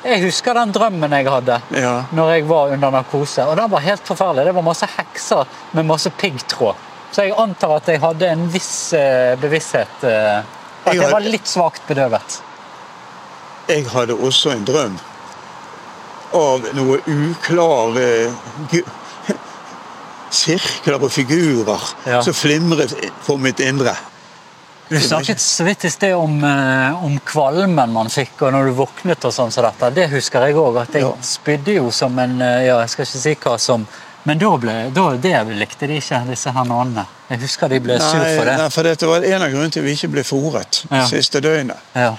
Jeg 0.00 0.22
husker 0.22 0.56
den 0.56 0.70
drømmen 0.72 1.12
jeg 1.12 1.26
hadde 1.28 1.58
ja. 1.76 2.06
når 2.16 2.30
jeg 2.32 2.44
var 2.48 2.70
under 2.72 2.92
narkose. 2.94 3.44
Og 3.44 3.58
den 3.58 3.68
var 3.68 3.82
helt 3.84 4.06
forferdelig. 4.08 4.46
Det 4.48 4.54
var 4.56 4.64
masse 4.64 4.86
hekser 4.96 5.50
med 5.76 5.84
masse 5.90 6.10
piggtråd. 6.16 6.86
Så 7.12 7.26
jeg 7.26 7.34
antar 7.36 7.74
at 7.76 7.90
jeg 7.90 8.00
hadde 8.00 8.30
en 8.32 8.46
viss 8.48 8.94
uh, 8.96 9.36
bevissthet. 9.42 9.92
Uh, 10.00 10.40
at 10.86 10.96
jeg 10.96 11.12
var 11.12 11.20
litt 11.20 11.50
svakt 11.50 11.84
bedøvet. 11.84 12.38
Jeg 13.68 13.84
hadde 13.92 14.16
også 14.16 14.54
en 14.54 14.64
drøm 14.64 14.96
av 16.32 16.64
noe 16.78 17.00
uklare 17.04 18.08
sirkler 20.30 21.02
og 21.02 21.12
figurer 21.12 21.90
ja. 22.06 22.22
som 22.22 22.34
flimret 22.36 22.94
for 23.26 23.40
mitt 23.42 23.60
indre. 23.64 23.94
Du 24.90 25.00
snakket 25.00 25.40
så 25.40 25.64
vidt 25.64 25.84
i 25.84 25.90
sted 25.90 26.14
om, 26.14 26.44
eh, 26.44 27.04
om, 27.04 27.18
kvalmen 27.22 27.92
man 27.94 28.08
fikk 28.10 28.42
og 28.42 28.52
når 28.52 28.64
du 28.66 28.70
våknet. 28.80 29.24
og 29.24 29.32
sånn 29.34 29.52
som 29.54 29.62
dette. 29.62 29.90
Det 29.94 30.08
husker 30.10 30.48
jeg 30.48 30.56
òg. 30.58 30.80
At 30.82 30.96
jeg 30.98 31.04
ja. 31.04 31.12
spydde 31.22 31.76
jo 31.76 31.92
som 31.94 32.18
en 32.18 32.40
eh, 32.42 32.64
ja, 32.66 32.80
Jeg 32.80 32.90
skal 32.90 33.06
ikke 33.06 33.20
si 33.22 33.34
hva 33.44 33.58
som 33.58 33.86
Men 34.24 34.38
da, 34.38 34.50
ble, 34.58 34.74
da 34.92 35.04
det 35.16 35.36
likte 35.56 35.86
de 35.86 35.96
ikke, 35.96 36.18
disse 36.28 36.50
her 36.52 36.66
nonnene. 36.66 37.06
Jeg 37.30 37.40
husker 37.40 37.70
de 37.72 37.78
ble 37.80 37.96
nei, 37.96 38.08
sur 38.10 38.18
for 38.18 38.50
det. 38.50 38.56
Nei, 38.58 38.66
for 38.74 38.88
dette 38.90 39.06
var 39.06 39.24
en 39.24 39.44
av 39.46 39.48
grunnene 39.48 39.72
til 39.72 39.86
vi 39.86 39.94
ikke 39.94 40.10
ble 40.12 40.24
fòret 40.26 40.82
ja. 40.90 41.06
siste 41.08 41.40
døgnet. 41.40 41.78
Ja. 41.94 42.10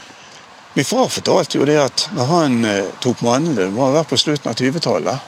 Min 0.74 0.88
far 0.88 1.12
fortalte 1.12 1.60
jo 1.60 1.68
det 1.68 1.78
at 1.78 2.08
når 2.16 2.32
han 2.32 2.66
eh, 2.66 2.90
tok 3.04 3.22
mandelen, 3.28 3.76
må 3.76 3.90
ha 3.90 4.00
vært 4.00 4.16
på 4.16 4.18
slutten 4.18 4.50
av 4.50 4.56
20-tallet 4.56 5.28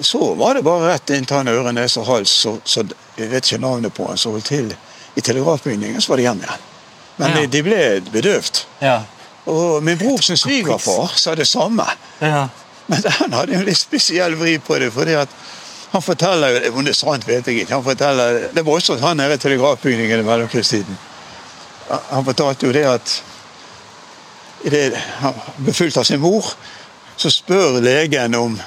så 0.00 0.34
var 0.34 0.54
det 0.54 0.62
bare 0.62 0.92
rett 0.94 1.10
inn 1.10 1.26
tann, 1.28 1.48
øre, 1.48 1.72
nese 1.72 2.00
og 2.00 2.08
hals. 2.08 2.32
Så, 2.42 2.56
så, 2.64 2.84
jeg 3.16 3.30
vet 3.30 3.46
ikke 3.46 3.60
navnet 3.62 3.94
på 3.94 4.08
han 4.08 4.18
som 4.20 4.34
holdt 4.36 4.50
til 4.50 4.72
i 5.14 5.24
telegrafbygningen. 5.24 6.00
Så 6.00 6.12
var 6.12 6.20
det 6.20 6.26
hjem 6.28 6.42
igjen. 6.44 6.66
Men 7.20 7.30
ja. 7.30 7.40
de, 7.40 7.46
de, 7.52 7.62
ble 7.66 7.80
bedøvd. 8.12 8.62
Ja. 8.80 8.96
Og 9.50 9.82
min 9.84 9.98
bror 10.00 10.22
sin 10.24 10.38
svigerfar 10.40 11.16
sa 11.20 11.34
det 11.36 11.48
samme. 11.48 11.86
Ja. 12.20 12.48
Men 12.90 13.06
han 13.20 13.36
hadde 13.36 13.58
en 13.58 13.66
litt 13.68 13.78
spesiell 13.78 14.34
vri 14.40 14.58
på 14.58 14.78
det. 14.80 14.90
fordi 14.94 15.14
at 15.20 15.28
han 15.90 16.02
forteller 16.02 16.70
Om 16.70 16.84
det 16.84 16.94
er 16.94 16.98
sant, 16.98 17.26
vet 17.26 17.46
jeg 17.46 17.64
ikke. 17.64 17.74
han 17.74 17.84
forteller, 17.84 18.48
Det 18.54 18.62
var 18.66 18.72
også 18.72 18.98
han 19.02 19.16
nede 19.16 19.34
i 19.34 19.38
telegrafbygningen 19.38 20.20
i 20.20 20.26
mellomkrigstiden. 20.26 20.98
Han 22.10 22.24
fortalte 22.24 22.66
jo 22.66 22.72
det 22.72 22.86
at 22.86 23.22
i 24.64 24.70
det, 24.70 24.92
han 25.20 25.34
ble 25.56 25.72
fulgt 25.72 25.96
av 25.96 26.04
sin 26.04 26.20
mor, 26.20 26.44
så 27.16 27.30
spør 27.32 27.80
legen 27.80 28.34
om 28.36 28.58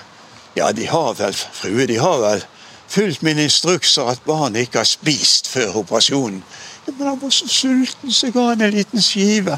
ja, 0.55 0.71
de 0.71 0.85
har 0.87 1.13
vel, 1.17 1.33
frue, 1.33 1.87
de 1.87 1.97
har 1.97 2.19
vel 2.21 2.43
fulgt 2.87 3.21
min 3.21 3.39
instrukser 3.39 4.11
at 4.11 4.21
barnet 4.25 4.67
ikke 4.67 4.83
har 4.83 4.89
spist 4.89 5.47
før 5.49 5.81
operasjonen. 5.81 6.43
Ja, 6.87 6.93
men 6.97 7.07
han 7.07 7.21
var 7.21 7.29
så 7.29 7.47
sulten, 7.47 8.11
så 8.11 8.31
ga 8.31 8.49
han 8.51 8.61
en 8.61 8.71
liten 8.75 9.01
skive. 9.01 9.57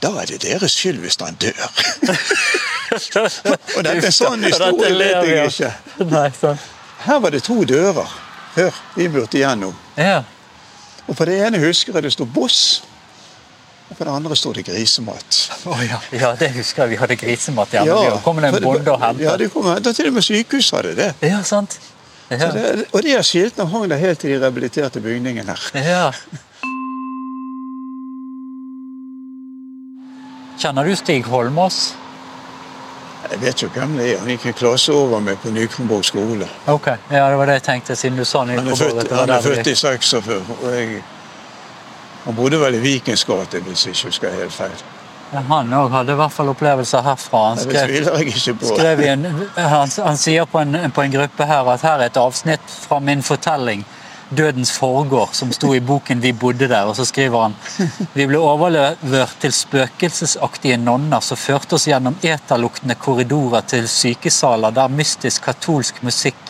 Da 0.00 0.14
er 0.22 0.30
det 0.30 0.42
deres 0.42 0.72
skyld 0.72 1.02
hvis 1.02 1.18
han 1.20 1.36
dør. 1.40 1.66
og 3.76 3.84
dette 3.84 4.06
er 4.06 4.14
sånn 4.14 4.44
historie 4.48 4.96
vet 4.96 5.28
jeg 5.28 5.50
ikke. 5.52 5.72
Her 7.04 7.20
var 7.20 7.30
det 7.36 7.42
to 7.46 7.64
dører 7.64 8.08
Hør, 8.50 8.74
vi 8.96 9.06
burde 9.08 9.38
igjennom. 9.38 9.74
Og 11.06 11.16
på 11.16 11.24
det 11.28 11.36
ene 11.46 11.60
husker 11.62 11.94
jeg 11.94 12.02
det 12.02 12.12
sto 12.12 12.24
Boss. 12.26 12.82
Og 13.90 13.96
på 13.98 14.04
det 14.06 14.12
andre 14.14 14.36
sto 14.38 14.52
det 14.54 14.64
grisemat. 14.66 15.38
Oh, 15.66 15.80
ja. 15.82 15.98
ja. 16.14 16.34
det 16.38 16.52
husker 16.54 16.84
jeg. 16.84 16.90
Vi 16.90 16.98
hadde 17.00 17.16
grisemat 17.18 17.72
hjemme. 17.74 17.96
Ja, 18.06 18.18
kom 18.24 18.38
det 18.38 18.52
en 18.52 18.62
bonde 18.62 18.92
og 18.92 19.00
hentet. 19.02 19.24
Ja, 19.26 19.36
det 19.36 19.50
kom 19.50 19.66
hentet. 19.66 19.96
Til 19.98 20.12
og 20.12 20.14
med 20.14 20.26
sykehuset 20.26 20.76
hadde 20.78 20.94
det. 20.98 21.08
Ja, 21.26 21.42
sant. 21.42 21.80
Ja. 22.30 22.52
Det, 22.54 22.84
og 22.92 23.02
de 23.02 23.16
skiltene 23.26 23.66
hang 23.72 23.88
der 23.90 23.98
helt 23.98 24.22
til 24.22 24.30
de 24.30 24.38
rehabiliterte 24.38 25.02
bygningen 25.02 25.50
her. 25.50 25.66
Ja. 25.74 26.12
Kjenner 30.60 30.84
du 30.86 30.94
Stig 30.94 31.24
Holmås? 31.26 31.94
Jeg 33.30 33.40
vet 33.40 33.62
jo 33.62 33.68
hvem 33.74 33.96
det 33.98 34.06
er. 34.12 34.18
Han 34.20 34.30
gikk 34.30 34.46
en 34.50 34.56
klasse 34.58 34.92
over 34.94 35.22
meg 35.24 35.38
på 35.42 35.50
Nykronborg 35.54 36.04
skole. 36.06 36.46
Ok, 36.70 36.86
ja, 37.10 37.26
Det 37.30 37.38
var 37.38 37.46
det 37.46 37.58
jeg 37.60 37.62
tenkte, 37.62 37.96
siden 37.96 38.18
du 38.18 38.24
sa 38.24 38.44
Nykronborg. 38.44 39.10
Han 39.14 39.30
er 39.30 39.42
født, 39.42 39.66
i 39.66 39.74
46, 39.74 40.38
og 40.62 40.68
jeg 40.74 41.02
han 42.24 42.34
bodde 42.36 42.58
vel 42.60 42.74
i 42.74 42.82
Vikens 42.84 43.24
gate, 43.24 43.60
hvis 43.64 43.86
jeg 43.86 43.96
ikke 43.96 44.10
husker 44.10 44.34
helt 44.42 44.52
feil. 44.54 44.82
Han 45.30 45.70
òg 45.72 45.92
hadde 45.94 46.16
i 46.16 46.18
hvert 46.18 46.34
fall 46.34 46.50
opplevelser 46.50 47.04
herfra. 47.06 47.40
Han 47.52 47.60
skrev, 47.62 48.08
skrev 48.66 49.02
en, 49.06 49.28
han, 49.54 49.92
han 50.04 50.18
sier 50.18 50.48
på 50.50 50.58
en, 50.58 50.78
på 50.90 51.04
en 51.04 51.14
gruppe 51.14 51.46
her 51.46 51.70
at 51.70 51.86
her 51.86 52.00
er 52.02 52.10
et 52.10 52.18
avsnitt 52.18 52.76
fra 52.88 52.98
min 53.04 53.22
fortelling 53.22 53.86
'Dødens 54.30 54.70
forgård', 54.70 55.32
som 55.34 55.52
sto 55.52 55.72
i 55.74 55.80
boken 55.80 56.22
'Vi 56.22 56.32
bodde 56.32 56.68
der'. 56.68 56.86
Og 56.86 56.96
så 56.96 57.04
skriver 57.04 57.42
han 57.42 57.56
Vi 58.14 58.26
ble 58.26 58.38
overlevert 58.38 59.34
til 59.40 59.52
spøkelsesaktige 59.52 60.76
nonner 60.76 61.20
som 61.20 61.36
førte 61.36 61.74
oss 61.74 61.88
gjennom 61.88 62.14
eterluktende 62.22 62.94
korridorer 62.94 63.66
til 63.66 63.88
sykesaler 63.88 64.70
der 64.70 64.88
mystisk 64.88 65.42
katolsk 65.42 66.02
musikk 66.02 66.49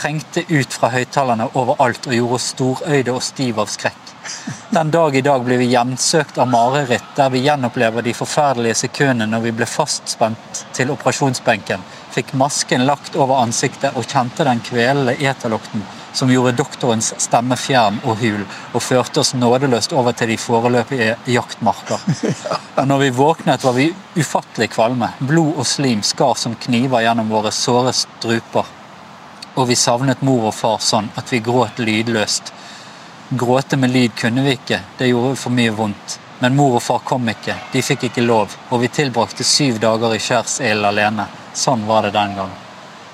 trengte 0.00 0.44
ut 0.48 0.72
fra 0.72 0.90
høyttalerne 0.94 1.50
overalt 1.60 2.08
og 2.08 2.16
gjorde 2.16 2.38
oss 2.38 2.48
storøyde 2.54 3.12
og 3.12 3.22
stiv 3.24 3.60
av 3.60 3.68
skrekk. 3.68 4.14
Den 4.70 4.90
dag 4.94 5.16
i 5.16 5.22
dag 5.24 5.44
blir 5.44 5.58
vi 5.60 5.70
hjemsøkt 5.72 6.38
av 6.38 6.48
mareritt 6.48 7.14
der 7.16 7.30
vi 7.32 7.44
gjenopplever 7.44 8.04
de 8.06 8.14
forferdelige 8.16 8.78
sekundene 8.84 9.28
når 9.30 9.46
vi 9.48 9.54
ble 9.60 9.68
fastspent 9.68 10.64
til 10.76 10.92
operasjonsbenken, 10.94 11.82
fikk 12.14 12.34
masken 12.38 12.86
lagt 12.88 13.16
over 13.16 13.42
ansiktet 13.42 13.96
og 13.96 14.06
kjente 14.08 14.46
den 14.46 14.62
kvelende 14.64 15.16
eterlukten 15.18 15.84
som 16.12 16.30
gjorde 16.32 16.56
doktorens 16.58 17.12
stemme 17.22 17.56
fjern 17.58 18.00
og 18.02 18.18
hul, 18.18 18.42
og 18.74 18.82
førte 18.82 19.22
oss 19.22 19.34
nådeløst 19.38 19.94
over 19.94 20.16
til 20.18 20.32
de 20.32 20.38
foreløpige 20.40 21.14
jaktmarker. 21.30 22.02
Og 22.80 22.88
når 22.88 23.04
vi 23.04 23.12
våknet, 23.14 23.64
var 23.64 23.76
vi 23.76 23.90
ufattelig 24.16 24.70
kvalme. 24.74 25.12
Blod 25.20 25.60
og 25.60 25.66
slim 25.68 26.02
skar 26.06 26.34
som 26.40 26.58
kniver 26.58 27.04
gjennom 27.06 27.30
våre 27.30 27.54
såre 27.54 27.94
struper. 27.94 28.66
Og 29.60 29.66
vi 29.68 29.76
savnet 29.76 30.22
mor 30.24 30.46
og 30.48 30.54
far 30.56 30.78
sånn 30.80 31.10
at 31.20 31.28
vi 31.32 31.40
gråt 31.44 31.80
lydløst. 31.82 32.52
Gråte 33.36 33.76
med 33.78 33.92
lyd 33.92 34.14
kunne 34.18 34.42
vi 34.46 34.54
ikke, 34.56 34.78
det 34.98 35.10
gjorde 35.10 35.36
for 35.38 35.52
mye 35.54 35.74
vondt. 35.76 36.16
Men 36.40 36.56
mor 36.56 36.78
og 36.78 36.82
far 36.82 37.02
kom 37.04 37.28
ikke, 37.28 37.54
de 37.74 37.82
fikk 37.84 38.06
ikke 38.08 38.24
lov, 38.24 38.54
og 38.72 38.80
vi 38.80 38.88
tilbrakte 38.88 39.44
syv 39.44 39.76
dager 39.82 40.14
i 40.16 40.20
skjærsilden 40.24 40.86
alene. 40.88 41.26
Sånn 41.54 41.84
var 41.86 42.06
det 42.08 42.14
den 42.16 42.32
gang. 42.38 42.54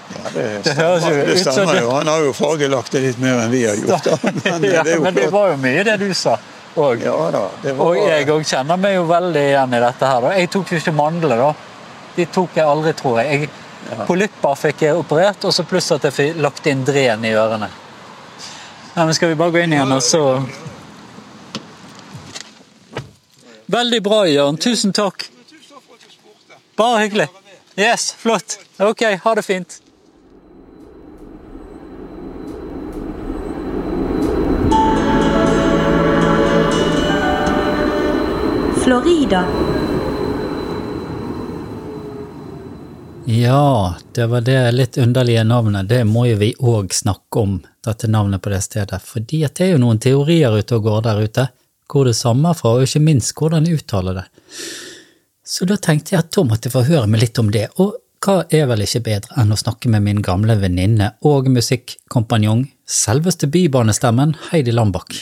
Ja, 0.06 0.22
det, 0.36 0.44
Det 0.62 0.72
stemmer, 0.76 1.16
det 1.26 1.38
som 1.42 1.52
stemmer 1.56 1.74
det- 1.74 1.82
jo. 1.82 1.90
Han 1.96 2.06
har 2.12 2.20
jo 2.28 2.32
fargelagt 2.32 2.92
det 2.94 3.00
litt 3.02 3.18
mer 3.18 3.40
enn 3.42 3.50
vi 3.50 3.64
har 3.66 3.74
gjort. 3.74 4.04
Da. 4.06 4.16
Men 4.44 4.62
det 4.62 4.72
Ja, 4.72 4.84
men 5.02 5.14
det 5.18 5.26
var 5.34 5.48
jo 5.50 5.56
mye 5.66 5.82
det 5.84 5.96
du 6.04 6.14
sa. 6.14 6.36
Og, 6.76 7.02
Ja 7.02 7.16
da. 7.34 7.48
Det 7.62 7.72
var, 7.76 7.86
og 7.86 7.96
jeg 7.96 8.28
òg 8.30 8.44
kjenner 8.46 8.76
meg 8.78 8.94
jo 8.94 9.04
veldig 9.10 9.42
igjen 9.50 9.74
i 9.74 9.80
dette 9.88 10.06
her. 10.06 10.20
da. 10.20 10.34
Jeg 10.38 10.50
tok 10.54 10.70
jo 10.72 10.78
ikke 10.78 10.94
mandler, 10.94 11.36
da. 11.42 11.52
De 12.16 12.26
tok 12.26 12.54
jeg 12.54 12.64
aldri, 12.64 12.92
tror 12.94 13.18
jeg. 13.24 13.40
jeg 13.40 13.50
Polypper 14.06 14.54
fikk 14.58 14.82
jeg 14.86 14.98
operert, 14.98 15.44
og 15.46 15.54
så 15.54 15.64
pluss 15.68 15.92
at 15.94 16.04
jeg 16.08 16.14
fikk 16.14 16.40
lagt 16.42 16.66
inn 16.66 16.84
dren 16.86 17.24
i 17.24 17.32
ørene. 17.36 17.68
Nei, 18.96 19.04
men 19.04 19.14
Skal 19.14 19.32
vi 19.32 19.38
bare 19.38 19.54
gå 19.54 19.62
inn 19.62 19.76
igjen, 19.76 19.92
og 19.92 20.02
så 20.02 20.22
Veldig 23.66 23.98
bra, 24.02 24.20
Jørn. 24.30 24.56
Tusen 24.62 24.92
takk. 24.94 25.26
Bare 26.78 27.02
hyggelig. 27.02 27.26
Yes, 27.76 28.12
flott. 28.18 28.58
Ok, 28.78 29.02
ha 29.22 29.34
det 29.34 29.42
fint. 29.42 29.80
Florida. 38.84 39.75
Ja, 43.36 43.94
det 44.12 44.26
var 44.26 44.40
det 44.40 44.72
litt 44.72 44.98
underlige 44.98 45.44
navnet. 45.44 45.88
Det 45.88 46.04
må 46.08 46.22
jo 46.24 46.36
vi 46.40 46.54
òg 46.56 46.94
snakke 46.94 47.40
om, 47.42 47.58
dette 47.84 48.08
navnet 48.08 48.40
på 48.42 48.48
det 48.48 48.62
stedet. 48.64 49.00
Fordi 49.04 49.42
at 49.44 49.58
det 49.58 49.66
er 49.66 49.74
jo 49.74 49.82
noen 49.82 50.00
teorier 50.00 50.56
ute 50.56 50.78
og 50.78 50.86
går 50.86 51.02
der 51.04 51.20
ute, 51.20 51.44
hvor 51.92 52.08
det 52.08 52.14
stammer 52.16 52.56
fra, 52.56 52.72
og 52.78 52.86
ikke 52.86 53.02
minst 53.04 53.34
hvordan 53.36 53.68
uttaler 53.68 54.22
det. 54.22 54.24
Så 55.44 55.68
da 55.68 55.76
tenkte 55.76 56.14
jeg 56.14 56.24
at 56.24 56.32
da 56.32 56.46
måtte 56.48 56.70
jeg 56.70 56.76
få 56.78 56.86
høre 56.88 57.12
meg 57.12 57.26
litt 57.26 57.42
om 57.42 57.52
det, 57.52 57.66
og 57.76 58.00
hva 58.24 58.38
er 58.48 58.70
vel 58.72 58.86
ikke 58.86 59.04
bedre 59.10 59.36
enn 59.42 59.52
å 59.52 59.60
snakke 59.60 59.92
med 59.92 60.06
min 60.08 60.24
gamle 60.24 60.56
venninne 60.62 61.12
og 61.28 61.52
musikkompanjong, 61.52 62.64
selveste 62.88 63.52
bybanestemmen 63.52 64.32
Heidi 64.48 64.72
Lambakk. 64.72 65.12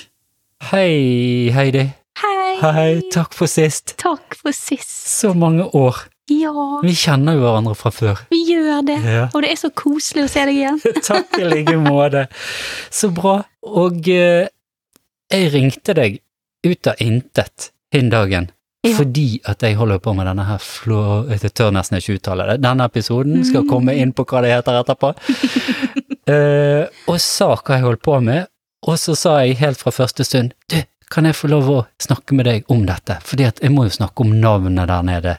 Hei, 0.71 1.51
Heidi. 1.53 1.89
Hei. 2.23 2.57
Hei, 2.63 2.91
takk 3.11 3.35
for 3.35 3.51
sist. 3.51 3.99
Takk 3.99 4.39
for 4.39 4.55
sist. 4.55 5.01
Så 5.19 5.35
mange 5.35 5.67
år. 5.75 6.07
Ja, 6.33 6.81
Vi 6.83 6.95
kjenner 6.97 7.37
jo 7.37 7.43
hverandre 7.45 7.75
fra 7.77 7.91
før. 7.93 8.21
vi 8.31 8.39
gjør 8.49 8.85
det. 8.87 8.97
Ja. 9.05 9.25
Og 9.35 9.43
det 9.45 9.51
er 9.53 9.59
så 9.61 9.69
koselig 9.77 10.25
å 10.25 10.31
se 10.33 10.45
deg 10.49 10.57
igjen. 10.57 10.81
Takk 11.11 11.37
i 11.39 11.45
like 11.51 11.77
måte. 11.77 12.27
Så 12.91 13.11
bra. 13.13 13.43
Og 13.69 14.09
eh, 14.09 14.49
jeg 15.33 15.51
ringte 15.53 15.95
deg 15.97 16.21
ut 16.65 16.89
av 16.89 17.01
intet 17.05 17.71
den 17.93 18.09
dagen. 18.13 18.49
Ja. 18.85 18.95
Fordi 18.99 19.41
at 19.49 19.63
jeg 19.65 19.77
holder 19.77 20.01
på 20.05 20.13
med 20.17 20.27
denne 20.29 20.45
her 20.49 20.59
flå... 20.61 21.27
Jeg 21.33 21.53
tør 21.57 21.71
nesten 21.73 21.97
ikke 22.01 22.19
uttale 22.19 22.49
det. 22.51 22.59
Denne 22.65 22.85
episoden 22.89 23.45
skal 23.49 23.65
komme 23.69 23.95
inn 23.97 24.13
på 24.17 24.27
hva 24.29 24.43
det 24.45 24.57
heter 24.57 24.81
etterpå. 24.83 25.13
Eh, 26.25 26.87
og 27.05 27.19
sa 27.21 27.51
hva 27.53 27.77
jeg 27.77 27.85
holdt 27.85 28.01
på 28.01 28.15
med, 28.25 28.47
og 28.89 28.95
så 28.97 29.13
sa 29.13 29.35
jeg 29.45 29.59
helt 29.61 29.77
fra 29.77 29.91
første 29.93 30.25
stund 30.25 30.55
Du, 30.73 30.79
kan 31.13 31.29
jeg 31.29 31.37
få 31.37 31.51
lov 31.53 31.67
å 31.69 31.77
snakke 32.01 32.33
med 32.39 32.49
deg 32.49 32.71
om 32.73 32.87
dette? 32.89 33.19
Fordi 33.29 33.45
at 33.45 33.61
jeg 33.61 33.75
må 33.75 33.85
jo 33.85 33.93
snakke 33.93 34.25
om 34.25 34.33
navnet 34.41 34.89
der 34.89 35.05
nede 35.05 35.35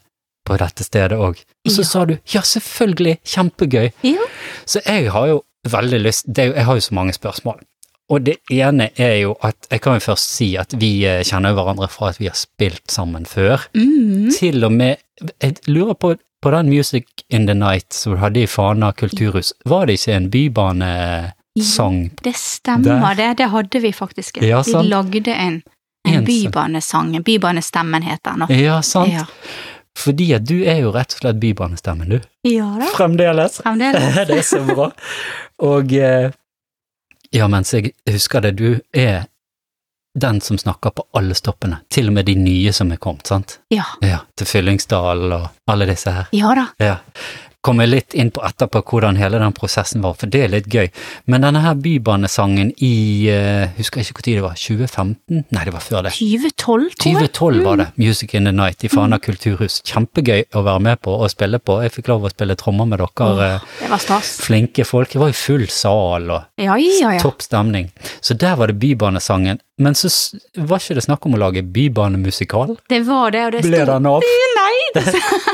på 0.45 0.57
dette 0.61 0.83
stedet 0.83 1.17
òg. 1.17 1.39
Og 1.65 1.71
så 1.71 1.81
Ja. 1.81 1.87
sa 1.89 2.05
du 2.05 2.17
ja, 2.33 2.41
selvfølgelig, 2.41 3.17
kjempegøy. 3.25 3.91
Ja. 4.03 4.25
Så 4.65 4.81
jeg 4.85 5.11
har 5.11 5.27
jo 5.27 5.41
veldig 5.67 5.99
lyst 6.03 6.25
det, 6.27 6.53
Jeg 6.55 6.65
har 6.65 6.75
jo 6.75 6.79
så 6.81 6.93
mange 6.93 7.13
spørsmål. 7.13 7.59
Og 8.09 8.21
det 8.23 8.35
ene 8.51 8.91
er 8.97 9.15
jo 9.23 9.35
at 9.41 9.55
Jeg 9.71 9.81
kan 9.81 9.93
jo 9.95 9.99
først 9.99 10.29
si 10.35 10.55
at 10.57 10.73
vi 10.77 11.05
eh, 11.05 11.23
kjenner 11.23 11.53
hverandre 11.57 11.87
fra 11.89 12.09
at 12.09 12.19
vi 12.19 12.25
har 12.27 12.35
spilt 12.37 12.85
sammen 12.91 13.25
før. 13.25 13.65
Mm. 13.73 14.29
Til 14.31 14.63
og 14.63 14.71
med 14.71 14.95
Jeg 15.41 15.55
lurer 15.67 15.93
på 15.93 16.15
på 16.43 16.51
den 16.51 16.69
Music 16.69 17.05
in 17.31 17.47
the 17.47 17.55
Night 17.55 17.91
som 17.93 18.11
du 18.13 18.17
hadde 18.19 18.43
i 18.43 18.45
Fana 18.45 18.91
kulturhus, 18.93 19.53
var 19.65 19.85
det 19.87 19.93
ikke 19.99 20.13
en 20.15 20.29
bybanesang? 20.29 22.11
Det 22.23 22.35
stemmer, 22.35 23.15
det. 23.15 23.37
Det 23.37 23.47
hadde 23.49 23.81
vi 23.81 23.91
faktisk. 23.91 24.37
Ja, 24.43 24.61
vi 24.61 24.71
lagde 24.83 25.33
en, 25.33 25.61
En 26.07 26.13
en 26.13 26.13
sang. 26.13 26.25
bybanesang. 26.25 27.15
En 27.15 27.23
bybanestemmen 27.23 28.03
heter 28.03 28.31
den 28.31 28.39
nå. 28.39 28.45
Ja, 28.63 28.81
sant? 28.81 29.11
Ja. 29.13 29.25
Fordi 29.97 30.33
at 30.35 30.43
du 30.47 30.57
er 30.67 30.81
jo 30.83 30.91
rett 30.95 31.13
og 31.15 31.21
slett 31.23 31.37
bybanestemmen, 31.39 32.09
du. 32.09 32.19
ja 32.49 32.65
da, 32.81 32.89
Fremdeles. 32.97 33.61
fremdeles. 33.63 34.15
det 34.29 34.39
er 34.41 34.43
så 34.47 34.59
bra. 34.67 34.89
Og 35.63 35.93
eh, 35.95 36.31
ja, 37.35 37.47
mens 37.51 37.73
jeg 37.73 37.93
husker 38.11 38.43
det, 38.43 38.51
du 38.59 38.79
er 38.95 39.25
den 40.15 40.37
som 40.41 40.57
snakker 40.57 40.93
på 40.95 41.03
alle 41.19 41.35
stoppene, 41.35 41.81
til 41.91 42.07
og 42.07 42.13
med 42.15 42.25
de 42.29 42.35
nye 42.39 42.71
som 42.73 42.91
er 42.95 42.99
kommet, 43.03 43.27
sant? 43.27 43.57
Ja. 43.73 43.83
Ja, 44.03 44.21
til 44.39 44.47
Fyllingsdal 44.47 45.25
og 45.35 45.47
alle 45.71 45.87
disse 45.89 46.13
her. 46.15 46.29
Ja 46.35 46.53
da. 46.55 46.67
Ja. 46.79 46.93
Kommer 47.65 47.89
litt 47.89 48.13
inn 48.13 48.29
på 48.33 48.43
etterpå 48.45 48.83
hvordan 48.85 49.17
hele 49.17 49.39
den 49.41 49.53
prosessen 49.57 50.03
var, 50.05 50.13
for 50.19 50.29
det 50.29 50.43
er 50.45 50.51
litt 50.53 50.67
gøy. 50.69 50.91
Men 51.31 51.45
denne 51.47 51.63
her 51.63 51.77
bybanesangen 51.81 52.71
i, 52.77 52.91
uh, 53.33 53.71
husker 53.79 54.01
jeg 54.03 54.11
ikke 54.11 54.25
når 54.25 54.35
det 54.35 54.43
var, 54.45 54.59
2015? 54.61 55.43
Nei, 55.55 55.63
det 55.65 55.73
var 55.73 55.85
før 55.85 56.05
det. 56.05 56.13
2012, 56.19 56.85
tror 57.01 57.09
jeg. 57.09 57.31
2012 57.33 57.63
var 57.65 57.81
det, 57.81 57.87
Music 58.01 58.35
in 58.37 58.45
the 58.49 58.53
Night 58.53 58.85
i 58.85 58.91
Fana 58.93 59.17
kulturhus. 59.17 59.79
Kjempegøy 59.89 60.45
å 60.53 60.65
være 60.67 60.85
med 60.91 61.01
på 61.05 61.15
og 61.17 61.31
spille 61.33 61.57
på. 61.59 61.79
Jeg 61.85 61.95
fikk 61.97 62.11
lov 62.13 62.27
å 62.29 62.33
spille 62.33 62.57
trommer 62.59 62.89
med 62.89 63.01
dere. 63.01 63.09
Oh, 63.25 63.41
Det 63.81 63.89
var 63.91 64.03
stas. 64.03 64.35
Flinke 64.45 64.85
folk. 64.85 65.09
Det 65.15 65.21
var 65.23 65.33
jo 65.33 65.39
full 65.39 65.65
sal 65.73 66.29
og 66.29 66.61
Ja, 66.61 66.77
ja, 66.77 67.15
ja. 67.17 67.21
topp 67.21 67.41
stemning. 67.45 67.89
Så 68.21 68.37
der 68.37 68.55
var 68.59 68.69
det 68.69 68.77
bybanesangen. 68.81 69.59
Men 69.77 69.95
så 69.95 70.07
var 70.55 70.79
ikke 70.79 70.95
det 70.95 71.03
snakk 71.03 71.25
om 71.27 71.33
å 71.35 71.39
lage 71.41 71.61
bybanemusikal? 71.63 72.77
Det 72.89 73.01
var 73.07 73.31
det, 73.35 73.41
og 73.45 73.51
det 73.57 73.61
Ble 73.65 73.81
den 73.89 74.05
av? 74.07 74.23
Nei! 74.55 74.75
Det, 74.95 75.03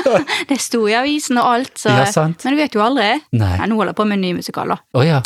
det 0.52 0.58
sto 0.62 0.84
i 0.88 0.94
avisen 0.94 1.40
og 1.42 1.48
alt, 1.56 1.72
så 1.80 1.88
Ja, 1.90 2.04
sant. 2.06 2.44
Men 2.46 2.54
du 2.54 2.60
vet 2.62 2.76
jo 2.78 2.84
aldri. 2.84 3.08
Nei. 3.34 3.56
Ja, 3.58 3.66
nå 3.66 3.74
holder 3.80 3.90
jeg 3.90 3.98
på 3.98 4.06
med 4.06 4.20
en 4.20 4.22
ny 4.28 4.30
musikal, 4.38 4.70
da. 4.74 4.78
Oh, 4.94 5.02
ja. 5.06 5.22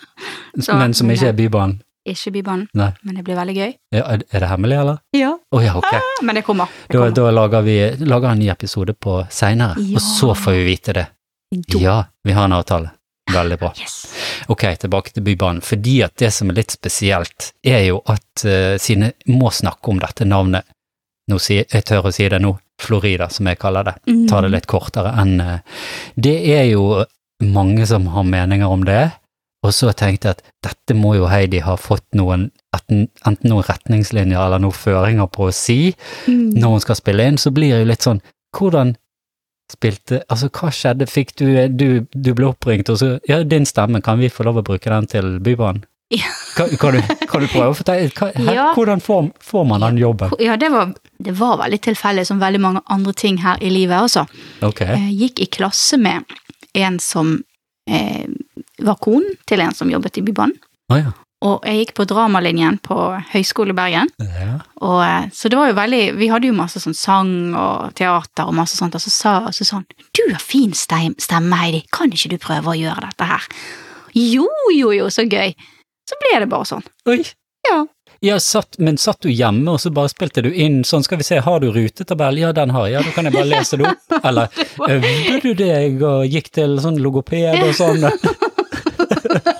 Så- 0.62 0.76
Men 0.78 0.94
som 0.94 1.10
ikke 1.10 1.32
er 1.32 1.36
bybanen? 1.36 1.82
Ikke 2.06 2.30
Bybanen, 2.30 2.68
Nei. 2.78 2.92
men 3.02 3.16
det 3.18 3.24
blir 3.26 3.34
veldig 3.34 3.54
gøy. 3.56 3.72
Ja, 3.90 4.04
er 4.14 4.20
det 4.44 4.46
hemmelig, 4.46 4.76
eller? 4.78 4.98
Ja. 5.18 5.32
Oh, 5.50 5.58
ja, 5.64 5.72
ok. 5.74 5.96
Men 6.22 6.38
det 6.38 6.44
kommer. 6.46 6.70
Det 6.86 6.94
Da, 6.94 7.00
kommer. 7.00 7.14
da 7.18 7.30
lager 7.34 7.64
vi 7.66 7.74
lager 8.06 8.28
en 8.30 8.38
ny 8.38 8.46
episode 8.52 8.94
på 8.94 9.16
seinere, 9.28 9.74
Ja. 9.82 9.96
og 9.98 10.04
så 10.06 10.30
får 10.38 10.54
vi 10.54 10.62
vite 10.68 10.92
det. 10.94 11.06
Ja, 11.82 12.04
vi 12.22 12.32
har 12.32 12.44
en 12.46 12.52
avtale. 12.54 12.92
Veldig 13.32 13.58
bra. 13.58 13.72
Yes. 13.80 13.96
Ok, 14.48 14.62
tilbake 14.78 15.12
til 15.12 15.24
Bybanen. 15.26 15.62
Fordi 15.64 15.96
at 16.06 16.14
det 16.20 16.30
som 16.34 16.50
er 16.52 16.60
litt 16.60 16.70
spesielt, 16.76 17.52
er 17.66 17.82
jo 17.88 17.98
at 18.06 18.44
uh, 18.46 18.76
siden 18.78 19.08
jeg 19.10 19.34
må 19.34 19.50
snakke 19.50 19.90
om 19.90 19.98
dette 20.02 20.24
navnet, 20.28 20.64
nå 21.30 21.40
si, 21.42 21.56
jeg 21.64 21.84
tør 21.88 22.06
å 22.06 22.14
si 22.14 22.28
det 22.30 22.38
nå, 22.44 22.54
Florida, 22.80 23.26
som 23.32 23.48
jeg 23.48 23.58
kaller 23.58 23.86
det, 23.88 23.94
Mm. 24.06 24.26
ta 24.28 24.40
det 24.44 24.50
litt 24.52 24.66
kortere 24.70 25.10
enn 25.18 25.40
uh, 25.40 25.58
Det 26.14 26.36
er 26.54 26.66
jo 26.70 27.04
mange 27.42 27.86
som 27.88 28.06
har 28.12 28.22
meninger 28.24 28.68
om 28.70 28.84
det, 28.84 29.10
og 29.64 29.72
så 29.74 29.90
tenkte 29.96 30.28
jeg 30.28 30.36
at 30.36 30.42
dette 30.62 30.94
må 30.94 31.14
jo 31.16 31.26
Heidi 31.26 31.58
ha 31.64 31.74
fått 31.80 32.04
noen, 32.14 32.50
enten, 32.76 33.08
enten 33.26 33.50
noen 33.50 33.64
retningslinjer 33.66 34.38
eller 34.38 34.60
noen 34.62 34.76
føringer 34.76 35.26
på 35.32 35.48
å 35.48 35.52
si 35.56 35.94
Mm. 36.28 36.54
når 36.60 36.68
hun 36.76 36.80
skal 36.84 36.96
spille 37.00 37.26
inn, 37.26 37.36
så 37.40 37.50
blir 37.50 37.72
det 37.74 37.80
jo 37.82 37.90
litt 37.90 38.06
sånn, 38.06 38.20
hvordan 38.54 38.94
spilte, 39.72 40.22
altså 40.30 40.48
hva 40.54 40.70
skjedde, 40.74 41.06
fikk 41.10 41.34
du, 41.40 41.46
du, 41.74 42.06
du 42.14 42.32
ble 42.38 42.46
oppringt, 42.52 42.90
og 42.92 43.00
så, 43.00 43.16
ja, 43.28 43.42
din 43.44 43.66
stemme, 43.66 44.00
kan 44.04 44.20
vi 44.22 44.30
få 44.32 44.46
lov 44.46 44.60
å 44.62 44.66
bruke 44.66 44.90
den 44.92 45.08
til 45.10 45.36
Bybanen? 45.42 45.84
Ja. 46.14 46.28
Kan, 46.54 46.70
kan, 46.78 46.94
du, 46.94 47.02
kan 47.26 47.42
du 47.42 47.48
prøve 47.50 47.72
å 47.72 47.74
fortelle 47.74 48.30
Ja. 48.54 48.68
hvordan 48.76 49.00
får, 49.02 49.32
får 49.42 49.64
man 49.66 49.82
den 49.82 49.98
jobben? 49.98 50.30
Ja, 50.38 50.54
det 50.56 50.70
var, 50.70 50.92
det 51.18 51.34
var 51.34 51.58
veldig 51.64 51.80
tilfeldig, 51.82 52.26
som 52.28 52.38
veldig 52.40 52.60
mange 52.62 52.82
andre 52.86 53.12
ting 53.12 53.40
her 53.42 53.58
i 53.58 53.72
livet, 53.74 53.98
altså. 53.98 54.22
Okay. 54.62 54.94
Jeg 54.94 55.18
gikk 55.24 55.42
i 55.42 55.48
klasse 55.58 55.98
med 55.98 56.22
en 56.78 57.00
som 57.02 57.34
eh, 57.90 58.28
var 58.86 59.00
konen 59.02 59.34
til 59.50 59.64
en 59.66 59.74
som 59.74 59.90
jobbet 59.90 60.22
i 60.22 60.24
Bybanen. 60.28 60.54
Ah, 60.92 61.00
ja. 61.02 61.12
Og 61.44 61.66
jeg 61.68 61.82
gikk 61.82 61.92
på 61.98 62.06
dramalinjen 62.08 62.78
på 62.80 62.96
Høgskolen 63.32 63.74
i 63.74 63.76
Bergen. 63.76 64.12
ja. 64.24 64.54
Og, 64.80 65.00
eh, 65.04 65.28
så 65.32 65.48
det 65.48 65.58
var 65.58 65.68
jo 65.68 65.76
veldig 65.76 66.16
Vi 66.16 66.28
hadde 66.28 66.48
jo 66.48 66.56
masse 66.56 66.80
sånn 66.80 66.96
sang 66.96 67.54
og 67.56 67.94
teater 67.96 68.48
og 68.48 68.54
masse 68.56 68.76
sånt, 68.76 68.94
og 68.94 69.00
så 69.00 69.10
sa 69.10 69.40
hun 69.40 69.52
sånn 69.52 69.86
Du 70.12 70.22
har 70.32 70.40
fin 70.40 70.72
stemme, 70.72 71.56
Heidi, 71.56 71.84
kan 71.92 72.12
ikke 72.12 72.30
du 72.30 72.38
prøve 72.38 72.72
å 72.72 72.76
gjøre 72.76 73.08
dette 73.08 73.24
her? 73.24 73.48
Jo, 74.14 74.48
jo, 74.72 74.92
jo, 74.92 75.10
så 75.12 75.26
gøy. 75.28 75.52
Så 76.08 76.16
ble 76.20 76.40
det 76.40 76.48
bare 76.48 76.64
sånn. 76.64 76.84
Oi. 77.08 77.22
Ja. 77.68 77.84
Ja, 78.24 78.38
satt, 78.40 78.78
men 78.78 78.96
satt 78.96 79.20
du 79.20 79.28
hjemme 79.28 79.74
og 79.74 79.80
så 79.82 79.90
bare 79.92 80.08
spilte 80.08 80.40
du 80.42 80.48
inn 80.48 80.84
sånn, 80.88 81.04
skal 81.04 81.20
vi 81.20 81.26
se, 81.26 81.40
har 81.44 81.60
du 81.60 81.68
rutetabell? 81.72 82.38
Ja, 82.40 82.52
den 82.56 82.72
har 82.72 82.86
jeg, 82.88 82.96
ja, 82.96 83.02
da 83.04 83.12
kan 83.12 83.28
jeg 83.28 83.36
bare 83.36 83.50
lese 83.50 83.76
det 83.76 83.90
opp. 83.90 84.16
Eller 84.26 84.48
øvde 84.88 85.40
du 85.42 85.52
deg 85.58 86.00
og 86.00 86.24
gikk 86.32 86.48
til 86.56 86.78
sånn 86.80 87.00
logoped 87.02 87.60
og 87.60 87.74
sånn? 87.76 88.08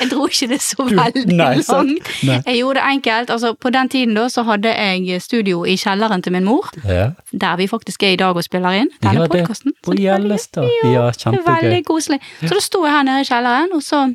Jeg 0.00 0.10
dro 0.10 0.26
ikke 0.28 0.48
det 0.50 0.60
så 0.62 0.84
veldig 0.84 1.24
nei, 1.32 1.62
langt. 1.68 2.10
Nei. 2.26 2.38
Jeg 2.46 2.58
gjorde 2.60 2.80
det 2.80 2.84
enkelt. 2.90 3.30
Altså, 3.30 3.54
på 3.54 3.70
den 3.72 3.88
tiden 3.88 4.14
da 4.18 4.26
så 4.32 4.44
hadde 4.44 4.72
jeg 4.74 5.22
studio 5.22 5.64
i 5.64 5.76
kjelleren 5.80 6.22
til 6.22 6.32
min 6.36 6.44
mor, 6.44 6.68
Ja, 6.84 7.10
der 7.32 7.56
vi 7.56 7.66
faktisk 7.70 8.02
er 8.02 8.14
i 8.14 8.20
dag 8.20 8.36
og 8.36 8.44
spiller 8.44 8.70
inn 8.82 8.90
denne 9.02 9.14
Ja, 9.14 9.26
det- 9.26 9.30
podkasten. 9.46 9.72
på 9.82 9.94
Gjellestad. 9.96 10.68
Ja, 10.84 11.10
kjempegøy. 11.10 11.44
Veldig 11.62 11.84
koselig. 11.84 12.20
Så 12.42 12.54
da 12.54 12.60
sto 12.60 12.84
jeg 12.84 12.92
her 12.92 13.02
nede 13.02 13.20
i 13.20 13.28
kjelleren, 13.30 13.72
og 13.72 13.82
så 13.82 14.14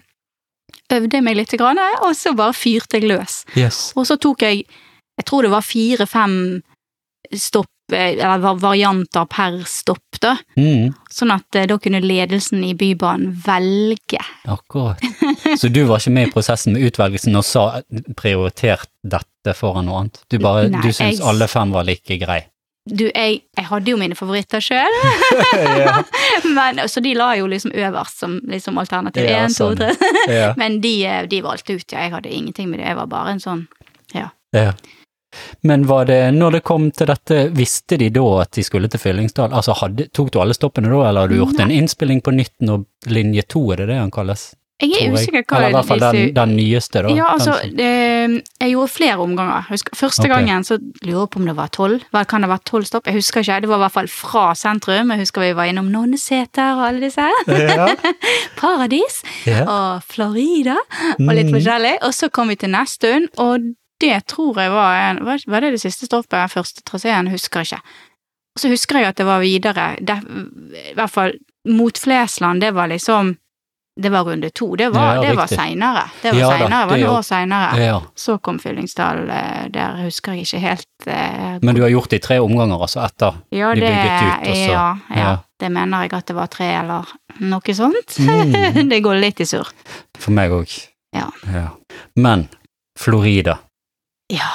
øvde 0.92 1.18
jeg 1.18 1.24
meg 1.24 1.36
litt, 1.36 1.54
og 1.62 2.16
så 2.16 2.36
bare 2.36 2.54
fyrte 2.54 3.00
jeg 3.00 3.04
løs. 3.10 3.46
Yes. 3.58 3.94
Og 3.96 4.06
så 4.06 4.18
tok 4.20 4.42
jeg, 4.42 4.66
jeg 5.18 5.26
tror 5.26 5.42
det 5.44 5.52
var 5.52 5.62
fire-fem 5.62 6.62
stopp, 7.34 7.68
eller 7.94 8.56
varianter 8.62 9.26
per 9.30 9.60
stopp, 9.68 10.20
da. 10.22 10.36
Mm, 10.58 10.94
Sånn 11.12 11.32
at 11.34 11.56
eh, 11.60 11.66
da 11.68 11.76
kunne 11.82 12.00
ledelsen 12.04 12.64
i 12.64 12.74
Bybanen 12.78 13.34
velge. 13.46 14.22
akkurat. 14.48 15.02
Så 15.60 15.68
du 15.70 15.84
var 15.90 16.00
ikke 16.00 16.14
med 16.16 16.30
i 16.30 16.32
prosessen 16.32 16.74
med 16.78 16.86
utvelgelsen 16.88 17.36
og 17.36 17.44
sa 17.46 17.66
prioritert 18.16 18.88
dette 19.04 19.54
foran 19.58 19.86
noe 19.90 20.00
annet? 20.06 20.22
Du 20.32 20.38
bare, 20.40 20.70
Nei, 20.70 20.82
du 20.82 20.90
syns 20.94 21.20
jeg- 21.20 21.28
alle 21.28 21.48
fem 21.52 21.72
var 21.76 21.84
like 21.90 22.18
grei? 22.22 22.44
Du, 22.90 23.04
jeg, 23.14 23.42
jeg 23.56 23.66
hadde 23.70 23.92
jo 23.92 23.98
mine 24.02 24.16
favoritter 24.18 24.58
sjøl, 24.64 24.96
så 26.90 27.04
de 27.06 27.12
la 27.14 27.36
jo 27.38 27.46
liksom 27.52 27.72
øverst 27.78 28.20
som 28.24 28.40
liksom 28.50 28.78
alternativ 28.82 29.28
Ja, 29.30 29.44
én, 29.46 29.54
to, 29.54 29.68
sånn. 29.70 29.78
tre. 29.78 30.14
ja. 30.34 30.54
Men 30.58 30.80
de, 30.82 30.96
eh, 31.06 31.28
de 31.30 31.42
valgte 31.46 31.76
ut, 31.78 31.86
ja. 31.94 32.00
Jeg 32.08 32.12
hadde 32.16 32.32
ingenting 32.34 32.70
med 32.72 32.80
det. 32.82 32.88
Jeg 32.90 32.98
var 32.98 33.08
bare 33.12 33.36
en 33.36 33.44
sånn 33.44 33.68
Ja. 34.16 34.30
Men 35.68 35.86
var 35.90 36.06
det, 36.10 36.22
når 36.36 36.58
det 36.58 36.64
kom 36.68 36.90
til 36.92 37.12
dette, 37.12 37.44
visste 37.58 37.98
de 38.02 38.10
da 38.14 38.26
at 38.44 38.54
de 38.58 38.64
skulle 38.68 38.90
til 38.92 39.00
Fyllingsdal? 39.02 39.54
Altså, 39.54 39.76
hadde, 39.82 40.10
tok 40.16 40.32
du 40.34 40.42
alle 40.44 40.58
stoppene 40.58 40.92
da, 40.92 41.04
eller 41.10 41.26
har 41.28 41.32
du 41.32 41.40
gjort 41.40 41.62
en 41.64 41.72
innspilling 41.72 42.22
på 42.26 42.34
nytt 42.36 42.56
når 42.66 42.84
linje 43.12 43.46
to, 43.50 43.64
er 43.74 43.84
det 43.84 43.94
det 43.94 44.02
han 44.02 44.12
kalles? 44.14 44.52
Jeg 44.82 44.98
er 44.98 45.14
usikker 45.14 45.44
hva 45.46 45.58
Eller 45.60 45.70
i 45.70 45.76
hvert 45.76 45.90
fall 45.92 46.02
den, 46.02 46.32
den 46.34 46.54
nyeste, 46.58 47.04
da. 47.06 47.12
Ja, 47.14 47.28
altså, 47.36 47.54
det, 47.78 47.90
jeg 48.58 48.72
gjorde 48.74 48.90
flere 48.90 49.18
omganger. 49.22 49.68
Husker, 49.70 49.94
første 49.98 50.26
okay. 50.26 50.32
gangen 50.34 50.66
så 50.66 50.80
lurer 51.04 51.20
jeg 51.20 51.30
på 51.36 51.42
om 51.42 51.50
det 51.50 51.56
var 51.60 51.70
tolv. 51.76 52.08
Kan 52.30 52.42
det 52.42 52.50
ha 52.50 52.54
vært 52.56 52.66
tolv 52.70 52.88
stopp? 52.90 53.06
Jeg 53.06 53.20
husker 53.20 53.46
ikke. 53.46 53.60
Det 53.62 53.70
var 53.70 53.82
i 53.82 53.84
hvert 53.86 53.96
fall 54.00 54.10
fra 54.10 54.46
sentrum. 54.58 55.14
Jeg 55.14 55.22
husker 55.22 55.46
vi 55.46 55.52
var 55.60 55.70
innom 55.70 55.92
Nonneseter 55.94 56.80
og 56.80 56.88
alle 56.88 57.06
disse 57.06 57.28
her. 57.30 57.54
ja. 57.62 57.88
Paradis 58.62 59.22
ja. 59.46 59.68
og 59.68 60.08
Florida 60.10 60.80
og 61.20 61.30
litt 61.30 61.52
Mm. 61.52 61.56
forskjellig. 61.60 61.94
Og 62.08 62.14
så 62.18 62.32
kom 62.34 62.50
vi 62.50 62.58
til 62.62 62.74
Nesttun, 62.74 63.30
og 63.42 63.70
det 64.02 64.18
tror 64.32 64.58
jeg 64.60 64.72
var 64.74 64.96
en 64.98 65.22
Var 65.26 65.62
det 65.62 65.76
det 65.78 65.82
siste 65.84 66.10
stoppet? 66.10 66.52
Første 66.52 66.82
traseen? 66.88 67.30
Husker 67.32 67.66
ikke. 67.68 67.82
Og 68.56 68.60
så 68.60 68.72
husker 68.74 69.00
jeg 69.00 69.14
at 69.14 69.20
det 69.22 69.26
var 69.30 69.40
videre. 69.44 69.94
Det, 70.02 70.18
I 70.92 70.96
hvert 70.98 71.14
fall 71.14 71.38
mot 71.70 71.98
Flesland, 71.98 72.62
det 72.62 72.74
var 72.76 72.90
liksom 72.92 73.38
Det 74.02 74.10
var 74.10 74.24
runde 74.24 74.50
to. 74.56 74.70
Det 74.80 74.88
var, 74.90 75.16
Ja, 75.16 75.22
det 75.22 75.36
var 75.38 75.48
seinere. 75.52 76.04
Det 76.22 76.32
var 76.32 76.40
Ja 76.40 76.50
seinere, 76.50 76.80
det 76.80 76.90
var 76.90 76.98
noen 76.98 77.16
år 77.18 77.26
seinere. 77.28 77.80
ja. 77.84 77.98
Så 78.16 78.38
kom 78.40 78.60
Fyllingsdal, 78.60 79.30
eh, 79.30 79.66
der 79.70 79.98
husker 80.06 80.32
jeg 80.32 80.48
ikke 80.48 80.60
helt 80.64 81.08
eh, 81.08 81.58
Men 81.62 81.76
du 81.76 81.82
har 81.84 81.90
gjort 81.92 82.10
det 82.10 82.22
i 82.22 82.24
tre 82.24 82.40
omganger, 82.40 82.82
altså, 82.82 83.04
etter 83.04 83.36
ja, 83.52 83.74
de 83.76 83.82
det, 83.82 83.92
bygget 83.92 84.24
ut, 84.24 84.48
og 84.48 84.56
så 84.56 84.72
ja, 84.72 84.88
ja, 85.10 85.20
ja. 85.20 85.36
det 85.60 85.72
mener 85.76 86.06
jeg 86.08 86.14
at 86.14 86.32
det 86.32 86.38
var 86.40 86.48
tre 86.48 86.70
eller 86.80 87.12
noe 87.40 87.76
sånt. 87.76 88.16
Mm. 88.20 88.90
det 88.94 89.02
går 89.04 89.20
litt 89.20 89.44
i 89.44 89.46
surr. 89.46 89.70
For 90.18 90.32
meg 90.32 90.56
òg. 90.56 90.72
Ja. 91.14 91.28
Men 92.16 92.48
Florida, 93.00 93.58
Ja. 94.32 94.52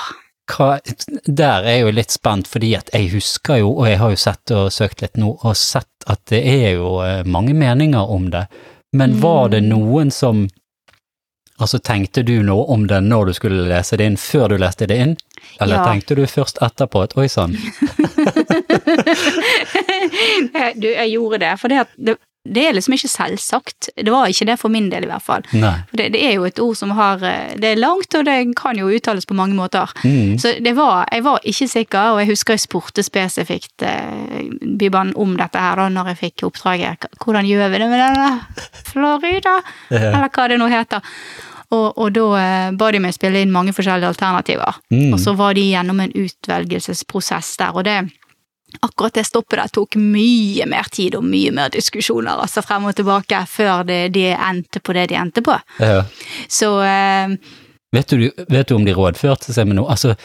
hva, 0.53 0.79
der 1.27 1.65
er 1.67 1.73
jeg 1.77 1.81
jo 1.83 1.91
litt 1.97 2.11
spent, 2.15 2.47
fordi 2.49 2.71
at 2.79 2.91
jeg 2.95 3.11
husker 3.13 3.59
jo, 3.61 3.73
og 3.81 3.89
jeg 3.91 3.99
har 3.99 4.11
jo 4.15 4.21
sett 4.23 4.51
og 4.55 4.71
søkt 4.73 5.03
litt 5.03 5.17
nå, 5.21 5.33
og 5.43 5.57
sett 5.59 6.07
at 6.07 6.23
det 6.31 6.43
er 6.47 6.77
jo 6.79 6.93
eh, 7.03 7.25
mange 7.27 7.53
meninger 7.55 8.13
om 8.15 8.31
det. 8.31 8.45
Men 8.97 9.19
var 9.21 9.49
det 9.53 9.63
Mm. 9.65 9.69
noen 9.75 10.11
som 10.13 10.47
Altså, 11.59 11.79
tenkte 11.81 12.21
du 12.23 12.43
noe 12.45 12.67
om 12.69 12.83
det 12.87 12.99
når 13.03 13.27
du 13.27 13.33
skulle 13.33 13.63
lese 13.71 13.97
det 13.97 14.05
inn, 14.11 14.17
før 14.21 14.49
du 14.53 14.59
leste 14.61 14.85
det 14.87 14.99
inn? 15.01 15.15
Eller 15.59 15.77
Ja. 15.79 15.85
tenkte 15.87 16.15
du 16.15 16.27
først 16.29 16.59
etterpå 16.61 17.03
at 17.07 17.15
oi 17.17 17.25
sann, 17.33 17.55
du, 20.77 20.89
jeg 20.91 21.11
gjorde 21.15 21.39
det, 21.41 21.55
for 21.61 21.69
det, 21.73 21.79
at 21.87 21.95
det, 22.55 22.63
er 22.67 22.75
liksom 22.77 22.97
ikke 22.97 23.11
selvsagt. 23.11 23.89
Det 23.97 24.13
var 24.13 24.31
ikke 24.31 24.49
det 24.49 24.59
for 24.61 24.73
min 24.73 24.89
del, 24.93 25.07
i 25.07 25.11
hvert 25.11 25.25
fall. 25.25 25.47
Det, 25.93 26.09
det 26.15 26.21
er 26.23 26.37
jo 26.37 26.47
et 26.49 26.61
ord 26.63 26.77
som 26.79 26.93
har 26.97 27.23
eh, 27.27 27.55
Det 27.61 27.73
er 27.73 27.81
langt, 27.81 28.15
og 28.15 28.27
det 28.29 28.37
kan 28.59 28.79
jo 28.79 28.91
uttales 28.93 29.27
på 29.27 29.37
mange 29.39 29.57
måter. 29.59 29.91
Mm. 30.05 30.37
Så 30.43 30.57
det 30.63 30.77
var, 30.77 31.07
jeg 31.13 31.25
var 31.27 31.41
ikke 31.45 31.69
sikker, 31.69 32.13
og 32.13 32.23
jeg 32.23 32.31
husker 32.33 32.57
jeg 32.57 32.65
spurte 32.67 33.07
spesifikt 33.07 33.87
eh, 33.87 34.47
Bybanen 34.79 35.17
om 35.17 35.37
dette 35.39 35.61
her 35.61 35.81
da 35.81 35.89
når 35.93 36.13
jeg 36.13 36.23
fikk 36.23 36.47
oppdraget. 36.51 37.09
Hvordan 37.23 37.49
gjør 37.49 37.73
vi 37.73 37.83
det 37.83 37.91
med 37.91 38.03
denne 38.05 38.31
Florida? 38.93 39.59
Eller 39.91 40.31
hva 40.31 40.49
det 40.51 40.61
nå 40.61 40.71
heter. 40.71 41.05
Og, 41.75 41.99
og 41.99 42.13
da 42.15 42.27
eh, 42.39 42.69
ba 42.79 42.93
de 42.95 43.01
meg 43.03 43.15
spille 43.17 43.43
inn 43.43 43.55
mange 43.55 43.75
forskjellige 43.75 44.13
alternativer. 44.15 44.79
Mm. 44.95 45.17
Og 45.17 45.19
så 45.23 45.35
var 45.39 45.57
de 45.59 45.67
gjennom 45.67 46.01
en 46.03 46.15
utvelgelsesprosess 46.15 47.57
der, 47.63 47.75
og 47.75 47.87
det 47.89 47.99
Akkurat 48.83 49.15
det 49.15 49.25
stoppet 49.27 49.59
der 49.61 49.71
tok 49.73 49.95
mye 49.97 50.67
mer 50.69 50.89
tid 50.93 51.15
og 51.17 51.25
mye 51.25 51.53
mer 51.55 51.71
diskusjoner, 51.73 52.41
altså 52.43 52.63
frem 52.67 52.85
og 52.91 52.97
tilbake, 52.99 53.39
før 53.49 53.85
det, 53.89 54.01
de 54.17 54.27
endte 54.35 54.81
på 54.85 54.93
det 54.97 55.07
de 55.13 55.17
endte 55.21 55.43
på. 55.47 55.55
Ja. 55.81 56.03
Så 56.51 56.73
eh, 56.85 57.37
Vet 57.95 58.11
du, 58.11 58.27
vet 58.51 58.69
du 58.69 58.75
om 58.77 58.85
de 58.85 58.93
rådførte 58.93 59.55
seg 59.55 59.69
med 59.71 59.79
noe? 59.79 59.89
Altså, 59.95 60.17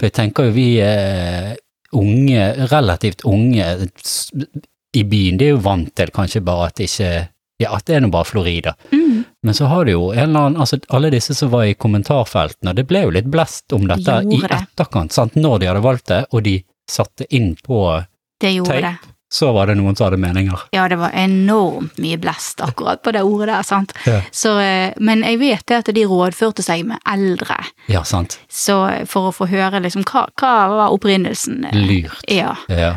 jeg 0.00 0.10
tenker 0.16 0.48
jo 0.48 0.54
vi 0.56 0.64
eh, 0.82 1.52
unge, 1.94 2.46
relativt 2.72 3.22
unge 3.28 3.66
i 4.96 5.04
byen, 5.06 5.36
de 5.38 5.50
er 5.50 5.54
jo 5.54 5.60
vant 5.62 5.92
til 5.94 6.10
kanskje 6.14 6.42
bare 6.42 6.70
at 6.70 6.80
det 6.80 6.88
ikke 6.90 7.12
Ja, 7.60 7.74
at 7.76 7.84
det 7.86 7.98
er 7.98 8.00
nå 8.00 8.08
bare 8.08 8.24
Florida. 8.24 8.72
mm, 8.90 9.24
Men 9.44 9.54
så 9.54 9.66
har 9.68 9.84
du 9.84 9.90
jo 9.92 10.06
en 10.14 10.18
eller 10.30 10.40
annen 10.48 10.60
Altså, 10.64 10.78
alle 10.88 11.10
disse 11.12 11.34
som 11.36 11.50
var 11.52 11.66
i 11.68 11.74
kommentarfeltene, 11.76 12.72
det 12.74 12.86
ble 12.88 13.02
jo 13.04 13.10
litt 13.12 13.28
blest 13.30 13.72
om 13.76 13.84
dette 13.86 14.16
i 14.24 14.32
Gjorde 14.32 14.48
det. 14.48 14.60
etterkant, 14.72 15.12
sant? 15.12 15.36
Når 15.36 15.58
de 15.60 15.68
hadde 15.68 15.82
valgt 15.84 16.06
det, 16.08 16.24
og 16.32 16.42
de 16.48 16.56
satte 16.90 17.26
inn 17.30 17.54
på 17.64 17.80
Tape. 18.40 18.96
Så 19.32 19.52
var 19.54 19.68
det 19.70 19.76
noen 19.78 19.94
som 19.94 20.08
hadde 20.08 20.16
meninger. 20.18 20.58
Ja, 20.74 20.88
det 20.90 20.96
var 20.98 21.12
enormt 21.14 21.98
mye 22.02 22.16
blest 22.18 22.58
akkurat 22.66 22.98
på 23.04 23.12
det 23.14 23.20
ordet 23.22 23.46
der, 23.52 23.62
sant. 23.62 23.92
Ja. 24.08 24.22
Så, 24.34 24.56
eh, 24.58 24.90
men 24.98 25.22
jeg 25.22 25.38
vet 25.38 25.62
det 25.70 25.76
at 25.84 25.90
de 25.94 26.02
rådførte 26.10 26.64
seg 26.66 26.82
med 26.88 26.98
eldre, 27.06 27.60
Ja, 27.86 28.02
sant. 28.02 28.40
så 28.50 29.06
for 29.06 29.28
å 29.30 29.34
få 29.36 29.46
høre 29.52 29.78
liksom 29.84 30.02
hva, 30.10 30.24
hva 30.34 30.54
var 30.72 30.90
opprinnelsen. 30.96 31.62
eh, 31.70 31.78
Lurt. 31.78 32.24
Ja. 32.26 32.56
Ja. 32.68 32.96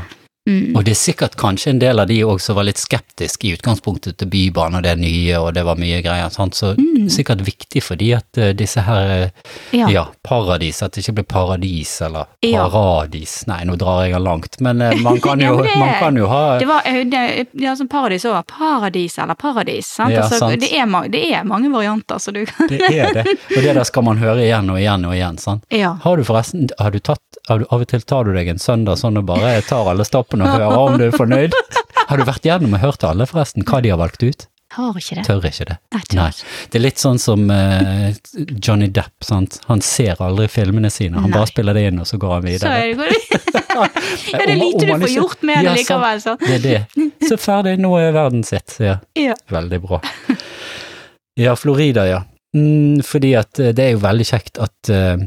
Mm. 0.49 0.75
Og 0.75 0.83
det 0.83 0.91
er 0.91 0.99
sikkert 0.99 1.37
kanskje 1.39 1.69
en 1.71 1.79
del 1.79 1.99
av 2.03 2.07
de 2.09 2.17
òg 2.27 2.41
som 2.43 2.57
var 2.57 2.65
litt 2.67 2.77
skeptiske 2.81 3.47
i 3.47 3.53
utgangspunktet 3.55 4.17
til 4.19 4.27
Bybanen 4.27 4.75
og 4.81 4.83
det 4.83 4.97
nye, 4.99 5.37
og 5.39 5.53
det 5.55 5.63
var 5.63 5.77
mye 5.79 6.01
greier. 6.03 6.29
Sant? 6.33 6.53
Så 6.59 6.73
Mm. 6.75 7.07
sikkert 7.09 7.41
viktig 7.43 7.81
for 7.83 7.95
de 7.95 8.13
at 8.15 8.37
eh, 8.37 8.51
disse 8.53 8.81
her 8.81 9.09
eh, 9.23 9.29
Ja. 9.71 9.87
ja. 9.89 10.03
paradis, 10.23 10.81
at 10.83 10.91
det 10.93 11.03
ikke 11.03 11.13
blir 11.15 11.23
paradis 11.23 12.01
eller 12.01 12.25
Ja. 12.41 12.67
paradis. 12.69 13.45
Nei, 13.47 13.63
nå 13.65 13.75
drar 13.77 14.03
jeg 14.03 14.13
den 14.13 14.23
langt, 14.23 14.59
men 14.61 14.81
eh, 14.81 14.95
man 15.01 15.19
kan 15.21 15.39
jo, 15.45 15.55
ja, 15.57 15.61
det- 15.63 15.79
man 15.79 15.93
kan 15.99 16.15
jo 16.17 16.27
ha 16.27 16.59
Det 16.59 16.67
var 16.67 16.81
det, 16.83 17.47
ja, 17.53 17.75
som 17.75 17.87
paradis 17.87 18.25
òg. 18.25 18.43
Paradis 18.47 19.17
eller 19.17 19.35
paradis. 19.35 19.87
Sant? 19.87 20.13
Altså, 20.13 20.39
sant. 20.39 20.59
Det, 20.59 20.71
er, 20.73 21.07
det 21.09 21.23
er 21.33 21.43
mange 21.43 21.71
varianter, 21.71 22.19
så 22.19 22.31
du 22.33 22.45
kan 22.45 22.67
Det 22.67 22.81
er 22.91 23.13
det. 23.13 23.25
Og 23.57 23.63
det 23.63 23.75
der 23.75 23.83
skal 23.83 24.03
man 24.03 24.17
høre 24.17 24.43
igjen 24.43 24.69
og 24.69 24.77
igjen 24.79 25.05
og 25.07 25.13
igjen. 25.15 25.37
sant? 25.39 25.63
Ja. 25.71 25.93
Har 26.03 26.17
du 26.17 26.23
forresten, 26.23 26.69
har 26.79 26.91
du 26.91 26.99
tatt, 26.99 27.21
har 27.47 27.59
du, 27.59 27.65
av 27.71 27.81
og 27.81 27.87
til 27.87 28.01
tar 28.01 28.23
du 28.25 28.33
deg 28.33 28.47
en 28.49 28.59
søndag 28.59 28.97
sånn 28.99 29.17
og 29.17 29.25
bare 29.25 29.61
tar 29.67 29.87
alle 29.89 30.03
stoppene 30.34 30.47
og 30.47 30.57
hører 30.57 30.79
om 30.79 30.97
du 30.97 31.05
er 31.07 31.13
fornøyd? 31.15 31.53
Har 32.09 32.17
du 32.17 32.25
vært 32.27 32.47
gjennom 32.47 32.73
og 32.75 32.84
hørt 32.84 33.05
alle 33.07 33.27
forresten, 33.29 33.65
hva 33.67 33.81
de 33.81 33.93
har 33.93 34.01
valgt 34.01 34.23
ut? 34.23 34.47
Har 34.73 34.97
ikke 34.97 35.19
det. 35.19 35.23
Tør 35.27 35.43
ikke 35.45 35.65
det. 35.69 35.75
Nei, 35.93 36.01
Nei. 36.17 36.29
Det 36.71 36.79
er 36.79 36.81
litt 36.81 37.01
sånn 37.01 37.19
som 37.21 37.43
uh, 37.45 38.09
Johnny 38.57 38.88
Depp, 38.89 39.13
sant. 39.21 39.59
Han 39.67 39.84
ser 39.86 40.17
aldri 40.25 40.47
filmene 40.49 40.89
sine, 40.89 41.19
han 41.21 41.29
Nei. 41.29 41.36
bare 41.36 41.51
spiller 41.51 41.77
det 41.77 41.84
inn, 41.91 42.01
og 42.01 42.09
så 42.09 42.17
går 42.21 42.34
han 42.34 42.47
videre. 42.47 42.71
Så 42.71 42.73
er 42.73 42.95
det, 42.97 43.59
ja, 43.69 43.86
det 44.39 44.47
er 44.47 44.57
lite 44.57 44.88
du 44.89 44.95
får 45.05 45.13
gjort 45.13 45.45
med 45.45 45.69
det 45.69 45.75
likevel, 45.77 46.23
så. 46.25 46.36
Det 46.41 46.55
er 46.57 46.65
det. 46.65 47.11
Så 47.29 47.38
ferdig, 47.38 47.75
nå 47.86 47.93
er 48.01 48.17
verden 48.17 48.41
sitt. 48.47 48.79
Ja. 48.81 48.97
Ja. 49.19 49.38
Veldig 49.53 49.81
bra. 49.86 50.01
Ja, 51.38 51.53
Florida, 51.57 52.07
ja. 52.09 52.23
Mm, 52.57 53.05
fordi 53.05 53.36
at 53.38 53.61
eh, 53.61 53.71
det 53.73 53.86
er 53.86 53.95
jo 53.95 54.01
veldig 54.03 54.25
kjekt 54.29 54.59
at 54.61 54.89
uh, 54.93 55.21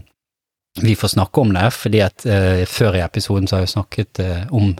vi 0.79 0.93
får 0.99 1.17
snakke 1.17 1.43
om 1.43 1.55
det, 1.55 1.65
fordi 1.75 2.03
at 2.05 2.27
uh, 2.27 2.63
før 2.71 2.99
i 2.99 3.03
episoden 3.03 3.47
så 3.51 3.59
har 3.59 3.65
jeg 3.65 3.73
snakket 3.75 4.23
uh, 4.23 4.45
om 4.55 4.75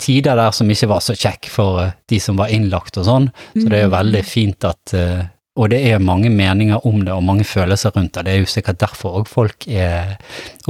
tider 0.00 0.36
der 0.40 0.50
som 0.56 0.70
ikke 0.72 0.88
var 0.90 1.00
så 1.04 1.14
kjekk 1.18 1.48
for 1.52 1.82
eh, 1.84 1.92
de 2.10 2.18
som 2.22 2.36
var 2.40 2.48
innlagt 2.54 2.96
og 3.00 3.04
sånn, 3.06 3.28
så 3.54 3.66
det 3.68 3.78
er 3.78 3.84
jo 3.86 3.92
veldig 3.96 4.24
fint 4.26 4.64
at 4.68 4.94
eh, 4.96 5.26
og 5.60 5.68
det 5.72 5.80
er 5.90 5.98
mange 6.00 6.30
meninger 6.32 6.86
om 6.88 7.02
det 7.04 7.12
og 7.12 7.24
mange 7.26 7.44
følelser 7.44 7.92
rundt 7.96 8.14
det. 8.14 8.22
Det 8.24 8.32
er 8.32 8.38
jo 8.44 8.46
sikkert 8.48 8.78
derfor 8.80 9.18
òg 9.20 9.26
folk 9.28 9.66
er 9.68 10.14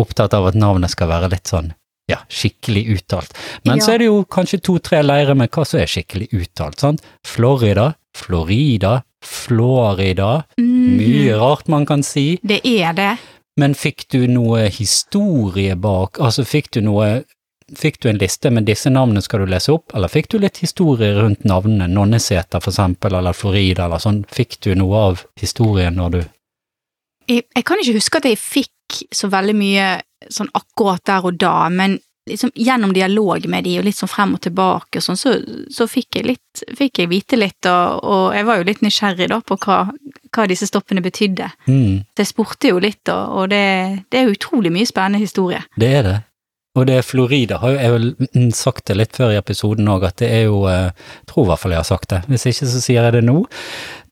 opptatt 0.01 0.35
av 0.35 0.49
at 0.49 0.57
navnet 0.59 0.91
skal 0.91 1.11
være 1.13 1.29
litt 1.31 1.47
sånn 1.53 1.69
ja, 2.11 2.17
skikkelig 2.33 2.87
uttalt. 2.97 3.37
Men 3.69 3.79
Ja. 3.79 3.85
så 3.85 3.93
er 3.95 3.99
det 4.03 4.07
jo 4.09 4.25
kanskje 4.25 4.59
to-tre 4.67 5.03
leirer 5.05 5.37
med 5.39 5.51
hva 5.55 5.63
som 5.69 5.79
er 5.79 5.87
skikkelig 5.87 6.27
uttalt, 6.35 6.81
sant? 6.83 7.05
Florida, 7.25 7.93
Florida, 8.17 9.03
Florida, 9.23 10.45
Mm. 10.59 10.97
mye 10.99 11.37
rart 11.39 11.69
man 11.69 11.87
kan 11.87 12.03
si. 12.03 12.41
Det 12.43 12.61
er 12.65 12.93
det. 12.95 13.19
Men 13.57 13.75
fikk 13.75 14.09
du 14.11 14.27
noe 14.27 14.69
historie 14.71 15.75
bak, 15.77 16.19
altså 16.19 16.43
fikk 16.45 16.71
du 16.73 16.81
noe 16.81 17.25
Fikk 17.77 18.01
du 18.03 18.09
en 18.11 18.19
liste 18.19 18.51
med 18.51 18.67
disse 18.67 18.91
navnene 18.91 19.23
skal 19.23 19.45
du 19.45 19.51
lese 19.51 19.73
opp, 19.75 19.95
eller 19.95 20.11
fikk 20.11 20.31
du 20.33 20.39
litt 20.43 20.59
historie 20.63 21.15
rundt 21.17 21.45
navnene, 21.47 21.87
Nonneseter 21.91 22.63
for 22.63 22.73
eksempel, 22.73 23.15
eller 23.15 23.37
Florida, 23.37 23.87
eller 23.87 24.03
sånn, 24.03 24.25
fikk 24.31 24.59
du 24.65 24.73
noe 24.79 25.07
av 25.11 25.25
historien 25.41 25.97
når 25.97 26.11
du 26.17 26.21
Jeg, 27.31 27.45
jeg 27.55 27.65
kan 27.65 27.79
ikke 27.79 27.95
huske 27.95 28.19
at 28.19 28.27
jeg 28.27 28.39
fikk 28.43 29.03
så 29.15 29.29
veldig 29.31 29.55
mye 29.55 29.91
sånn 30.29 30.51
akkurat 30.57 31.05
der 31.07 31.27
og 31.29 31.37
da, 31.39 31.69
men 31.71 32.01
liksom 32.31 32.51
gjennom 32.55 32.93
dialog 32.93 33.47
med 33.49 33.65
de 33.65 33.79
og 33.81 33.87
litt 33.87 33.99
sånn 33.99 34.11
frem 34.11 34.35
og 34.37 34.43
tilbake 34.45 35.01
og 35.01 35.05
sånn, 35.05 35.19
så, 35.19 35.35
så 35.73 35.87
fikk 35.91 36.21
jeg 36.21 36.29
litt, 36.29 36.65
fikk 36.77 37.03
jeg 37.03 37.11
vite 37.11 37.39
litt, 37.39 37.67
og, 37.71 38.03
og 38.05 38.25
jeg 38.37 38.47
var 38.49 38.61
jo 38.61 38.67
litt 38.69 38.83
nysgjerrig 38.85 39.31
da 39.33 39.41
på 39.47 39.59
hva, 39.65 39.79
hva 40.31 40.49
disse 40.51 40.69
stoppene 40.69 41.03
betydde. 41.05 41.49
mm, 41.67 42.03
Så 42.13 42.25
jeg 42.25 42.31
spurte 42.33 42.73
jo 42.73 42.83
litt, 42.83 43.03
og, 43.09 43.39
og 43.41 43.53
det, 43.53 43.63
det 44.13 44.21
er 44.21 44.35
utrolig 44.35 44.73
mye 44.75 44.89
spennende 44.89 45.23
historie. 45.23 45.63
Det 45.81 45.95
er 46.01 46.07
det. 46.07 46.19
Og 46.79 46.87
det 46.87 47.01
er 47.01 47.07
Florida, 47.07 47.59
har 47.59 47.75
jo 47.75 47.79
jeg 47.81 48.29
mm, 48.31 48.53
sagt 48.55 48.87
det 48.87 48.99
litt 49.01 49.17
før 49.17 49.35
i 49.35 49.41
episoden 49.41 49.91
òg, 49.91 50.07
at 50.07 50.21
det 50.23 50.29
er 50.31 50.45
jo 50.47 50.63
eh, 50.71 50.93
Jeg 50.95 51.27
tror 51.33 51.45
i 51.45 51.51
hvert 51.51 51.63
fall 51.65 51.75
jeg 51.75 51.83
har 51.83 51.89
sagt 51.89 52.13
det, 52.13 52.21
hvis 52.31 52.47
ikke 52.47 52.71
så 52.71 52.83
sier 52.85 53.09
jeg 53.09 53.17
det 53.19 53.27
nå, 53.27 53.43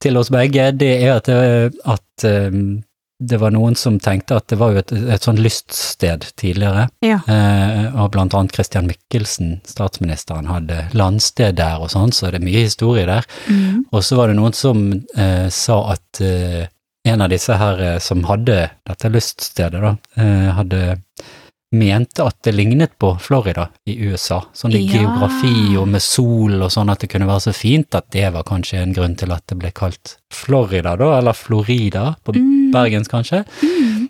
til 0.02 0.18
oss 0.18 0.32
begge. 0.34 0.72
Det 0.78 0.90
er 0.98 1.16
at, 1.20 1.30
det, 1.30 1.78
at 1.86 2.26
eh, 2.26 2.58
det 3.18 3.38
var 3.42 3.50
noen 3.50 3.74
som 3.78 3.98
tenkte 4.02 4.36
at 4.38 4.46
det 4.50 4.58
var 4.60 4.74
jo 4.74 4.82
et, 4.82 4.92
et 4.94 5.24
sånn 5.26 5.40
lyststed 5.42 6.26
tidligere. 6.38 6.86
Ja. 7.02 7.18
Eh, 7.26 7.96
og 7.98 8.12
blant 8.14 8.34
annet 8.38 8.54
Christian 8.54 8.86
Michelsen, 8.90 9.56
statsministeren, 9.66 10.50
hadde 10.50 10.84
landsted 10.98 11.58
der 11.58 11.82
og 11.82 11.90
sånn, 11.94 12.14
så 12.14 12.30
det 12.30 12.38
er 12.38 12.46
mye 12.46 12.66
historie 12.68 13.06
der. 13.08 13.26
Mm. 13.50 13.88
Og 13.90 14.06
så 14.06 14.18
var 14.18 14.30
det 14.30 14.38
noen 14.38 14.54
som 14.54 14.84
eh, 14.94 15.48
sa 15.54 15.80
at 15.94 16.22
eh, 16.22 16.66
en 17.10 17.24
av 17.24 17.32
disse 17.32 17.58
her 17.58 17.82
eh, 17.82 17.98
som 18.02 18.22
hadde 18.28 18.60
dette 18.86 19.10
lyststedet, 19.10 19.82
da, 19.82 19.94
eh, 20.22 20.48
hadde 20.54 20.82
mente 21.70 22.24
at 22.24 22.36
det 22.42 22.54
lignet 22.54 22.94
på 22.98 23.10
Florida 23.20 23.68
i 23.86 23.98
USA. 24.08 24.42
Sånn 24.56 24.72
i 24.74 24.86
Ja. 24.86 25.02
geografi 25.02 25.76
og 25.76 25.88
med 25.88 26.00
sol 26.02 26.62
og 26.62 26.70
sånn, 26.72 26.90
at 26.90 27.00
det 27.00 27.10
kunne 27.10 27.26
være 27.28 27.40
så 27.50 27.52
fint 27.54 27.94
at 27.94 28.10
det 28.10 28.32
var 28.32 28.42
kanskje 28.48 28.80
en 28.82 28.94
grunn 28.94 29.16
til 29.16 29.32
at 29.32 29.46
det 29.46 29.58
ble 29.58 29.70
kalt 29.70 30.16
Florida, 30.32 30.96
da, 30.96 31.18
eller 31.18 31.32
Florida, 31.32 32.16
på 32.24 32.34
Mm. 32.34 32.70
bergens, 32.72 33.08
kanskje. 33.08 33.44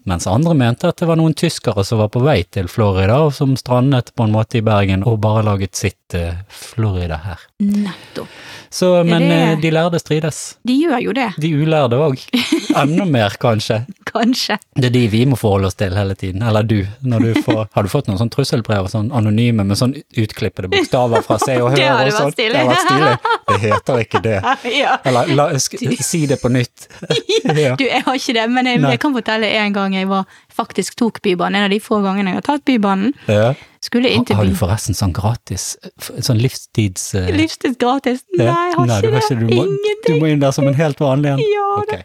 Mens 0.06 0.26
andre 0.26 0.54
mente 0.54 0.84
at 0.88 0.96
det 0.96 1.06
var 1.08 1.16
noen 1.16 1.34
tyskere 1.34 1.84
som 1.84 1.98
var 1.98 2.08
på 2.08 2.22
vei 2.22 2.42
til 2.50 2.66
Florida, 2.66 3.18
og 3.26 3.32
som 3.34 3.56
strandet 3.56 4.12
på 4.16 4.24
en 4.24 4.32
måte 4.32 4.56
i 4.58 4.60
Bergen 4.62 5.02
og 5.06 5.20
bare 5.20 5.42
laget 5.44 5.74
sitt 5.76 6.14
uh, 6.14 6.32
Florida 6.48 7.18
her. 7.18 7.38
Nettopp. 7.60 8.26
Så, 8.70 9.04
men 9.04 9.22
det- 9.22 9.30
eh, 9.32 9.56
de 9.60 9.70
lærde 9.70 9.98
strides. 10.00 10.56
De 10.66 10.74
gjør 10.84 11.02
jo 11.02 11.12
det, 11.12 11.32
De 11.38 11.48
ulærde 11.54 11.92
òg. 11.98 12.18
Enda 12.76 13.04
mer, 13.04 13.30
kanskje. 13.38 13.86
Kanskje. 14.08 14.58
Det 14.74 14.88
er 14.90 14.94
de 14.94 15.02
vi 15.12 15.22
må 15.28 15.38
forholde 15.38 15.70
oss 15.70 15.78
til 15.78 15.94
hele 15.96 16.16
tiden. 16.18 16.42
Eller 16.46 16.66
du. 16.66 16.80
Du 17.00 17.28
får, 17.44 17.60
har 17.74 17.86
du 17.86 17.90
fått 17.92 18.08
noen 18.10 18.20
sånn 18.20 18.32
trusselbrev, 18.32 18.88
sånn 18.92 19.10
anonyme 19.14 19.64
med 19.68 19.78
sånn 19.80 19.94
utklippede 20.18 20.70
bokstaver 20.72 21.24
fra 21.26 21.38
Se 21.42 21.56
og 21.60 21.72
Hør? 21.72 21.76
Det 21.78 21.88
hadde 21.88 22.08
vært 22.08 22.18
sånn? 22.18 22.34
stilig. 22.34 22.56
Det 22.56 22.66
vært 22.72 22.84
stilig. 22.86 23.38
Det 23.48 23.58
heter 23.64 24.02
ikke 24.04 24.22
det. 24.24 24.36
ja. 24.82 24.96
Eller 25.08 25.32
la, 25.38 25.48
si 25.58 26.24
det 26.30 26.40
på 26.42 26.52
nytt. 26.52 26.88
Ja. 27.58 27.72
Du, 27.78 27.82
jeg 27.86 28.02
har 28.04 28.14
ikke 28.14 28.32
det, 28.36 28.44
men 28.52 28.66
jeg, 28.68 28.78
jeg 28.84 29.00
kan 29.02 29.14
fortelle 29.14 29.48
en 29.62 29.72
gang 29.74 29.94
jeg 29.96 30.06
var, 30.10 30.28
faktisk 30.54 30.98
tok 31.00 31.20
Bybanen. 31.24 31.58
En 31.58 31.66
av 31.66 31.72
de 31.72 31.78
få 31.82 31.98
gangene 32.04 32.34
jeg 32.34 32.38
har 32.38 32.44
tatt 32.46 32.64
Bybanen. 32.68 33.14
Ja. 33.30 33.54
Skulle 33.84 34.10
inn 34.10 34.24
til 34.26 34.36
Har 34.38 34.48
du 34.48 34.54
forresten 34.58 34.96
sånn 34.96 35.12
gratis, 35.14 35.76
sånn 36.02 36.40
livstids... 36.42 37.12
Uh... 37.14 37.28
Livstids 37.34 37.78
gratis. 37.78 38.24
Nei, 38.34 38.46
jeg 38.48 38.74
har 38.74 38.88
Nei, 38.90 38.98
ikke 38.98 39.12
det. 39.14 39.38
Du 39.38 39.46
må, 39.54 39.66
du 40.06 40.12
må 40.18 40.30
inn 40.32 40.42
der 40.42 40.54
som 40.56 40.66
en 40.66 40.74
helt 40.78 40.98
vanlig 41.02 41.36
en. 41.36 41.42
Ja, 41.44 41.68
okay. 41.78 42.02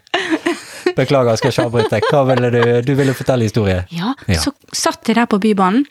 Beklager, 0.94 1.34
skal 1.40 1.50
ikke 1.50 1.66
avbryte. 1.66 2.00
Hva 2.10 2.22
ville 2.30 2.50
du 2.54 2.62
Du 2.86 2.94
ville 2.98 3.14
fortelle 3.16 3.48
historie? 3.48 3.80
Ja, 3.90 4.14
Ja. 4.30 4.38
så 4.40 4.52
satt 4.72 5.08
jeg 5.08 5.18
der 5.18 5.26
på 5.26 5.40
Bybanen, 5.42 5.86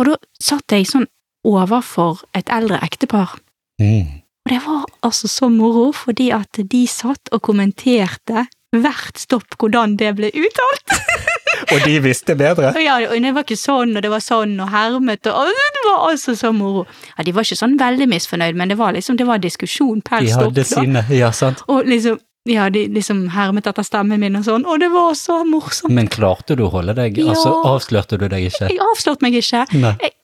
og 0.00 0.10
da 0.10 0.16
satt 0.42 0.74
jeg 0.74 0.88
sånn 0.90 1.06
overfor 1.46 2.24
et 2.34 2.50
eldre 2.50 2.80
ektepar. 2.82 3.36
Mm. 3.80 4.24
Og 4.46 4.50
det 4.50 4.58
var 4.66 4.84
altså 5.06 5.28
så 5.30 5.48
moro, 5.50 5.92
fordi 5.94 6.30
at 6.34 6.58
de 6.70 6.82
satt 6.90 7.30
og 7.32 7.42
kommenterte 7.46 8.46
hvert 8.74 9.18
stopp 9.18 9.56
hvordan 9.58 9.96
det 10.00 10.12
ble 10.18 10.30
uttalt. 10.34 10.98
Og 11.72 11.86
de 11.86 11.96
visste 12.04 12.36
bedre? 12.38 12.72
Ja, 12.82 12.98
og 13.08 13.16
det 13.22 13.32
var 13.36 13.46
ikke 13.46 13.58
sånn, 13.60 13.96
og 13.96 14.04
det 14.04 14.12
var 14.12 14.22
sånn, 14.24 14.56
og 14.62 14.70
hermet, 14.72 15.26
og 15.30 15.50
det 15.50 15.82
var 15.86 16.06
altså 16.10 16.36
så 16.38 16.52
moro. 16.54 16.86
Ja, 17.16 17.26
de 17.26 17.34
var 17.36 17.46
ikke 17.46 17.58
sånn 17.62 17.76
veldig 17.80 18.08
misfornøyd, 18.12 18.58
men 18.58 18.72
det 18.72 18.78
var 18.80 18.96
liksom, 18.96 19.18
det 19.20 19.26
var 19.28 19.42
diskusjon 19.42 20.02
per 20.06 20.24
stopp. 20.26 20.54
De 20.54 20.62
hadde 20.62 20.66
stopp, 20.68 20.84
sine 20.86 21.04
Ja, 21.16 21.32
sant. 21.36 21.62
Og 21.72 21.88
liksom, 21.88 22.20
ja, 22.46 22.68
de 22.70 22.86
liksom 22.94 23.24
hermet 23.34 23.66
etter 23.66 23.86
stemmen 23.86 24.20
min 24.22 24.38
og 24.38 24.44
sånn, 24.46 24.66
og 24.68 24.78
det 24.82 24.90
var 24.92 25.16
så 25.18 25.40
morsomt. 25.48 25.92
Men 25.94 26.10
klarte 26.12 26.56
du 26.58 26.66
å 26.66 26.70
holde 26.74 26.94
deg? 26.98 27.18
Ja. 27.18 27.32
Altså, 27.34 27.56
avslørte 27.72 28.20
du 28.20 28.28
deg 28.30 28.46
ikke? 28.50 28.70
Jeg 28.70 28.82
avslørte 28.92 29.26
meg 29.26 29.38
ikke. 29.40 29.64
Nei. 29.82 29.96
Jeg, 30.04 30.14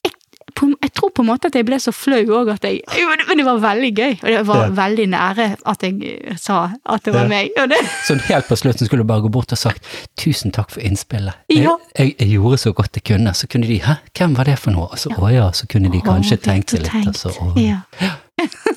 jeg, 0.63 0.77
jeg 0.83 0.93
tror 0.95 1.11
på 1.11 1.23
en 1.23 1.29
måte 1.29 1.47
at 1.51 1.55
jeg 1.59 1.67
ble 1.67 1.77
så 1.83 1.93
flau 1.93 2.21
òg 2.39 2.51
at 2.55 2.63
jeg 2.65 2.81
Men 3.29 3.37
det 3.41 3.45
var 3.47 3.59
veldig 3.63 3.91
gøy, 3.99 4.13
og 4.23 4.29
det 4.29 4.47
var 4.47 4.63
Ja. 4.63 4.69
veldig 4.79 5.07
nære 5.13 5.47
at 5.67 5.83
jeg 5.83 5.95
eh, 6.31 6.37
sa 6.37 6.71
at 6.87 7.03
det 7.05 7.15
var 7.15 7.23
Ja. 7.23 7.29
meg. 7.29 7.51
Det, 7.57 7.79
Sånn 8.07 8.21
helt 8.29 8.47
på 8.49 8.57
slutten 8.57 8.87
skulle 8.87 9.03
du 9.03 9.09
bare 9.09 9.23
gå 9.23 9.31
bort 9.31 9.53
og 9.53 9.59
sagt 9.59 9.83
'tusen 10.17 10.53
takk 10.53 10.71
for 10.71 10.81
innspillet'. 10.81 11.35
Jeg, 11.49 11.65
Ja. 11.65 11.77
jeg, 11.99 12.15
jeg 12.19 12.29
gjorde 12.39 12.59
så 12.59 12.73
godt 12.73 12.95
jeg 12.95 13.05
kunne. 13.05 13.35
Så 13.35 13.47
kunne 13.49 13.67
de 13.67 13.79
'hæ, 13.81 13.97
hvem 14.15 14.37
var 14.37 14.45
det 14.45 14.59
for 14.59 14.71
noe?' 14.71 14.89
Og 14.93 14.99
så 14.99 15.09
'å 15.11 15.33
ja', 15.33 15.51
så 15.53 15.67
kunne 15.67 15.91
de 15.93 16.01
kanskje 16.01 16.37
Å, 16.39 16.43
tenkt 16.43 16.71
så 16.71 16.77
seg 16.77 16.83
litt. 16.83 16.93
tenkt. 16.93 17.07
Altså, 17.07 17.29
å, 17.31 17.57
Ja. 17.57 17.81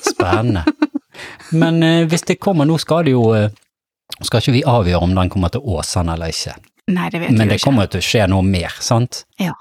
Spennende. 0.00 0.64
Men 1.52 1.82
eh, 1.82 2.04
hvis 2.06 2.22
det 2.26 2.38
kommer 2.40 2.64
nå, 2.66 2.78
skal 2.78 3.04
det 3.04 3.12
jo 3.12 3.32
eh, 3.34 3.48
Skal 4.22 4.40
ikke 4.40 4.52
vi 4.52 4.62
avgjøre 4.62 5.02
om 5.02 5.14
den 5.14 5.28
kommer 5.28 5.48
til 5.50 5.60
Åsane 5.60 6.12
eller 6.14 6.26
ikke. 6.28 6.54
Nei, 6.88 7.08
det 7.10 7.20
vet 7.20 7.30
Men 7.32 7.48
det 7.48 7.56
ikke. 7.58 7.64
kommer 7.64 7.86
til 7.90 7.98
å 8.00 8.04
skje 8.06 8.28
noe 8.30 8.42
mer, 8.42 8.72
sant? 8.80 9.24
Ja. 9.42 9.52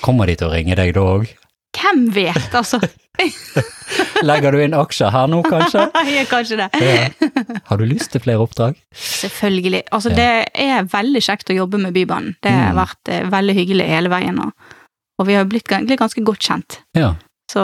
Kommer 0.00 0.26
de 0.26 0.36
til 0.36 0.46
å 0.48 0.52
ringe 0.52 0.76
deg 0.76 0.94
da 0.94 1.00
òg? 1.00 1.26
Hvem 1.74 2.04
vet, 2.14 2.52
altså? 2.54 2.78
Legger 4.26 4.52
du 4.54 4.60
inn 4.64 4.74
aksjer 4.76 5.10
her 5.14 5.26
nå, 5.30 5.40
kanskje? 5.46 5.84
ja, 6.16 6.22
kanskje 6.30 6.58
det. 6.62 6.68
Ja. 6.82 7.58
Har 7.68 7.78
du 7.80 7.84
lyst 7.88 8.10
til 8.14 8.22
flere 8.24 8.42
oppdrag? 8.44 8.78
Selvfølgelig. 8.94 9.82
Altså, 9.94 10.10
Ja. 10.14 10.16
det 10.16 10.48
er 10.64 10.88
veldig 10.90 11.22
kjekt 11.26 11.50
å 11.52 11.56
jobbe 11.58 11.78
med 11.82 11.94
Bybanen. 11.96 12.36
Det 12.42 12.50
har 12.54 12.72
Mm. 12.72 12.78
vært 12.80 13.12
eh, 13.12 13.28
veldig 13.30 13.54
hyggelig 13.58 13.86
hele 13.90 14.08
veien, 14.12 14.38
og, 14.40 14.52
og 15.20 15.26
vi 15.28 15.34
har 15.38 15.44
blitt 15.50 15.68
egentlig 15.70 15.98
ganske 16.00 16.24
godt 16.24 16.40
kjent. 16.48 16.80
Ja, 16.96 17.14
Så 17.50 17.62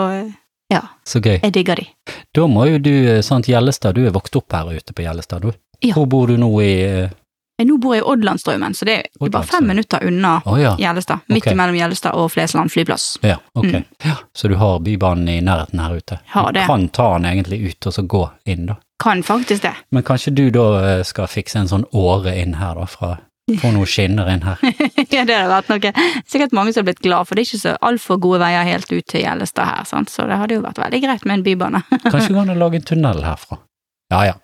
ja, 0.71 0.83
så 1.07 1.21
gøy. 1.21 1.41
jeg 1.43 1.53
digger 1.53 1.77
de. 1.81 1.87
Da 2.35 2.45
må 2.47 2.67
jo 2.71 2.79
du, 2.79 2.93
eh, 3.17 3.23
sant, 3.23 3.47
Gjellestad, 3.49 3.95
du 3.95 4.07
er 4.07 4.13
vokst 4.15 4.37
opp 4.37 4.53
her 4.53 4.71
ute 4.71 4.93
på 4.95 5.03
Gjellestad, 5.03 5.43
du? 5.43 5.53
Ja. 5.83 5.95
Hvor 5.95 6.07
bor 6.07 6.27
du 6.29 6.37
nå 6.37 6.51
i 6.63 6.73
eh, 6.85 7.11
Nå 7.67 7.77
bor 7.83 7.95
jeg 7.95 8.05
i 8.05 8.07
Oddlandstraumen, 8.13 8.75
så 8.75 8.89
det 8.89 8.97
er 9.05 9.31
bare 9.33 9.47
fem 9.49 9.67
minutter 9.69 10.05
unna 10.07 10.39
oh, 10.45 10.57
ja. 10.61 10.75
Gjellestad. 10.81 11.27
Midt 11.29 11.45
okay. 11.45 11.57
mellom 11.59 11.77
Gjellestad 11.77 12.17
og 12.19 12.31
Flesland 12.33 12.73
flyplass. 12.73 13.19
ja, 13.23 13.37
ok. 13.53 13.73
Mm. 13.73 13.85
Ja, 14.05 14.17
så 14.33 14.49
du 14.49 14.55
har 14.61 14.81
Bybanen 14.81 15.29
i 15.29 15.41
nærheten 15.45 15.83
her 15.83 15.97
ute? 15.97 16.21
Har 16.35 16.53
det. 16.53 16.65
Du 16.65 16.73
kan 16.73 16.89
ta 16.89 17.13
den 17.19 17.31
egentlig 17.33 17.61
ut 17.71 17.87
og 17.87 17.97
så 17.97 18.03
gå 18.03 18.23
inn, 18.45 18.67
da. 18.73 18.81
Kan 19.01 19.23
faktisk 19.23 19.63
det. 19.63 19.75
Men 19.91 20.05
kanskje 20.05 20.31
du 20.37 20.47
da 20.53 20.67
eh, 20.85 21.03
skal 21.09 21.29
fikse 21.29 21.59
en 21.59 21.69
sånn 21.71 21.87
åre 21.97 22.35
inn 22.37 22.59
her, 22.61 22.77
da, 22.77 22.87
fra 22.89 23.17
Få 23.59 23.71
noen 23.75 23.89
skinner 23.95 24.29
inn 24.31 24.45
her. 24.47 24.61
ja, 25.11 25.25
det 25.27 25.35
har 25.35 25.49
vært 25.51 25.71
noe. 25.73 25.93
Sikkert 26.29 26.55
mange 26.57 26.75
som 26.75 26.85
har 26.85 26.91
blitt 26.91 27.03
glad, 27.05 27.27
for 27.27 27.35
det 27.35 27.45
er 27.45 27.51
ikke 27.51 27.63
så 27.65 27.73
altfor 27.87 28.21
gode 28.23 28.43
veier 28.43 28.69
helt 28.69 28.93
ut 28.93 29.07
til 29.11 29.25
Gjellestad 29.25 29.71
her, 29.71 29.89
sant? 29.89 30.13
så 30.13 30.29
det 30.31 30.39
hadde 30.41 30.59
jo 30.59 30.67
vært 30.67 30.79
veldig 30.83 31.03
greit 31.07 31.27
med 31.27 31.41
en 31.41 31.47
bybane. 31.49 31.83
Kanskje 32.13 32.29
vi 32.29 32.39
kan 32.39 32.55
lage 32.61 32.81
en 32.81 32.87
tunnel 32.93 33.25
herfra. 33.27 33.59
Ja 34.11 34.23
ja. 34.33 34.37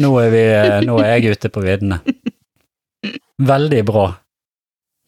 Nå 0.00 0.14
er, 0.16 0.30
vi, 0.32 0.44
eh, 0.48 0.78
nå 0.86 0.94
er 1.02 1.18
jeg 1.18 1.36
ute 1.36 1.50
på 1.52 1.60
viddene. 1.60 1.98
Veldig 3.40 3.84
bra. 3.88 4.06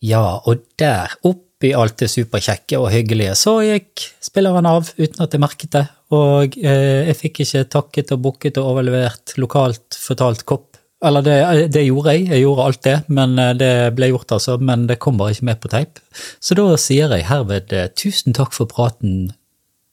Ja, 0.02 0.24
og 0.48 0.64
der 0.80 1.12
oppi 1.28 1.70
alt 1.78 2.00
det 2.02 2.10
superkjekke 2.10 2.80
og 2.80 2.90
hyggelige, 2.90 3.36
så 3.38 3.60
gikk 3.62 4.08
spilleren 4.24 4.66
av 4.66 4.88
uten 4.98 5.22
at 5.22 5.34
jeg 5.34 5.42
merket 5.42 5.74
det, 5.76 5.84
og 6.12 6.56
eh, 6.58 7.08
jeg 7.08 7.18
fikk 7.20 7.42
ikke 7.44 7.64
takket 7.76 8.14
og 8.16 8.24
bukket 8.26 8.58
og 8.60 8.72
overlevert 8.72 9.36
lokalt 9.40 9.98
fortalt 10.00 10.46
kopp. 10.48 10.68
Eller 11.02 11.24
det, 11.26 11.36
det 11.74 11.84
gjorde 11.86 12.14
jeg, 12.14 12.28
jeg 12.30 12.44
gjorde 12.44 12.66
alt 12.66 12.82
det, 12.86 12.96
men 13.14 13.36
eh, 13.38 13.54
det 13.58 13.72
ble 13.98 14.10
gjort 14.12 14.34
altså, 14.38 14.56
men 14.58 14.88
det 14.90 15.00
kom 15.02 15.20
bare 15.20 15.36
ikke 15.36 15.48
med 15.50 15.62
på 15.62 15.70
teip. 15.72 16.02
Så 16.42 16.58
da 16.58 16.66
sier 16.80 17.14
jeg 17.14 17.28
herved 17.30 17.74
eh, 17.76 17.90
tusen 17.98 18.34
takk 18.36 18.56
for 18.56 18.70
praten 18.70 19.30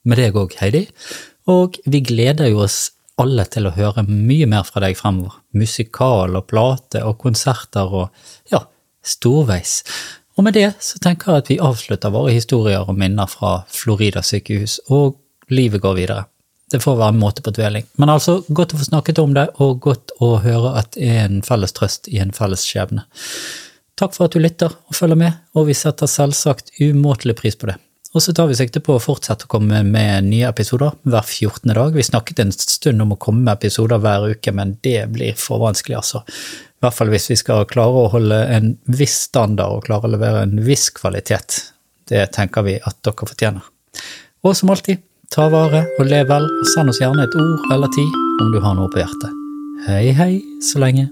med 0.07 0.21
deg 0.21 0.37
òg, 0.39 0.55
Heidi, 0.61 0.87
og 1.49 1.77
vi 1.89 2.01
gleder 2.05 2.49
jo 2.49 2.63
oss 2.65 2.87
alle 3.19 3.45
til 3.51 3.67
å 3.67 3.75
høre 3.75 4.05
mye 4.07 4.47
mer 4.49 4.65
fra 4.67 4.83
deg 4.83 4.97
fremover. 4.99 5.41
Musikal 5.57 6.37
og 6.39 6.47
plate 6.49 7.03
og 7.05 7.19
konserter 7.21 7.93
og 8.01 8.51
ja, 8.51 8.63
storveis. 9.05 9.81
Og 10.39 10.45
med 10.47 10.55
det 10.55 10.69
så 10.83 11.01
tenker 11.03 11.33
jeg 11.33 11.43
at 11.43 11.49
vi 11.51 11.61
avslutter 11.69 12.13
våre 12.15 12.31
historier 12.31 12.87
og 12.87 12.95
minner 12.99 13.27
fra 13.27 13.61
Florida 13.67 14.23
sykehus, 14.23 14.79
og 14.87 15.17
livet 15.51 15.83
går 15.83 15.97
videre. 15.97 16.27
Det 16.69 16.79
får 16.83 16.99
være 16.99 17.15
en 17.15 17.19
måte 17.19 17.43
på 17.43 17.51
dveling. 17.51 17.87
Men 17.99 18.13
altså, 18.13 18.39
godt 18.47 18.75
å 18.75 18.79
få 18.79 18.87
snakket 18.87 19.19
om 19.19 19.33
det, 19.35 19.47
og 19.59 19.81
godt 19.83 20.13
å 20.23 20.35
høre 20.43 20.75
at 20.79 20.93
det 20.95 21.09
er 21.09 21.25
en 21.25 21.41
felles 21.43 21.73
trøst 21.75 22.07
i 22.13 22.21
en 22.23 22.31
felles 22.35 22.63
skjebne. 22.63 23.03
Takk 23.99 24.15
for 24.15 24.29
at 24.29 24.37
du 24.37 24.39
lytter 24.39 24.71
og 24.71 24.95
følger 24.95 25.19
med, 25.19 25.39
og 25.57 25.67
vi 25.67 25.75
setter 25.75 26.07
selvsagt 26.07 26.71
umåtelig 26.79 27.35
pris 27.41 27.59
på 27.59 27.71
det. 27.71 27.79
Og 28.09 28.23
så 28.23 28.33
tar 28.33 28.47
vi 28.49 28.57
sikte 28.57 28.81
på 28.81 28.95
å 28.97 29.01
fortsette 29.01 29.45
å 29.45 29.51
komme 29.51 29.83
med 29.85 30.25
nye 30.25 30.47
episoder 30.49 30.95
hver 31.05 31.25
14. 31.27 31.69
dag. 31.77 31.93
Vi 31.93 32.05
snakket 32.05 32.41
en 32.41 32.53
stund 32.55 33.03
om 33.05 33.13
å 33.13 33.19
komme 33.21 33.43
med 33.45 33.59
episoder 33.59 34.01
hver 34.01 34.25
uke, 34.33 34.53
men 34.55 34.77
det 34.85 35.03
blir 35.13 35.37
for 35.37 35.61
vanskelig, 35.61 35.99
altså. 35.99 36.23
I 36.25 36.85
hvert 36.85 36.97
fall 36.97 37.13
hvis 37.13 37.29
vi 37.29 37.37
skal 37.37 37.67
klare 37.69 38.01
å 38.01 38.09
holde 38.09 38.39
en 38.55 38.73
viss 38.89 39.19
standard 39.27 39.77
og 39.77 39.85
klare 39.85 40.09
å 40.09 40.13
levere 40.15 40.41
en 40.47 40.57
viss 40.65 40.89
kvalitet. 40.95 41.61
Det 42.09 42.25
tenker 42.33 42.65
vi 42.65 42.79
at 42.81 42.97
dere 43.05 43.29
fortjener. 43.29 43.69
Og 44.41 44.57
som 44.57 44.73
alltid, 44.73 45.05
ta 45.29 45.45
vare 45.53 45.85
og 45.99 46.09
lev 46.09 46.31
vel, 46.31 46.49
og 46.49 46.73
send 46.73 46.89
oss 46.89 47.03
gjerne 47.03 47.29
et 47.29 47.37
ord 47.37 47.73
eller 47.75 47.93
ti 47.93 48.09
om 48.41 48.53
du 48.55 48.61
har 48.63 48.79
noe 48.79 48.89
på 48.89 49.03
hjertet. 49.03 49.41
Hei, 49.85 50.05
hei, 50.17 50.33
så 50.65 50.81
lenge. 50.81 51.11